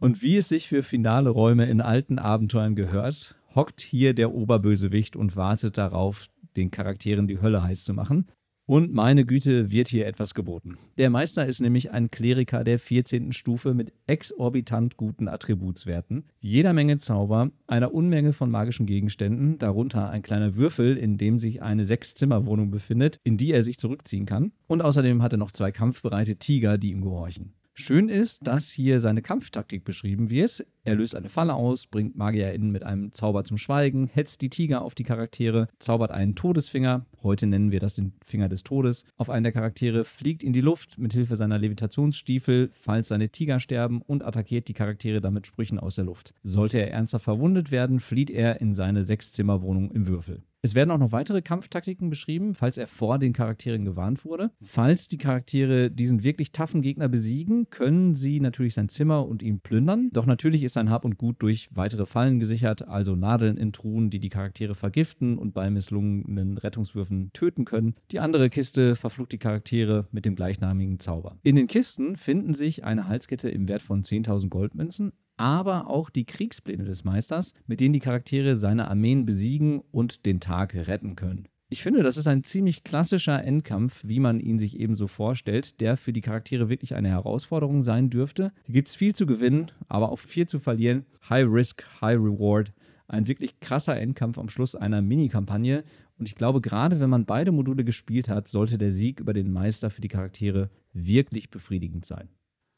Und 0.00 0.22
wie 0.22 0.36
es 0.36 0.48
sich 0.48 0.68
für 0.68 0.82
finale 0.82 1.30
Räume 1.30 1.66
in 1.66 1.80
alten 1.80 2.18
Abenteuern 2.18 2.76
gehört, 2.76 3.34
hockt 3.54 3.80
hier 3.80 4.14
der 4.14 4.32
Oberbösewicht 4.32 5.16
und 5.16 5.34
wartet 5.34 5.76
darauf, 5.76 6.26
den 6.56 6.70
Charakteren 6.70 7.26
die 7.26 7.40
Hölle 7.40 7.64
heiß 7.64 7.82
zu 7.82 7.94
machen. 7.94 8.28
Und 8.68 8.92
meine 8.92 9.24
Güte, 9.24 9.72
wird 9.72 9.88
hier 9.88 10.06
etwas 10.06 10.34
geboten. 10.34 10.76
Der 10.98 11.08
Meister 11.08 11.46
ist 11.46 11.62
nämlich 11.62 11.90
ein 11.90 12.10
Kleriker 12.10 12.64
der 12.64 12.78
14. 12.78 13.32
Stufe 13.32 13.72
mit 13.72 13.94
exorbitant 14.06 14.98
guten 14.98 15.26
Attributswerten, 15.26 16.24
jeder 16.40 16.74
Menge 16.74 16.98
Zauber, 16.98 17.50
einer 17.66 17.94
Unmenge 17.94 18.34
von 18.34 18.50
magischen 18.50 18.84
Gegenständen, 18.84 19.56
darunter 19.56 20.10
ein 20.10 20.20
kleiner 20.20 20.56
Würfel, 20.56 20.98
in 20.98 21.16
dem 21.16 21.38
sich 21.38 21.62
eine 21.62 21.86
Sechszimmerwohnung 21.86 22.70
befindet, 22.70 23.18
in 23.24 23.38
die 23.38 23.52
er 23.52 23.62
sich 23.62 23.78
zurückziehen 23.78 24.26
kann. 24.26 24.52
Und 24.66 24.82
außerdem 24.82 25.22
hat 25.22 25.32
er 25.32 25.38
noch 25.38 25.52
zwei 25.52 25.72
kampfbereite 25.72 26.36
Tiger, 26.36 26.76
die 26.76 26.90
ihm 26.90 27.00
gehorchen. 27.00 27.54
Schön 27.80 28.08
ist, 28.08 28.44
dass 28.44 28.72
hier 28.72 28.98
seine 28.98 29.22
Kampftaktik 29.22 29.84
beschrieben 29.84 30.30
wird. 30.30 30.66
Er 30.82 30.96
löst 30.96 31.14
eine 31.14 31.28
Falle 31.28 31.54
aus, 31.54 31.86
bringt 31.86 32.16
MagierInnen 32.16 32.72
mit 32.72 32.82
einem 32.82 33.12
Zauber 33.12 33.44
zum 33.44 33.56
Schweigen, 33.56 34.08
hetzt 34.12 34.42
die 34.42 34.50
Tiger 34.50 34.82
auf 34.82 34.96
die 34.96 35.04
Charaktere, 35.04 35.68
zaubert 35.78 36.10
einen 36.10 36.34
Todesfinger, 36.34 37.06
heute 37.22 37.46
nennen 37.46 37.70
wir 37.70 37.78
das 37.78 37.94
den 37.94 38.14
Finger 38.24 38.48
des 38.48 38.64
Todes, 38.64 39.04
auf 39.16 39.30
einen 39.30 39.44
der 39.44 39.52
Charaktere, 39.52 40.02
fliegt 40.02 40.42
in 40.42 40.52
die 40.52 40.60
Luft 40.60 40.98
mit 40.98 41.12
Hilfe 41.12 41.36
seiner 41.36 41.56
Levitationsstiefel, 41.56 42.70
falls 42.72 43.08
seine 43.08 43.28
Tiger 43.28 43.60
sterben 43.60 44.02
und 44.02 44.24
attackiert 44.24 44.66
die 44.66 44.74
Charaktere 44.74 45.20
damit 45.20 45.46
Sprüchen 45.46 45.78
aus 45.78 45.94
der 45.94 46.06
Luft. 46.06 46.34
Sollte 46.42 46.78
er 46.78 46.90
ernsthaft 46.90 47.26
verwundet 47.26 47.70
werden, 47.70 48.00
flieht 48.00 48.30
er 48.30 48.60
in 48.60 48.74
seine 48.74 49.04
Sechszimmerwohnung 49.04 49.92
im 49.92 50.08
Würfel. 50.08 50.42
Es 50.68 50.74
werden 50.74 50.90
auch 50.90 50.98
noch 50.98 51.12
weitere 51.12 51.40
Kampftaktiken 51.40 52.10
beschrieben, 52.10 52.54
falls 52.54 52.76
er 52.76 52.86
vor 52.86 53.18
den 53.18 53.32
Charakteren 53.32 53.86
gewarnt 53.86 54.26
wurde. 54.26 54.50
Falls 54.60 55.08
die 55.08 55.16
Charaktere 55.16 55.90
diesen 55.90 56.24
wirklich 56.24 56.52
taffen 56.52 56.82
Gegner 56.82 57.08
besiegen, 57.08 57.70
können 57.70 58.14
sie 58.14 58.38
natürlich 58.38 58.74
sein 58.74 58.90
Zimmer 58.90 59.26
und 59.26 59.42
ihn 59.42 59.60
plündern. 59.60 60.10
Doch 60.12 60.26
natürlich 60.26 60.62
ist 60.64 60.74
sein 60.74 60.90
Hab 60.90 61.06
und 61.06 61.16
Gut 61.16 61.36
durch 61.38 61.70
weitere 61.72 62.04
Fallen 62.04 62.38
gesichert, 62.38 62.86
also 62.86 63.16
Nadeln 63.16 63.56
in 63.56 63.72
Truhen, 63.72 64.10
die 64.10 64.20
die 64.20 64.28
Charaktere 64.28 64.74
vergiften 64.74 65.38
und 65.38 65.54
bei 65.54 65.70
misslungenen 65.70 66.58
Rettungswürfen 66.58 67.30
töten 67.32 67.64
können. 67.64 67.94
Die 68.10 68.20
andere 68.20 68.50
Kiste 68.50 68.94
verflucht 68.94 69.32
die 69.32 69.38
Charaktere 69.38 70.06
mit 70.12 70.26
dem 70.26 70.34
gleichnamigen 70.34 71.00
Zauber. 71.00 71.38
In 71.44 71.56
den 71.56 71.66
Kisten 71.66 72.18
finden 72.18 72.52
sich 72.52 72.84
eine 72.84 73.08
Halskette 73.08 73.48
im 73.48 73.68
Wert 73.68 73.80
von 73.80 74.02
10.000 74.02 74.50
Goldmünzen, 74.50 75.12
aber 75.38 75.88
auch 75.88 76.10
die 76.10 76.26
Kriegspläne 76.26 76.84
des 76.84 77.04
Meisters, 77.04 77.54
mit 77.66 77.80
denen 77.80 77.94
die 77.94 78.00
Charaktere 78.00 78.56
seine 78.56 78.88
Armeen 78.88 79.24
besiegen 79.24 79.82
und 79.90 80.26
den 80.26 80.40
Tag 80.40 80.74
retten 80.74 81.16
können. 81.16 81.48
Ich 81.70 81.82
finde, 81.82 82.02
das 82.02 82.16
ist 82.16 82.26
ein 82.26 82.44
ziemlich 82.44 82.82
klassischer 82.82 83.44
Endkampf, 83.44 84.02
wie 84.06 84.20
man 84.20 84.40
ihn 84.40 84.58
sich 84.58 84.80
eben 84.80 84.96
so 84.96 85.06
vorstellt, 85.06 85.82
der 85.82 85.98
für 85.98 86.14
die 86.14 86.22
Charaktere 86.22 86.70
wirklich 86.70 86.94
eine 86.94 87.10
Herausforderung 87.10 87.82
sein 87.82 88.08
dürfte. 88.08 88.52
Hier 88.64 88.72
gibt 88.72 88.88
es 88.88 88.96
viel 88.96 89.14
zu 89.14 89.26
gewinnen, 89.26 89.70
aber 89.86 90.10
auch 90.10 90.18
viel 90.18 90.46
zu 90.46 90.60
verlieren. 90.60 91.04
High 91.28 91.46
Risk, 91.46 91.84
High 92.00 92.16
Reward. 92.16 92.72
Ein 93.06 93.28
wirklich 93.28 93.60
krasser 93.60 94.00
Endkampf 94.00 94.38
am 94.38 94.48
Schluss 94.48 94.76
einer 94.76 95.02
Mini-Kampagne. 95.02 95.84
Und 96.18 96.26
ich 96.26 96.36
glaube, 96.36 96.62
gerade 96.62 97.00
wenn 97.00 97.10
man 97.10 97.26
beide 97.26 97.52
Module 97.52 97.84
gespielt 97.84 98.30
hat, 98.30 98.48
sollte 98.48 98.78
der 98.78 98.90
Sieg 98.90 99.20
über 99.20 99.34
den 99.34 99.52
Meister 99.52 99.90
für 99.90 100.00
die 100.00 100.08
Charaktere 100.08 100.70
wirklich 100.94 101.50
befriedigend 101.50 102.06
sein. 102.06 102.30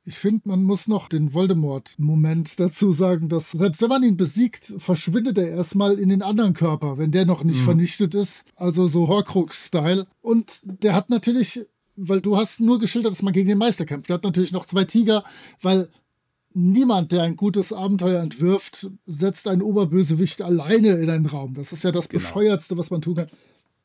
Ich 0.05 0.17
finde, 0.17 0.49
man 0.49 0.63
muss 0.63 0.89
noch 0.89 1.09
den 1.09 1.35
Voldemort-Moment 1.35 2.59
dazu 2.59 2.91
sagen, 2.91 3.29
dass 3.29 3.51
selbst 3.51 3.83
wenn 3.83 3.91
man 3.91 4.03
ihn 4.03 4.17
besiegt, 4.17 4.75
verschwindet 4.79 5.37
er 5.37 5.51
erstmal 5.51 5.99
in 5.99 6.09
den 6.09 6.23
anderen 6.23 6.55
Körper, 6.55 6.97
wenn 6.97 7.11
der 7.11 7.27
noch 7.27 7.45
nicht 7.45 7.61
mhm. 7.61 7.65
vernichtet 7.65 8.15
ist. 8.15 8.47
Also 8.57 8.89
so 8.89 9.09
Horcrux-Style. 9.09 10.07
Und 10.23 10.61
der 10.65 10.95
hat 10.95 11.11
natürlich, 11.11 11.67
weil 11.97 12.23
du 12.23 12.39
hast 12.39 12.61
nur 12.61 12.79
geschildert, 12.79 13.13
dass 13.13 13.23
man 13.23 13.35
gegen 13.35 13.49
den 13.49 13.59
Meister 13.59 13.85
kämpft. 13.85 14.09
Der 14.09 14.15
hat 14.15 14.25
natürlich 14.25 14.53
noch 14.53 14.65
zwei 14.65 14.85
Tiger, 14.85 15.23
weil 15.61 15.91
niemand, 16.55 17.13
der 17.13 17.25
ein 17.25 17.37
gutes 17.37 17.73
Abenteuer 17.73 18.23
entwirft, 18.23 18.91
setzt 19.07 19.47
einen 19.49 19.63
Oberbösewicht 19.63 20.41
alleine 20.41 20.93
in 20.93 21.11
einen 21.11 21.27
Raum. 21.27 21.55
Das 21.55 21.73
ist 21.73 21.85
ja 21.85 21.93
das 21.93 22.09
genau. 22.09 22.23
Bescheuertste, 22.23 22.79
was 22.79 22.91
man 22.91 23.03
tun 23.03 23.17
kann 23.17 23.29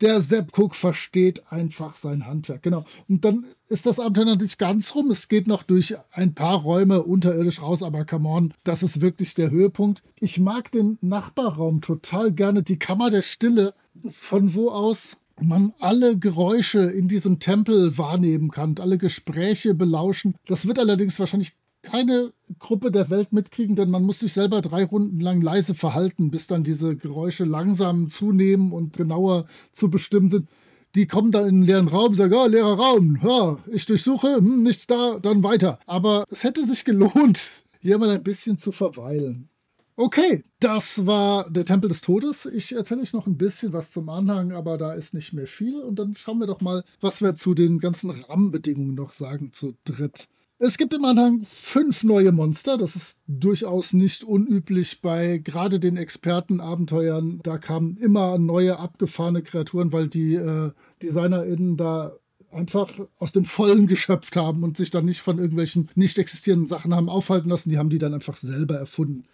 der 0.01 0.21
Sepp 0.21 0.57
Cook 0.57 0.75
versteht 0.75 1.43
einfach 1.51 1.95
sein 1.95 2.25
Handwerk. 2.25 2.63
Genau. 2.63 2.85
Und 3.07 3.25
dann 3.25 3.45
ist 3.67 3.85
das 3.85 3.99
Abenteuer 3.99 4.25
natürlich 4.25 4.57
ganz 4.57 4.93
rum. 4.95 5.09
Es 5.09 5.27
geht 5.27 5.47
noch 5.47 5.63
durch 5.63 5.95
ein 6.11 6.33
paar 6.33 6.57
Räume 6.57 7.03
unterirdisch 7.03 7.61
raus, 7.61 7.83
aber 7.83 8.05
come 8.05 8.29
on, 8.29 8.53
das 8.63 8.83
ist 8.83 9.01
wirklich 9.01 9.33
der 9.33 9.51
Höhepunkt. 9.51 10.03
Ich 10.19 10.39
mag 10.39 10.71
den 10.71 10.97
Nachbarraum 11.01 11.81
total 11.81 12.31
gerne, 12.31 12.63
die 12.63 12.79
Kammer 12.79 13.09
der 13.09 13.21
Stille, 13.21 13.73
von 14.11 14.53
wo 14.53 14.69
aus 14.69 15.17
man 15.41 15.73
alle 15.79 16.17
Geräusche 16.17 16.79
in 16.79 17.07
diesem 17.07 17.39
Tempel 17.39 17.97
wahrnehmen 17.97 18.51
kann, 18.51 18.75
alle 18.79 18.97
Gespräche 18.97 19.73
belauschen. 19.73 20.35
Das 20.47 20.65
wird 20.65 20.79
allerdings 20.79 21.19
wahrscheinlich 21.19 21.53
keine 21.85 22.33
Gruppe 22.59 22.91
der 22.91 23.09
Welt 23.09 23.31
mitkriegen, 23.31 23.75
denn 23.75 23.89
man 23.89 24.03
muss 24.03 24.19
sich 24.19 24.33
selber 24.33 24.61
drei 24.61 24.83
Runden 24.83 25.19
lang 25.19 25.41
leise 25.41 25.75
verhalten, 25.75 26.31
bis 26.31 26.47
dann 26.47 26.63
diese 26.63 26.95
Geräusche 26.95 27.45
langsam 27.45 28.09
zunehmen 28.09 28.71
und 28.71 28.97
genauer 28.97 29.45
zu 29.73 29.89
bestimmen 29.89 30.29
sind. 30.29 30.49
Die 30.95 31.07
kommen 31.07 31.31
dann 31.31 31.47
in 31.47 31.55
den 31.61 31.63
leeren 31.63 31.87
Raum, 31.87 32.15
sagen, 32.15 32.33
oh, 32.33 32.47
leerer 32.47 32.77
Raum, 32.77 33.19
ja, 33.21 33.57
ich 33.71 33.85
durchsuche, 33.85 34.37
hm, 34.37 34.63
nichts 34.63 34.87
da, 34.87 35.19
dann 35.19 35.43
weiter. 35.43 35.79
Aber 35.85 36.25
es 36.29 36.43
hätte 36.43 36.65
sich 36.65 36.85
gelohnt, 36.85 37.49
hier 37.79 37.97
mal 37.97 38.09
ein 38.09 38.23
bisschen 38.23 38.57
zu 38.57 38.71
verweilen. 38.71 39.49
Okay, 39.97 40.43
das 40.59 41.05
war 41.05 41.49
der 41.49 41.63
Tempel 41.63 41.87
des 41.87 42.01
Todes. 42.01 42.45
Ich 42.47 42.75
erzähle 42.75 43.01
euch 43.01 43.13
noch 43.13 43.27
ein 43.27 43.37
bisschen 43.37 43.71
was 43.71 43.91
zum 43.91 44.09
Anhang, 44.09 44.51
aber 44.51 44.77
da 44.77 44.93
ist 44.93 45.13
nicht 45.13 45.31
mehr 45.31 45.47
viel. 45.47 45.79
Und 45.79 45.99
dann 45.99 46.15
schauen 46.15 46.39
wir 46.39 46.47
doch 46.47 46.59
mal, 46.59 46.83
was 46.99 47.21
wir 47.21 47.35
zu 47.37 47.53
den 47.53 47.79
ganzen 47.79 48.09
Rahmenbedingungen 48.09 48.95
noch 48.95 49.11
sagen 49.11 49.53
zu 49.53 49.75
dritt. 49.85 50.27
Es 50.57 50.77
gibt 50.77 50.93
im 50.93 51.03
Anhang 51.03 51.43
fünf 51.43 52.05
neue 52.05 52.31
Monster. 52.31 52.77
Das 52.77 52.95
ist 52.95 53.19
durchaus 53.27 53.91
nicht 53.91 54.23
unüblich 54.23 55.01
bei 55.01 55.39
gerade 55.39 55.81
den 55.81 55.97
Expertenabenteuern. 55.97 57.41
Da 57.43 57.57
kamen 57.57 57.97
immer 57.97 58.37
neue 58.37 58.79
abgefahrene 58.79 59.41
Kreaturen, 59.41 59.91
weil 59.91 60.07
die 60.07 60.35
äh, 60.35 60.71
DesignerInnen 61.01 61.75
da 61.75 62.13
einfach 62.51 62.89
aus 63.19 63.33
dem 63.33 63.43
Vollen 63.43 63.85
geschöpft 63.85 64.37
haben 64.37 64.63
und 64.63 64.77
sich 64.77 64.91
dann 64.91 65.03
nicht 65.03 65.21
von 65.21 65.39
irgendwelchen 65.39 65.89
nicht 65.93 66.17
existierenden 66.17 66.67
Sachen 66.67 66.95
haben 66.95 67.09
aufhalten 67.09 67.49
lassen. 67.49 67.69
Die 67.69 67.77
haben 67.77 67.89
die 67.89 67.97
dann 67.97 68.13
einfach 68.13 68.37
selber 68.37 68.75
erfunden. 68.75 69.25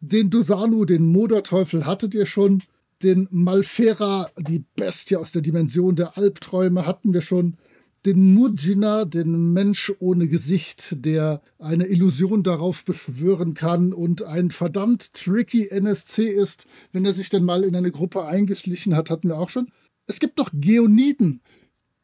Den 0.00 0.30
Dusanu, 0.30 0.86
den 0.86 1.06
Moderteufel, 1.06 1.84
hattet 1.84 2.14
ihr 2.14 2.26
schon. 2.26 2.62
Den 3.02 3.28
Malfera, 3.30 4.30
die 4.38 4.64
Bestie 4.76 5.16
aus 5.16 5.32
der 5.32 5.42
Dimension 5.42 5.96
der 5.96 6.16
Albträume, 6.16 6.86
hatten 6.86 7.12
wir 7.12 7.20
schon 7.20 7.58
den 8.04 8.34
Mujina, 8.34 9.04
den 9.04 9.52
Mensch 9.52 9.92
ohne 10.00 10.26
Gesicht, 10.26 11.04
der 11.04 11.40
eine 11.58 11.86
Illusion 11.86 12.42
darauf 12.42 12.84
beschwören 12.84 13.54
kann 13.54 13.92
und 13.92 14.24
ein 14.24 14.50
verdammt 14.50 15.14
tricky 15.14 15.68
NSC 15.68 16.26
ist, 16.28 16.66
wenn 16.92 17.04
er 17.04 17.12
sich 17.12 17.28
denn 17.28 17.44
mal 17.44 17.62
in 17.62 17.76
eine 17.76 17.92
Gruppe 17.92 18.24
eingeschlichen 18.26 18.96
hat, 18.96 19.10
hatten 19.10 19.28
wir 19.28 19.38
auch 19.38 19.48
schon. 19.48 19.70
Es 20.06 20.18
gibt 20.18 20.38
noch 20.38 20.50
Geoniden. 20.52 21.40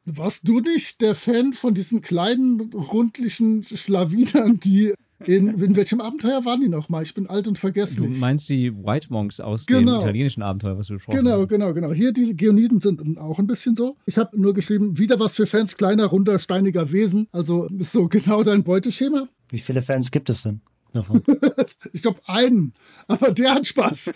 Warst 0.04 0.48
du 0.48 0.60
nicht 0.60 1.02
der 1.02 1.14
Fan 1.14 1.52
von 1.52 1.74
diesen 1.74 2.00
kleinen, 2.00 2.72
rundlichen 2.72 3.64
Schlawinern, 3.64 4.58
die 4.60 4.94
in, 5.24 5.48
in 5.60 5.76
welchem 5.76 6.00
Abenteuer 6.00 6.44
waren 6.44 6.60
die 6.60 6.68
nochmal? 6.68 7.02
Ich 7.02 7.14
bin 7.14 7.26
alt 7.26 7.48
und 7.48 7.58
vergesslich. 7.58 8.12
Du 8.12 8.18
meinst 8.18 8.48
die 8.48 8.72
White 8.72 9.08
Monks 9.10 9.40
aus 9.40 9.66
genau. 9.66 9.94
dem 9.94 10.00
italienischen 10.02 10.42
Abenteuer, 10.42 10.78
was 10.78 10.88
wir 10.88 10.96
besprochen 10.96 11.18
genau, 11.18 11.32
haben? 11.32 11.48
Genau, 11.48 11.72
genau, 11.72 11.88
genau. 11.88 11.94
Hier 11.94 12.12
die 12.12 12.36
Geoniden 12.36 12.80
sind 12.80 13.18
auch 13.18 13.38
ein 13.38 13.46
bisschen 13.46 13.74
so. 13.74 13.96
Ich 14.06 14.18
habe 14.18 14.40
nur 14.40 14.54
geschrieben, 14.54 14.98
wieder 14.98 15.18
was 15.18 15.34
für 15.36 15.46
Fans 15.46 15.76
kleiner, 15.76 16.06
runder, 16.06 16.38
steiniger 16.38 16.92
Wesen. 16.92 17.28
Also 17.32 17.68
ist 17.78 17.92
so 17.92 18.08
genau 18.08 18.42
dein 18.42 18.62
Beuteschema. 18.62 19.28
Wie 19.50 19.58
viele 19.58 19.82
Fans 19.82 20.10
gibt 20.10 20.30
es 20.30 20.42
denn? 20.42 20.60
Davon. 20.98 21.22
ich 21.92 22.02
glaube 22.02 22.20
einen, 22.26 22.74
aber 23.06 23.32
der 23.32 23.54
hat 23.54 23.66
Spaß. 23.66 24.12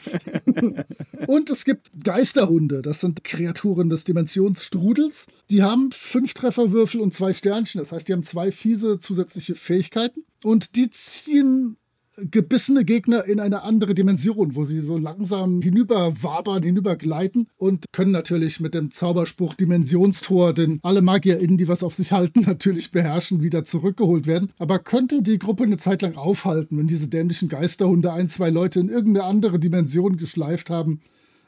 und 1.26 1.51
es 1.51 1.64
gibt 1.64 1.91
Geisterhunde, 2.03 2.83
das 2.83 3.01
sind 3.01 3.24
Kreaturen 3.24 3.89
des 3.89 4.05
Dimensionsstrudels. 4.05 5.26
Die 5.51 5.62
haben 5.62 5.91
fünf 5.93 6.35
Trefferwürfel 6.35 7.01
und 7.01 7.14
zwei 7.14 7.33
Sternchen, 7.33 7.80
das 7.80 7.93
heißt, 7.93 8.09
die 8.09 8.12
haben 8.12 8.22
zwei 8.22 8.53
fiese 8.53 8.99
zusätzliche 8.99 9.55
Fähigkeiten. 9.55 10.24
Und 10.43 10.76
die 10.76 10.91
ziehen 10.91 11.76
gebissene 12.17 12.85
Gegner 12.85 13.25
in 13.25 13.41
eine 13.41 13.63
andere 13.63 13.95
Dimension, 13.95 14.55
wo 14.55 14.65
sie 14.65 14.81
so 14.81 14.99
langsam 14.99 15.63
hinüberwabern, 15.63 16.63
hinübergleiten 16.63 17.49
und 17.57 17.87
können 17.93 18.11
natürlich 18.11 18.61
mit 18.61 18.75
dem 18.75 18.91
Zauberspruch 18.91 19.55
Dimensionstor, 19.55 20.53
den 20.53 20.79
alle 20.83 21.01
MagierInnen, 21.03 21.57
die 21.57 21.69
was 21.69 21.83
auf 21.83 21.95
sich 21.95 22.13
halten, 22.13 22.41
natürlich 22.47 22.91
beherrschen, 22.91 23.43
wieder 23.43 23.65
zurückgeholt 23.65 24.27
werden. 24.27 24.53
Aber 24.59 24.79
könnte 24.79 25.23
die 25.23 25.39
Gruppe 25.39 25.65
eine 25.65 25.79
Zeit 25.79 26.03
lang 26.03 26.17
aufhalten, 26.17 26.79
wenn 26.79 26.87
diese 26.87 27.09
dämlichen 27.09 27.49
Geisterhunde 27.49 28.13
ein, 28.13 28.29
zwei 28.29 28.51
Leute 28.51 28.81
in 28.81 28.89
irgendeine 28.89 29.27
andere 29.27 29.59
Dimension 29.59 30.17
geschleift 30.17 30.71
haben? 30.71 31.01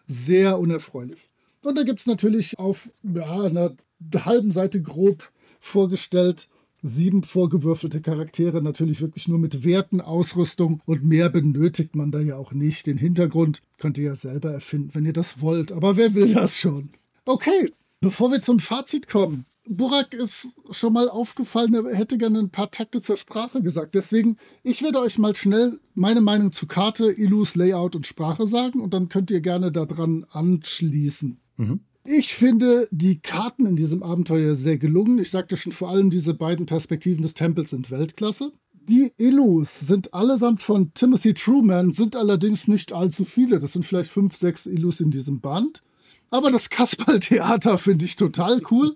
Sehr 0.06 0.58
unerfreulich. 0.58 1.30
Und 1.62 1.76
da 1.76 1.82
gibt 1.82 2.00
es 2.00 2.06
natürlich 2.06 2.58
auf 2.58 2.90
ja, 3.02 3.40
einer 3.42 3.74
halben 4.14 4.50
Seite 4.50 4.82
grob 4.82 5.30
vorgestellt 5.60 6.48
sieben 6.84 7.22
vorgewürfelte 7.22 8.02
Charaktere, 8.02 8.62
natürlich 8.62 9.00
wirklich 9.00 9.26
nur 9.26 9.38
mit 9.38 9.64
Werten, 9.64 10.00
Ausrüstung 10.02 10.82
und 10.84 11.02
mehr 11.02 11.30
benötigt 11.30 11.96
man 11.96 12.12
da 12.12 12.20
ja 12.20 12.36
auch 12.36 12.52
nicht. 12.52 12.86
Den 12.86 12.98
Hintergrund 12.98 13.62
könnt 13.78 13.96
ihr 13.96 14.04
ja 14.04 14.16
selber 14.16 14.50
erfinden, 14.50 14.90
wenn 14.92 15.06
ihr 15.06 15.14
das 15.14 15.40
wollt. 15.40 15.72
Aber 15.72 15.96
wer 15.96 16.14
will 16.14 16.32
das 16.32 16.60
schon? 16.60 16.90
Okay, 17.24 17.72
bevor 18.00 18.30
wir 18.30 18.42
zum 18.42 18.60
Fazit 18.60 19.08
kommen. 19.08 19.46
Burak 19.66 20.12
ist 20.12 20.56
schon 20.72 20.92
mal 20.92 21.08
aufgefallen, 21.08 21.72
er 21.72 21.96
hätte 21.96 22.18
gerne 22.18 22.38
ein 22.38 22.50
paar 22.50 22.70
Takte 22.70 23.00
zur 23.00 23.16
Sprache 23.16 23.62
gesagt. 23.62 23.94
Deswegen, 23.94 24.36
ich 24.62 24.82
werde 24.82 25.00
euch 25.00 25.18
mal 25.18 25.34
schnell 25.34 25.80
meine 25.94 26.20
Meinung 26.20 26.52
zu 26.52 26.66
Karte, 26.66 27.10
Illus, 27.10 27.54
Layout 27.54 27.96
und 27.96 28.06
Sprache 28.06 28.46
sagen 28.46 28.80
und 28.80 28.92
dann 28.92 29.08
könnt 29.08 29.30
ihr 29.30 29.40
gerne 29.40 29.72
daran 29.72 30.26
anschließen. 30.30 31.40
Mhm. 31.56 31.80
Ich 32.06 32.34
finde 32.34 32.86
die 32.90 33.18
Karten 33.20 33.64
in 33.64 33.76
diesem 33.76 34.02
Abenteuer 34.02 34.56
sehr 34.56 34.76
gelungen. 34.76 35.18
Ich 35.18 35.30
sagte 35.30 35.56
schon, 35.56 35.72
vor 35.72 35.88
allem 35.88 36.10
diese 36.10 36.34
beiden 36.34 36.66
Perspektiven 36.66 37.22
des 37.22 37.32
Tempels 37.32 37.70
sind 37.70 37.90
Weltklasse. 37.90 38.52
Die 38.86 39.12
Illus 39.16 39.80
sind 39.80 40.12
allesamt 40.12 40.60
von 40.60 40.92
Timothy 40.92 41.32
Truman, 41.32 41.92
sind 41.92 42.16
allerdings 42.16 42.68
nicht 42.68 42.92
allzu 42.92 43.24
viele. 43.24 43.58
Das 43.58 43.72
sind 43.72 43.86
vielleicht 43.86 44.10
fünf, 44.10 44.36
sechs 44.36 44.66
Illus 44.66 45.00
in 45.00 45.10
diesem 45.10 45.40
Band. 45.40 45.80
Aber 46.30 46.50
das 46.50 46.68
Kasperl-Theater 46.68 47.78
finde 47.78 48.04
ich 48.04 48.16
total 48.16 48.60
cool. 48.70 48.94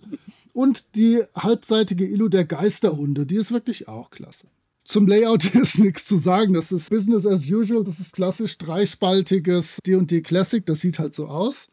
Und 0.52 0.94
die 0.96 1.22
halbseitige 1.34 2.06
Illu 2.06 2.28
der 2.28 2.44
Geisterhunde, 2.44 3.24
die 3.24 3.36
ist 3.36 3.52
wirklich 3.52 3.88
auch 3.88 4.10
klasse. 4.10 4.48
Zum 4.84 5.06
Layout 5.06 5.44
ist 5.54 5.78
nichts 5.78 6.04
zu 6.04 6.18
sagen. 6.18 6.52
Das 6.52 6.72
ist 6.72 6.90
Business 6.90 7.24
as 7.24 7.50
usual. 7.50 7.84
Das 7.84 8.00
ist 8.00 8.12
klassisch 8.12 8.58
dreispaltiges 8.58 9.78
D&D 9.86 10.20
Classic. 10.20 10.66
Das 10.66 10.80
sieht 10.80 10.98
halt 10.98 11.14
so 11.14 11.26
aus. 11.28 11.70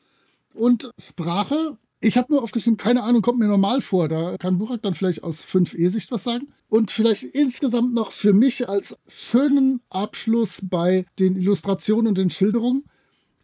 Und 0.55 0.91
Sprache, 0.97 1.77
ich 1.99 2.17
habe 2.17 2.31
nur 2.33 2.43
aufgeschrieben, 2.43 2.77
keine 2.77 3.03
Ahnung, 3.03 3.21
kommt 3.21 3.39
mir 3.39 3.47
normal 3.47 3.81
vor. 3.81 4.07
Da 4.07 4.37
kann 4.37 4.57
Burak 4.57 4.81
dann 4.81 4.93
vielleicht 4.93 5.23
aus 5.23 5.43
5e-Sicht 5.43 6.11
was 6.11 6.23
sagen. 6.23 6.47
Und 6.69 6.91
vielleicht 6.91 7.23
insgesamt 7.23 7.93
noch 7.93 8.11
für 8.11 8.33
mich 8.33 8.69
als 8.69 8.97
schönen 9.07 9.81
Abschluss 9.89 10.61
bei 10.63 11.05
den 11.19 11.35
Illustrationen 11.35 12.07
und 12.07 12.17
den 12.17 12.29
Schilderungen. 12.29 12.83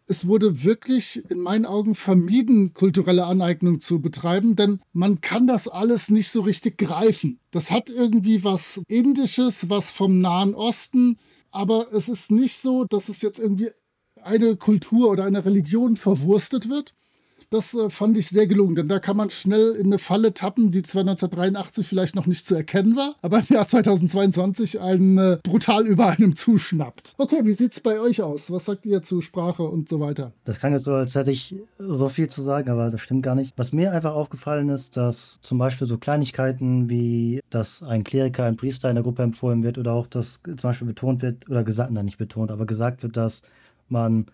Es 0.06 0.26
wurde 0.26 0.64
wirklich 0.64 1.22
in 1.30 1.40
meinen 1.40 1.64
Augen 1.64 1.94
vermieden, 1.94 2.74
kulturelle 2.74 3.24
Aneignung 3.24 3.80
zu 3.80 4.00
betreiben, 4.00 4.56
denn 4.56 4.80
man 4.92 5.20
kann 5.20 5.46
das 5.46 5.68
alles 5.68 6.10
nicht 6.10 6.28
so 6.28 6.42
richtig 6.42 6.76
greifen. 6.76 7.38
Das 7.50 7.70
hat 7.70 7.88
irgendwie 7.88 8.42
was 8.42 8.82
Indisches, 8.88 9.70
was 9.70 9.90
vom 9.90 10.20
Nahen 10.20 10.54
Osten, 10.54 11.18
aber 11.50 11.92
es 11.92 12.08
ist 12.08 12.30
nicht 12.30 12.56
so, 12.56 12.84
dass 12.84 13.08
es 13.08 13.22
jetzt 13.22 13.38
irgendwie 13.38 13.70
eine 14.22 14.56
Kultur 14.56 15.10
oder 15.10 15.24
eine 15.24 15.44
Religion 15.44 15.96
verwurstet 15.96 16.68
wird. 16.68 16.94
Das 17.52 17.74
äh, 17.74 17.90
fand 17.90 18.16
ich 18.16 18.28
sehr 18.28 18.46
gelungen, 18.46 18.74
denn 18.76 18.88
da 18.88 18.98
kann 18.98 19.14
man 19.14 19.28
schnell 19.28 19.72
in 19.72 19.86
eine 19.86 19.98
Falle 19.98 20.32
tappen, 20.32 20.70
die 20.70 20.80
zwar 20.80 21.02
1983 21.02 21.86
vielleicht 21.86 22.16
noch 22.16 22.24
nicht 22.24 22.46
zu 22.46 22.54
erkennen 22.54 22.96
war, 22.96 23.14
aber 23.20 23.40
im 23.40 23.54
Jahr 23.54 23.68
2022 23.68 24.80
einen 24.80 25.18
äh, 25.18 25.38
brutal 25.42 25.86
über 25.86 26.08
einem 26.08 26.34
zuschnappt. 26.34 27.14
Okay, 27.18 27.40
wie 27.44 27.52
sieht's 27.52 27.80
bei 27.80 28.00
euch 28.00 28.22
aus? 28.22 28.50
Was 28.50 28.64
sagt 28.64 28.86
ihr 28.86 29.02
zu 29.02 29.20
Sprache 29.20 29.64
und 29.64 29.86
so 29.86 30.00
weiter? 30.00 30.32
Das 30.44 30.58
klang 30.58 30.72
jetzt 30.72 30.84
so, 30.84 30.94
als 30.94 31.14
hätte 31.14 31.30
ich 31.30 31.54
so 31.78 32.08
viel 32.08 32.28
zu 32.28 32.42
sagen, 32.42 32.70
aber 32.70 32.90
das 32.90 33.02
stimmt 33.02 33.22
gar 33.22 33.34
nicht. 33.34 33.52
Was 33.56 33.72
mir 33.72 33.92
einfach 33.92 34.14
aufgefallen 34.14 34.70
ist, 34.70 34.96
dass 34.96 35.38
zum 35.42 35.58
Beispiel 35.58 35.86
so 35.86 35.98
Kleinigkeiten 35.98 36.88
wie, 36.88 37.42
dass 37.50 37.82
ein 37.82 38.02
Kleriker, 38.02 38.44
ein 38.44 38.56
Priester 38.56 38.88
in 38.88 38.94
der 38.94 39.04
Gruppe 39.04 39.24
empfohlen 39.24 39.62
wird 39.62 39.76
oder 39.76 39.92
auch, 39.92 40.06
dass 40.06 40.40
zum 40.42 40.70
Beispiel 40.70 40.88
betont 40.88 41.20
wird, 41.20 41.50
oder 41.50 41.64
gesagt, 41.64 41.90
nein, 41.90 42.06
nicht 42.06 42.16
betont, 42.16 42.50
aber 42.50 42.64
gesagt 42.64 43.02
wird, 43.02 43.18
dass 43.18 43.42
man 43.90 44.24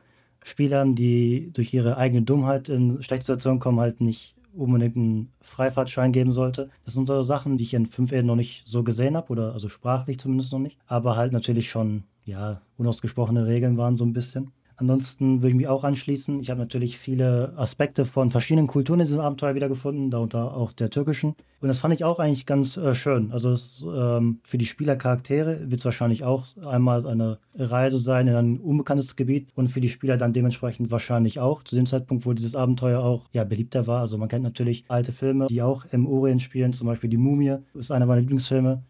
Spielern, 0.48 0.94
die 0.94 1.50
durch 1.52 1.72
ihre 1.72 1.96
eigene 1.96 2.22
Dummheit 2.22 2.68
in 2.68 3.02
schlechte 3.02 3.26
Situationen 3.26 3.60
kommen, 3.60 3.80
halt 3.80 4.00
nicht 4.00 4.34
unbedingt 4.54 4.96
einen 4.96 5.32
Freifahrtschein 5.40 6.12
geben 6.12 6.32
sollte. 6.32 6.70
Das 6.84 6.94
sind 6.94 7.06
so 7.06 7.22
Sachen, 7.22 7.58
die 7.58 7.64
ich 7.64 7.74
in 7.74 7.86
5E 7.86 8.22
noch 8.22 8.36
nicht 8.36 8.66
so 8.66 8.82
gesehen 8.82 9.16
habe, 9.16 9.30
oder 9.30 9.52
also 9.52 9.68
sprachlich 9.68 10.18
zumindest 10.18 10.52
noch 10.52 10.58
nicht, 10.58 10.78
aber 10.86 11.16
halt 11.16 11.32
natürlich 11.32 11.70
schon, 11.70 12.04
ja, 12.24 12.60
unausgesprochene 12.76 13.46
Regeln 13.46 13.76
waren 13.76 13.96
so 13.96 14.04
ein 14.04 14.12
bisschen. 14.12 14.50
Ansonsten 14.80 15.42
würde 15.42 15.48
ich 15.48 15.56
mich 15.56 15.66
auch 15.66 15.82
anschließen. 15.82 16.38
Ich 16.38 16.50
habe 16.50 16.60
natürlich 16.60 16.98
viele 16.98 17.52
Aspekte 17.56 18.04
von 18.04 18.30
verschiedenen 18.30 18.68
Kulturen 18.68 19.00
in 19.00 19.06
diesem 19.06 19.18
Abenteuer 19.18 19.56
wiedergefunden, 19.56 20.08
darunter 20.08 20.56
auch 20.56 20.70
der 20.70 20.88
türkischen. 20.88 21.34
Und 21.60 21.66
das 21.66 21.80
fand 21.80 21.94
ich 21.94 22.04
auch 22.04 22.20
eigentlich 22.20 22.46
ganz 22.46 22.76
äh, 22.76 22.94
schön. 22.94 23.32
Also 23.32 23.50
es, 23.50 23.84
ähm, 23.84 24.38
für 24.44 24.56
die 24.56 24.66
Spielercharaktere 24.66 25.68
wird 25.68 25.80
es 25.80 25.84
wahrscheinlich 25.84 26.22
auch 26.22 26.46
einmal 26.64 27.04
eine 27.08 27.38
Reise 27.56 27.98
sein 27.98 28.28
in 28.28 28.36
ein 28.36 28.60
unbekanntes 28.60 29.16
Gebiet 29.16 29.48
und 29.56 29.66
für 29.66 29.80
die 29.80 29.88
Spieler 29.88 30.16
dann 30.16 30.32
dementsprechend 30.32 30.92
wahrscheinlich 30.92 31.40
auch. 31.40 31.64
Zu 31.64 31.74
dem 31.74 31.86
Zeitpunkt, 31.86 32.24
wo 32.24 32.32
dieses 32.32 32.54
Abenteuer 32.54 33.00
auch 33.00 33.24
ja, 33.32 33.42
beliebter 33.42 33.88
war. 33.88 34.00
Also 34.00 34.16
man 34.16 34.28
kennt 34.28 34.44
natürlich 34.44 34.84
alte 34.86 35.10
Filme, 35.10 35.48
die 35.48 35.60
auch 35.60 35.86
im 35.90 36.06
Orient 36.06 36.40
spielen. 36.40 36.72
Zum 36.72 36.86
Beispiel 36.86 37.10
Die 37.10 37.16
Mumie 37.16 37.56
ist 37.74 37.90
einer 37.90 38.06
meiner 38.06 38.20
Lieblingsfilme, 38.20 38.84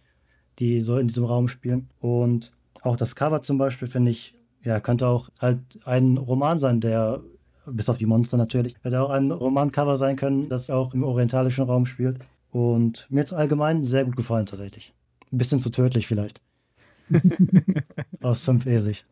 die 0.58 0.82
so 0.82 0.98
in 0.98 1.08
diesem 1.08 1.24
Raum 1.24 1.48
spielen. 1.48 1.88
Und 1.98 2.52
auch 2.82 2.96
das 2.96 3.16
Cover 3.16 3.40
zum 3.40 3.56
Beispiel 3.56 3.88
finde 3.88 4.10
ich 4.10 4.37
ja, 4.68 4.80
könnte 4.80 5.06
auch 5.06 5.30
halt 5.40 5.60
ein 5.86 6.18
Roman 6.18 6.58
sein, 6.58 6.80
der, 6.80 7.22
bis 7.64 7.88
auf 7.88 7.96
die 7.96 8.04
Monster 8.04 8.36
natürlich, 8.36 8.74
hätte 8.82 9.00
auch 9.00 9.08
ein 9.08 9.30
Romancover 9.30 9.96
sein 9.96 10.16
können, 10.16 10.50
das 10.50 10.68
auch 10.68 10.92
im 10.92 11.04
orientalischen 11.04 11.64
Raum 11.64 11.86
spielt. 11.86 12.18
Und 12.50 13.06
mir 13.08 13.20
hat 13.20 13.28
es 13.28 13.32
allgemein 13.32 13.84
sehr 13.84 14.04
gut 14.04 14.14
gefallen 14.14 14.44
tatsächlich. 14.44 14.92
Ein 15.32 15.38
bisschen 15.38 15.60
zu 15.60 15.70
tödlich 15.70 16.06
vielleicht. 16.06 16.42
Aus 18.20 18.46
5E-Sicht. 18.46 19.06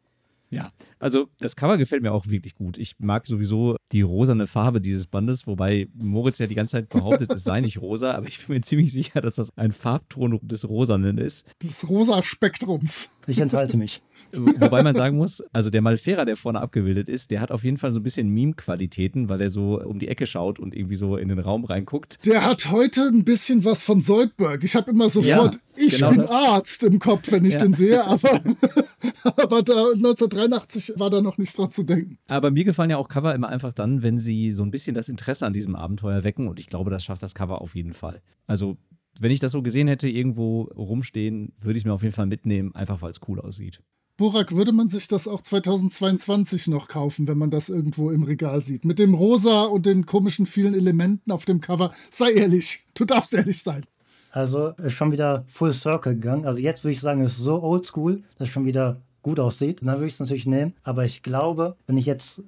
Ja, 0.51 0.73
also 0.99 1.29
das 1.41 1.57
Cover 1.57 1.79
gefällt 1.79 2.03
mir 2.03 2.13
auch 2.13 2.27
wirklich 2.27 2.55
gut. 2.55 2.77
Ich 2.77 2.97
mag 2.99 3.27
sowieso 3.27 3.77
die 3.93 4.03
rosane 4.03 4.47
Farbe 4.47 4.83
dieses 4.83 5.07
Bandes, 5.07 5.47
wobei 5.47 5.89
Moritz 5.95 6.39
ja 6.39 6.47
die 6.47 6.55
ganze 6.55 6.73
Zeit 6.73 6.91
behauptet, 6.91 7.33
es 7.33 7.45
sei 7.45 7.63
nicht 7.63 7.81
rosa, 7.81 8.13
aber 8.13 8.29
ich 8.29 8.47
bin 8.47 8.57
mir 8.57 8.61
ziemlich 8.61 8.93
sicher, 8.93 9.23
dass 9.23 9.37
das 9.37 9.49
ein 9.57 9.73
Farbton 9.73 10.39
des 10.43 10.69
Rosanen 10.69 11.17
ist. 11.17 11.47
Des 11.63 11.89
rosa 11.89 12.23
Spektrums. 12.23 13.11
Ich 13.27 13.41
enthalte 13.41 13.79
mich. 13.79 14.03
Wobei 14.37 14.83
man 14.83 14.95
sagen 14.95 15.17
muss, 15.17 15.43
also 15.53 15.71
der 15.71 15.83
Malfera, 15.83 16.25
der 16.25 16.37
vorne 16.37 16.61
abgebildet 16.61 17.09
ist, 17.09 17.31
der 17.31 17.41
hat 17.41 17.51
auf 17.51 17.65
jeden 17.65 17.79
Fall 17.79 17.93
so 17.93 18.01
ein 18.01 18.03
bisschen 18.03 18.29
Meme-Qualitäten, 18.29 19.29
weil 19.29 19.41
er 19.41 19.51
so 19.51 19.81
um 19.81 19.99
die 19.99 20.09
Ecke 20.09 20.27
schaut 20.27 20.59
und 20.59 20.75
irgendwie 20.75 20.97
so 20.97 21.17
in 21.17 21.29
den 21.29 21.39
Raum 21.39 21.65
reinguckt. 21.65 22.25
Der 22.27 22.45
hat 22.45 22.71
heute 22.71 23.03
ein 23.09 23.25
bisschen 23.25 23.65
was 23.65 23.83
von 23.83 24.01
Soldberg. 24.01 24.63
Ich 24.65 24.77
habe 24.77 24.91
immer 24.91 25.09
sofort, 25.09 25.55
ja, 25.55 25.61
ich 25.77 25.97
genau 25.97 26.11
bin 26.11 26.21
das. 26.21 26.31
Arzt 26.31 26.83
im 26.85 26.99
Kopf, 26.99 27.31
wenn 27.31 27.45
ich 27.45 27.55
ja. 27.55 27.61
den 27.61 27.75
sehe, 27.75 28.05
aber, 28.05 28.41
aber 29.23 29.63
da 29.63 29.91
1983 29.93 30.95
war 30.99 31.11
da 31.11 31.21
noch 31.21 31.39
nicht 31.39 31.57
dran 31.57 31.71
zu 31.71 31.83
denken. 31.83 32.19
Aber 32.29 32.51
mir 32.51 32.65
gefallen 32.65 32.91
ja 32.91 32.97
auch 32.97 33.09
Cover 33.09 33.35
immer 33.35 33.49
einfach 33.49 33.73
dann, 33.73 34.03
wenn 34.03 34.19
sie 34.19 34.53
so 34.53 34.63
ein 34.63 34.71
bisschen 34.71 34.95
das 34.95 35.09
Interesse 35.09 35.47
an 35.47 35.53
diesem 35.53 35.77
Abenteuer 35.77 36.25
wecken 36.25 36.49
und 36.49 36.59
ich 36.59 36.67
glaube, 36.67 36.91
das 36.91 37.05
schafft 37.05 37.23
das 37.23 37.35
Cover 37.35 37.61
auf 37.61 37.75
jeden 37.75 37.93
Fall. 37.93 38.23
Also 38.47 38.77
wenn 39.19 39.31
ich 39.31 39.41
das 39.41 39.53
so 39.53 39.63
gesehen 39.63 39.89
hätte, 39.89 40.09
irgendwo 40.09 40.63
rumstehen, 40.63 41.53
würde 41.59 41.79
ich 41.79 41.83
es 41.83 41.87
mir 41.87 41.93
auf 41.93 42.03
jeden 42.03 42.15
Fall 42.15 42.27
mitnehmen, 42.27 42.75
einfach 42.75 43.03
weil 43.03 43.11
es 43.11 43.21
cool 43.29 43.41
aussieht. 43.41 43.83
Burak, 44.17 44.57
würde 44.57 44.73
man 44.73 44.89
sich 44.89 45.09
das 45.09 45.29
auch 45.29 45.43
2022 45.43 46.69
noch 46.69 46.89
kaufen, 46.89 47.29
wenn 47.29 47.37
man 47.37 47.51
das 47.51 47.69
irgendwo 47.69 48.11
im 48.11 48.23
Regal 48.23 48.63
sieht? 48.63 48.87
Mit 48.87 48.99
dem 48.99 49.13
Rosa 49.13 49.65
und 49.65 49.85
den 49.85 50.07
komischen 50.07 50.47
vielen 50.47 50.75
Elementen 50.75 51.31
auf 51.31 51.45
dem 51.45 51.61
Cover. 51.61 51.93
Sei 52.11 52.33
ehrlich, 52.33 52.87
du 52.95 53.05
darfst 53.05 53.35
ehrlich 53.35 53.63
sein. 53.63 53.85
Also 54.31 54.69
ist 54.83 54.95
schon 54.95 55.13
wieder 55.13 55.45
Full 55.49 55.75
Circle 55.75 56.15
gegangen. 56.15 56.47
Also 56.47 56.61
jetzt 56.61 56.83
würde 56.83 56.93
ich 56.93 57.01
sagen, 57.01 57.21
es 57.21 57.33
ist 57.33 57.39
so 57.39 57.63
oldschool, 57.63 58.23
dass 58.39 58.49
es 58.49 58.53
schon 58.53 58.65
wieder 58.65 59.03
gut 59.23 59.39
aussieht. 59.39 59.83
Und 59.83 59.89
dann 59.89 59.97
würde 59.97 60.07
ich 60.07 60.15
es 60.15 60.21
natürlich 60.21 60.47
nehmen. 60.47 60.75
Aber 60.83 61.05
ich 61.05 61.23
glaube, 61.23 61.77
wenn 61.87 61.99
ich 61.99 62.07
jetzt 62.07 62.43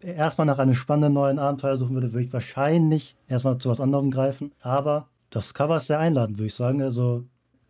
erstmal 0.00 0.46
nach 0.46 0.58
einem 0.58 0.74
spannenden 0.74 1.12
neuen 1.12 1.38
Abenteuer 1.38 1.76
suchen 1.76 1.94
würde, 1.94 2.12
würde 2.12 2.24
ich 2.24 2.32
wahrscheinlich 2.32 3.14
erstmal 3.28 3.58
zu 3.58 3.68
was 3.68 3.80
anderem 3.80 4.10
greifen. 4.10 4.52
Aber 4.60 5.08
das 5.28 5.52
Cover 5.52 5.76
ist 5.76 5.88
sehr 5.88 5.98
einladend, 5.98 6.38
würde 6.38 6.46
ich 6.46 6.54
sagen. 6.54 6.80
Also 6.80 7.24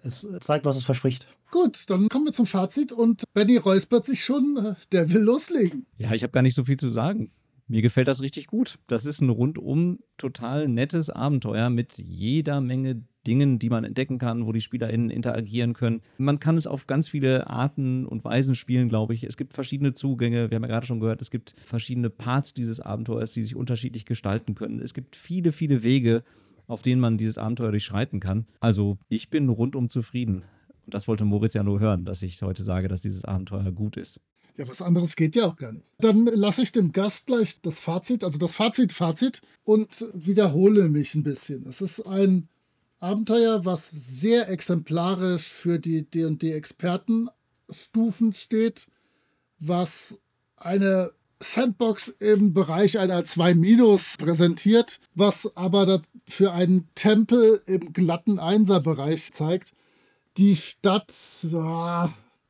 es 0.04 0.26
zeigt, 0.40 0.64
was 0.64 0.76
es 0.76 0.84
verspricht. 0.84 1.26
Gut, 1.50 1.90
dann 1.90 2.08
kommen 2.08 2.26
wir 2.26 2.32
zum 2.32 2.46
Fazit 2.46 2.92
und 2.92 3.24
Benny 3.34 3.56
räuspert 3.56 4.06
sich 4.06 4.24
schon, 4.24 4.56
äh, 4.56 4.74
der 4.92 5.10
will 5.10 5.22
loslegen. 5.22 5.86
Ja, 5.98 6.12
ich 6.12 6.22
habe 6.22 6.32
gar 6.32 6.42
nicht 6.42 6.54
so 6.54 6.64
viel 6.64 6.76
zu 6.76 6.90
sagen. 6.90 7.32
Mir 7.66 7.82
gefällt 7.82 8.08
das 8.08 8.20
richtig 8.20 8.46
gut. 8.48 8.78
Das 8.88 9.06
ist 9.06 9.20
ein 9.20 9.30
rundum 9.30 10.00
total 10.16 10.68
nettes 10.68 11.08
Abenteuer 11.08 11.70
mit 11.70 11.98
jeder 11.98 12.60
Menge 12.60 13.04
Dingen, 13.26 13.58
die 13.58 13.68
man 13.68 13.84
entdecken 13.84 14.18
kann, 14.18 14.46
wo 14.46 14.52
die 14.52 14.60
SpielerInnen 14.60 15.10
interagieren 15.10 15.74
können. 15.74 16.00
Man 16.18 16.40
kann 16.40 16.56
es 16.56 16.66
auf 16.66 16.86
ganz 16.86 17.08
viele 17.08 17.48
Arten 17.48 18.06
und 18.06 18.24
Weisen 18.24 18.54
spielen, 18.54 18.88
glaube 18.88 19.14
ich. 19.14 19.24
Es 19.24 19.36
gibt 19.36 19.52
verschiedene 19.52 19.92
Zugänge. 19.92 20.50
Wir 20.50 20.56
haben 20.56 20.62
ja 20.62 20.68
gerade 20.68 20.86
schon 20.86 21.00
gehört, 21.00 21.20
es 21.20 21.30
gibt 21.30 21.54
verschiedene 21.58 22.10
Parts 22.10 22.54
dieses 22.54 22.80
Abenteuers, 22.80 23.32
die 23.32 23.42
sich 23.42 23.54
unterschiedlich 23.54 24.06
gestalten 24.06 24.54
können. 24.54 24.80
Es 24.80 24.94
gibt 24.94 25.16
viele, 25.16 25.52
viele 25.52 25.82
Wege, 25.82 26.24
auf 26.66 26.82
denen 26.82 27.00
man 27.00 27.18
dieses 27.18 27.38
Abenteuer 27.38 27.70
durchschreiten 27.70 28.20
kann. 28.20 28.46
Also 28.58 28.98
ich 29.08 29.28
bin 29.28 29.48
rundum 29.48 29.88
zufrieden. 29.88 30.44
Und 30.90 30.94
das 30.94 31.06
wollte 31.06 31.24
Moritz 31.24 31.54
ja 31.54 31.62
nur 31.62 31.78
hören, 31.78 32.04
dass 32.04 32.20
ich 32.20 32.42
heute 32.42 32.64
sage, 32.64 32.88
dass 32.88 33.02
dieses 33.02 33.24
Abenteuer 33.24 33.70
gut 33.70 33.96
ist. 33.96 34.20
Ja, 34.56 34.66
was 34.66 34.82
anderes 34.82 35.14
geht 35.14 35.36
ja 35.36 35.46
auch 35.46 35.54
gar 35.54 35.70
nicht. 35.70 35.86
Dann 36.00 36.24
lasse 36.24 36.62
ich 36.62 36.72
dem 36.72 36.90
Gast 36.90 37.28
gleich 37.28 37.60
das 37.60 37.78
Fazit, 37.78 38.24
also 38.24 38.38
das 38.38 38.50
Fazit, 38.50 38.92
Fazit 38.92 39.40
und 39.62 40.04
wiederhole 40.14 40.88
mich 40.88 41.14
ein 41.14 41.22
bisschen. 41.22 41.64
Es 41.68 41.80
ist 41.80 42.04
ein 42.08 42.48
Abenteuer, 42.98 43.64
was 43.64 43.88
sehr 43.88 44.48
exemplarisch 44.48 45.48
für 45.48 45.78
die 45.78 46.10
D&D-Expertenstufen 46.10 48.32
steht, 48.32 48.90
was 49.60 50.18
eine 50.56 51.12
Sandbox 51.38 52.08
im 52.18 52.52
Bereich 52.52 52.98
einer 52.98 53.24
2 53.24 53.54
Minus 53.54 54.16
präsentiert, 54.18 54.98
was 55.14 55.56
aber 55.56 56.02
für 56.26 56.50
einen 56.50 56.88
Tempel 56.96 57.62
im 57.66 57.92
glatten 57.92 58.40
Einser-Bereich 58.40 59.30
zeigt 59.30 59.76
die 60.40 60.56
Stadt, 60.56 61.12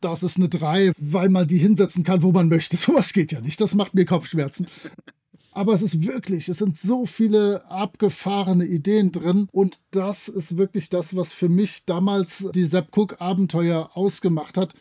das 0.01 0.23
ist 0.23 0.37
eine 0.37 0.49
3, 0.49 0.93
weil 0.97 1.29
man 1.29 1.49
die 1.49 1.59
hinsetzen 1.59 2.05
kann, 2.05 2.23
wo 2.23 2.31
man 2.31 2.49
möchte. 2.49 2.77
Sowas 2.79 3.13
geht 3.13 3.33
ja 3.33 3.41
nicht. 3.41 3.61
Das 3.61 3.75
macht 3.75 3.95
mir 3.95 4.05
Kopfschmerzen. 4.05 4.69
Aber 5.53 5.75
es 5.75 5.83
ist 5.83 6.07
wirklich, 6.07 6.49
es 6.49 6.59
sind 6.59 6.79
so 6.79 7.05
viele 7.05 7.69
abgefahrene 7.69 8.65
Ideen 8.65 9.11
drin. 9.11 9.49
Und 9.51 9.81
das 9.91 10.29
ist 10.29 10.57
wirklich 10.57 10.89
das, 10.89 11.17
was 11.17 11.33
für 11.33 11.49
mich 11.49 11.85
damals 11.85 12.49
die 12.55 12.65
Sepp 12.65 12.97
Cook-Abenteuer 12.97 13.91
ausgemacht 13.95 14.57
hat. 14.57 14.75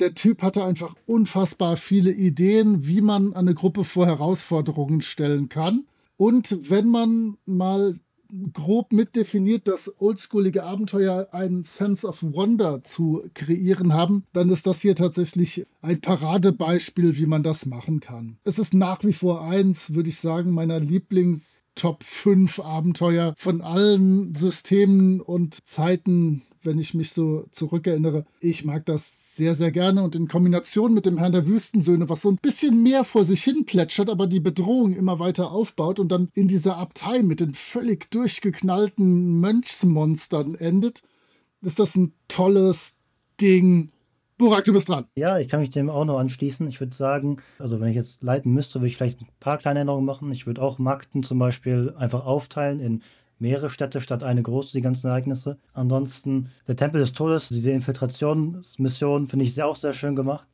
Der 0.00 0.14
Typ 0.14 0.42
hatte 0.42 0.64
einfach 0.64 0.94
unfassbar 1.04 1.76
viele 1.76 2.12
Ideen, 2.12 2.86
wie 2.86 3.02
man 3.02 3.34
eine 3.34 3.54
Gruppe 3.54 3.84
vor 3.84 4.06
Herausforderungen 4.06 5.02
stellen 5.02 5.50
kann. 5.50 5.86
Und 6.16 6.70
wenn 6.70 6.88
man 6.88 7.36
mal 7.44 7.94
grob 8.52 8.92
mitdefiniert, 8.92 9.68
dass 9.68 9.94
oldschoolige 10.00 10.64
Abenteuer 10.64 11.28
einen 11.32 11.64
Sense 11.64 12.06
of 12.06 12.22
Wonder 12.22 12.82
zu 12.82 13.24
kreieren 13.34 13.92
haben, 13.92 14.24
dann 14.32 14.50
ist 14.50 14.66
das 14.66 14.80
hier 14.80 14.96
tatsächlich 14.96 15.66
ein 15.82 16.00
Paradebeispiel, 16.00 17.16
wie 17.18 17.26
man 17.26 17.42
das 17.42 17.66
machen 17.66 18.00
kann. 18.00 18.38
Es 18.44 18.58
ist 18.58 18.74
nach 18.74 19.04
wie 19.04 19.12
vor 19.12 19.44
eins, 19.44 19.94
würde 19.94 20.08
ich 20.08 20.20
sagen, 20.20 20.50
meiner 20.50 20.78
Lieblings- 20.78 21.64
Top 21.76 22.04
5 22.04 22.60
Abenteuer 22.60 23.34
von 23.36 23.60
allen 23.60 24.32
Systemen 24.36 25.20
und 25.20 25.58
Zeiten 25.66 26.42
wenn 26.64 26.78
ich 26.78 26.94
mich 26.94 27.10
so 27.10 27.46
zurückerinnere. 27.50 28.24
Ich 28.40 28.64
mag 28.64 28.86
das 28.86 29.36
sehr, 29.36 29.54
sehr 29.54 29.70
gerne 29.72 30.02
und 30.02 30.14
in 30.16 30.28
Kombination 30.28 30.94
mit 30.94 31.06
dem 31.06 31.18
Herrn 31.18 31.32
der 31.32 31.46
Wüstensöhne, 31.46 32.08
was 32.08 32.22
so 32.22 32.30
ein 32.30 32.36
bisschen 32.36 32.82
mehr 32.82 33.04
vor 33.04 33.24
sich 33.24 33.42
hin 33.42 33.64
plätschert, 33.64 34.10
aber 34.10 34.26
die 34.26 34.40
Bedrohung 34.40 34.92
immer 34.92 35.18
weiter 35.18 35.50
aufbaut 35.50 35.98
und 35.98 36.10
dann 36.10 36.28
in 36.34 36.48
dieser 36.48 36.76
Abtei 36.76 37.22
mit 37.22 37.40
den 37.40 37.54
völlig 37.54 38.10
durchgeknallten 38.10 39.40
Mönchsmonstern 39.40 40.54
endet, 40.54 41.02
ist 41.62 41.78
das 41.78 41.96
ein 41.96 42.12
tolles 42.28 42.96
Ding. 43.40 43.90
Burak, 44.36 44.64
du 44.64 44.72
bist 44.72 44.88
dran. 44.88 45.06
Ja, 45.14 45.38
ich 45.38 45.48
kann 45.48 45.60
mich 45.60 45.70
dem 45.70 45.88
auch 45.88 46.04
noch 46.04 46.18
anschließen. 46.18 46.66
Ich 46.68 46.80
würde 46.80 46.94
sagen, 46.94 47.38
also 47.58 47.80
wenn 47.80 47.88
ich 47.88 47.96
jetzt 47.96 48.22
leiten 48.22 48.52
müsste, 48.52 48.80
würde 48.80 48.88
ich 48.88 48.96
vielleicht 48.96 49.20
ein 49.20 49.28
paar 49.38 49.58
kleine 49.58 49.80
Änderungen 49.80 50.04
machen. 50.04 50.32
Ich 50.32 50.46
würde 50.46 50.60
auch 50.60 50.78
Magden 50.78 51.22
zum 51.22 51.38
Beispiel 51.38 51.94
einfach 51.96 52.26
aufteilen 52.26 52.80
in 52.80 53.02
mehrere 53.38 53.70
Städte 53.70 54.00
statt 54.00 54.22
eine 54.22 54.42
große, 54.42 54.72
die 54.72 54.80
ganzen 54.80 55.08
Ereignisse. 55.08 55.58
Ansonsten 55.72 56.50
der 56.68 56.76
Tempel 56.76 57.00
des 57.00 57.12
Todes, 57.12 57.48
diese 57.48 57.70
Infiltrationsmission 57.70 59.28
finde 59.28 59.44
ich 59.44 59.54
sehr, 59.54 59.66
auch 59.66 59.76
sehr 59.76 59.92
schön 59.92 60.16
gemacht. 60.16 60.46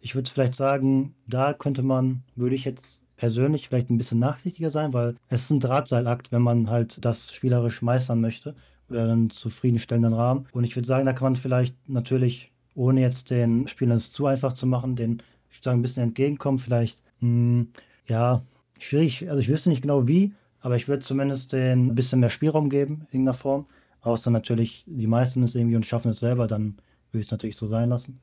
Ich 0.00 0.14
würde 0.14 0.30
vielleicht 0.30 0.54
sagen, 0.54 1.14
da 1.26 1.52
könnte 1.52 1.82
man, 1.82 2.24
würde 2.34 2.56
ich 2.56 2.64
jetzt 2.64 3.02
persönlich 3.16 3.68
vielleicht 3.68 3.90
ein 3.90 3.98
bisschen 3.98 4.18
nachsichtiger 4.18 4.70
sein, 4.70 4.92
weil 4.92 5.14
es 5.28 5.44
ist 5.44 5.50
ein 5.50 5.60
Drahtseilakt, 5.60 6.32
wenn 6.32 6.42
man 6.42 6.70
halt 6.70 7.04
das 7.04 7.32
spielerisch 7.32 7.80
meistern 7.80 8.20
möchte 8.20 8.56
oder 8.90 9.04
einen 9.04 9.30
zufriedenstellenden 9.30 10.12
Rahmen. 10.12 10.46
Und 10.52 10.64
ich 10.64 10.74
würde 10.74 10.88
sagen, 10.88 11.06
da 11.06 11.12
kann 11.12 11.26
man 11.26 11.36
vielleicht 11.36 11.76
natürlich, 11.88 12.50
ohne 12.74 13.00
jetzt 13.00 13.30
den 13.30 13.68
Spielern 13.68 13.98
es 13.98 14.10
zu 14.10 14.26
einfach 14.26 14.54
zu 14.54 14.66
machen, 14.66 14.96
den, 14.96 15.22
ich 15.50 15.58
würde 15.58 15.64
sagen, 15.64 15.78
ein 15.78 15.82
bisschen 15.82 16.02
entgegenkommen. 16.02 16.58
Vielleicht, 16.58 17.00
mh, 17.20 17.28
hm, 17.28 17.68
ja, 18.08 18.42
schwierig, 18.80 19.28
also 19.28 19.40
ich 19.40 19.48
wüsste 19.48 19.68
nicht 19.68 19.82
genau 19.82 20.08
wie, 20.08 20.32
aber 20.62 20.76
ich 20.76 20.88
würde 20.88 21.02
zumindest 21.02 21.52
den 21.52 21.88
ein 21.88 21.94
bisschen 21.94 22.20
mehr 22.20 22.30
Spielraum 22.30 22.70
geben, 22.70 23.06
in 23.10 23.18
irgendeiner 23.18 23.34
Form. 23.34 23.66
Außer 24.00 24.30
natürlich, 24.30 24.84
die 24.86 25.06
meisten 25.06 25.42
es 25.42 25.54
irgendwie 25.54 25.76
und 25.76 25.86
schaffen 25.86 26.12
es 26.12 26.20
selber, 26.20 26.46
dann 26.46 26.76
würde 27.10 27.20
ich 27.20 27.26
es 27.26 27.30
natürlich 27.30 27.56
so 27.56 27.66
sein 27.66 27.90
lassen. 27.90 28.20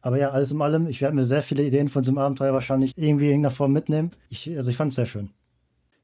Aber 0.00 0.18
ja, 0.18 0.30
alles 0.30 0.52
in 0.52 0.62
allem, 0.62 0.86
ich 0.86 1.00
werde 1.00 1.16
mir 1.16 1.26
sehr 1.26 1.42
viele 1.42 1.64
Ideen 1.64 1.88
von 1.88 2.02
diesem 2.02 2.18
Abenteuer 2.18 2.52
wahrscheinlich 2.52 2.92
irgendwie 2.96 3.26
in 3.26 3.30
irgendeiner 3.32 3.54
Form 3.54 3.72
mitnehmen. 3.72 4.12
Ich, 4.28 4.48
also 4.56 4.70
ich 4.70 4.76
fand 4.76 4.92
es 4.92 4.96
sehr 4.96 5.06
schön. 5.06 5.30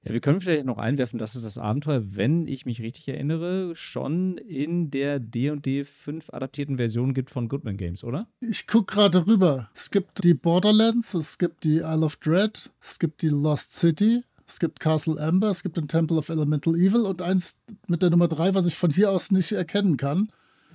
Ja, 0.05 0.13
wir 0.13 0.21
können 0.21 0.41
vielleicht 0.41 0.65
noch 0.65 0.79
einwerfen, 0.79 1.21
dass 1.21 1.37
es 1.37 1.45
das 1.45 1.59
Abenteuer, 1.59 2.03
wenn 2.17 2.49
ich 2.49 2.67
mich 2.67 2.83
richtig 2.83 3.07
erinnere, 3.07 3.77
schon 3.77 4.37
in 4.39 4.91
der 4.91 5.21
D&D 5.21 5.85
5 5.85 6.31
adaptierten 6.31 6.77
Version 6.77 7.15
gibt 7.15 7.31
von 7.31 7.49
Goodman 7.49 7.77
Games, 7.77 8.03
oder? 8.03 8.27
Ich 8.41 8.67
gucke 8.67 8.95
gerade 8.95 9.25
rüber. 9.29 9.71
Es 9.75 9.93
gibt 9.93 10.25
die 10.25 10.35
Borderlands, 10.35 11.15
es 11.15 11.39
gibt 11.39 11.63
die 11.63 11.77
Isle 11.77 12.05
of 12.05 12.17
Dread, 12.17 12.73
es 12.81 12.99
gibt 12.99 13.23
die 13.23 13.29
Lost 13.29 13.75
City, 13.75 14.25
es 14.53 14.59
gibt 14.59 14.81
Castle 14.81 15.19
Amber, 15.19 15.49
es 15.51 15.63
gibt 15.63 15.79
den 15.79 15.89
Temple 15.89 16.19
of 16.19 16.29
Elemental 16.29 16.75
Evil 16.75 17.03
und 17.03 17.23
eins 17.23 17.59
mit 17.87 18.03
der 18.03 18.11
Nummer 18.11 18.29
3, 18.29 18.55
was 18.55 18.67
ich 18.67 18.75
von 18.75 18.91
hier 18.91 19.11
aus 19.11 19.31
nicht 19.31 19.53
erkennen 19.53 19.97
kann. 19.97 20.29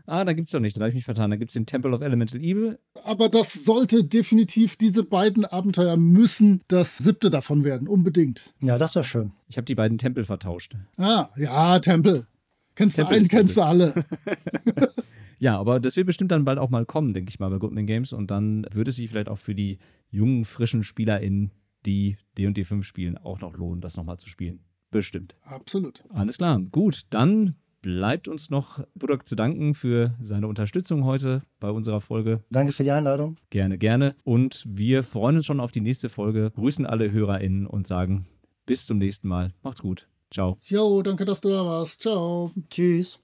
Ah, 0.07 0.23
da 0.25 0.33
gibt 0.33 0.47
es 0.47 0.51
doch 0.51 0.59
nicht, 0.59 0.75
da 0.77 0.81
habe 0.81 0.89
ich 0.89 0.95
mich 0.95 1.05
vertan. 1.05 1.29
Da 1.29 1.35
gibt 1.35 1.51
es 1.51 1.53
den 1.53 1.65
Temple 1.65 1.93
of 1.93 2.01
Elemental 2.01 2.39
Evil. 2.39 2.79
Aber 3.03 3.29
das 3.29 3.65
sollte 3.65 4.03
definitiv, 4.03 4.77
diese 4.77 5.03
beiden 5.03 5.45
Abenteuer 5.45 5.95
müssen 5.97 6.61
das 6.69 6.97
siebte 6.97 7.29
davon 7.29 7.63
werden, 7.63 7.87
unbedingt. 7.87 8.53
Ja, 8.61 8.77
das 8.77 8.95
wäre 8.95 9.03
schön. 9.03 9.33
Ich 9.47 9.57
habe 9.57 9.65
die 9.65 9.75
beiden 9.75 9.97
Tempel 9.97 10.23
vertauscht. 10.23 10.75
Ah, 10.97 11.29
ja, 11.35 11.77
Tempel. 11.79 12.25
Kennst 12.73 12.95
Tempel 12.95 13.13
du 13.13 13.17
einen, 13.17 13.27
kennst 13.27 13.57
du 13.57 13.61
alle. 13.61 14.05
ja, 15.39 15.59
aber 15.59 15.79
das 15.79 15.97
wird 15.97 16.07
bestimmt 16.07 16.31
dann 16.31 16.45
bald 16.45 16.57
auch 16.57 16.69
mal 16.69 16.85
kommen, 16.85 17.13
denke 17.13 17.29
ich 17.29 17.39
mal, 17.39 17.49
bei 17.49 17.57
Goodman 17.57 17.85
Games. 17.85 18.11
Und 18.13 18.31
dann 18.31 18.65
würde 18.71 18.89
es 18.89 18.95
sich 18.95 19.09
vielleicht 19.09 19.29
auch 19.29 19.37
für 19.37 19.53
die 19.53 19.77
jungen, 20.09 20.45
frischen 20.45 20.83
SpielerInnen, 20.83 21.51
die 21.87 22.17
D&D 22.37 22.63
5 22.63 22.85
spielen, 22.85 23.17
auch 23.17 23.39
noch 23.39 23.55
lohnen, 23.57 23.81
das 23.81 23.97
nochmal 23.97 24.19
zu 24.19 24.29
spielen. 24.29 24.59
Bestimmt. 24.91 25.35
Absolut. 25.41 26.03
Alles 26.09 26.37
klar. 26.37 26.59
Gut, 26.71 27.03
dann 27.09 27.55
bleibt 27.81 28.27
uns 28.27 28.49
noch 28.49 28.83
Budok 28.95 29.27
zu 29.27 29.35
danken 29.35 29.73
für 29.73 30.15
seine 30.21 30.47
Unterstützung 30.47 31.05
heute 31.05 31.43
bei 31.59 31.69
unserer 31.69 32.01
Folge. 32.01 32.43
Danke 32.49 32.73
für 32.73 32.83
die 32.83 32.91
Einladung. 32.91 33.35
Gerne, 33.49 33.77
gerne. 33.77 34.15
Und 34.23 34.65
wir 34.67 35.03
freuen 35.03 35.37
uns 35.37 35.45
schon 35.45 35.59
auf 35.59 35.71
die 35.71 35.81
nächste 35.81 36.09
Folge, 36.09 36.51
grüßen 36.51 36.85
alle 36.85 37.11
HörerInnen 37.11 37.65
und 37.65 37.87
sagen 37.87 38.27
bis 38.65 38.85
zum 38.85 38.97
nächsten 38.97 39.27
Mal. 39.27 39.53
Macht's 39.63 39.81
gut. 39.81 40.07
Ciao. 40.31 40.57
Jo, 40.63 41.01
danke, 41.01 41.23
dass 41.23 41.41
du 41.41 41.49
da 41.49 41.65
warst. 41.65 42.01
Ciao. 42.01 42.51
Tschüss. 42.69 43.19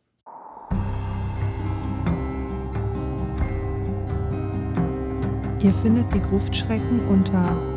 Ihr 5.62 5.74
findet 5.82 6.14
die 6.14 6.20
Gruftschrecken 6.20 7.00
unter 7.08 7.73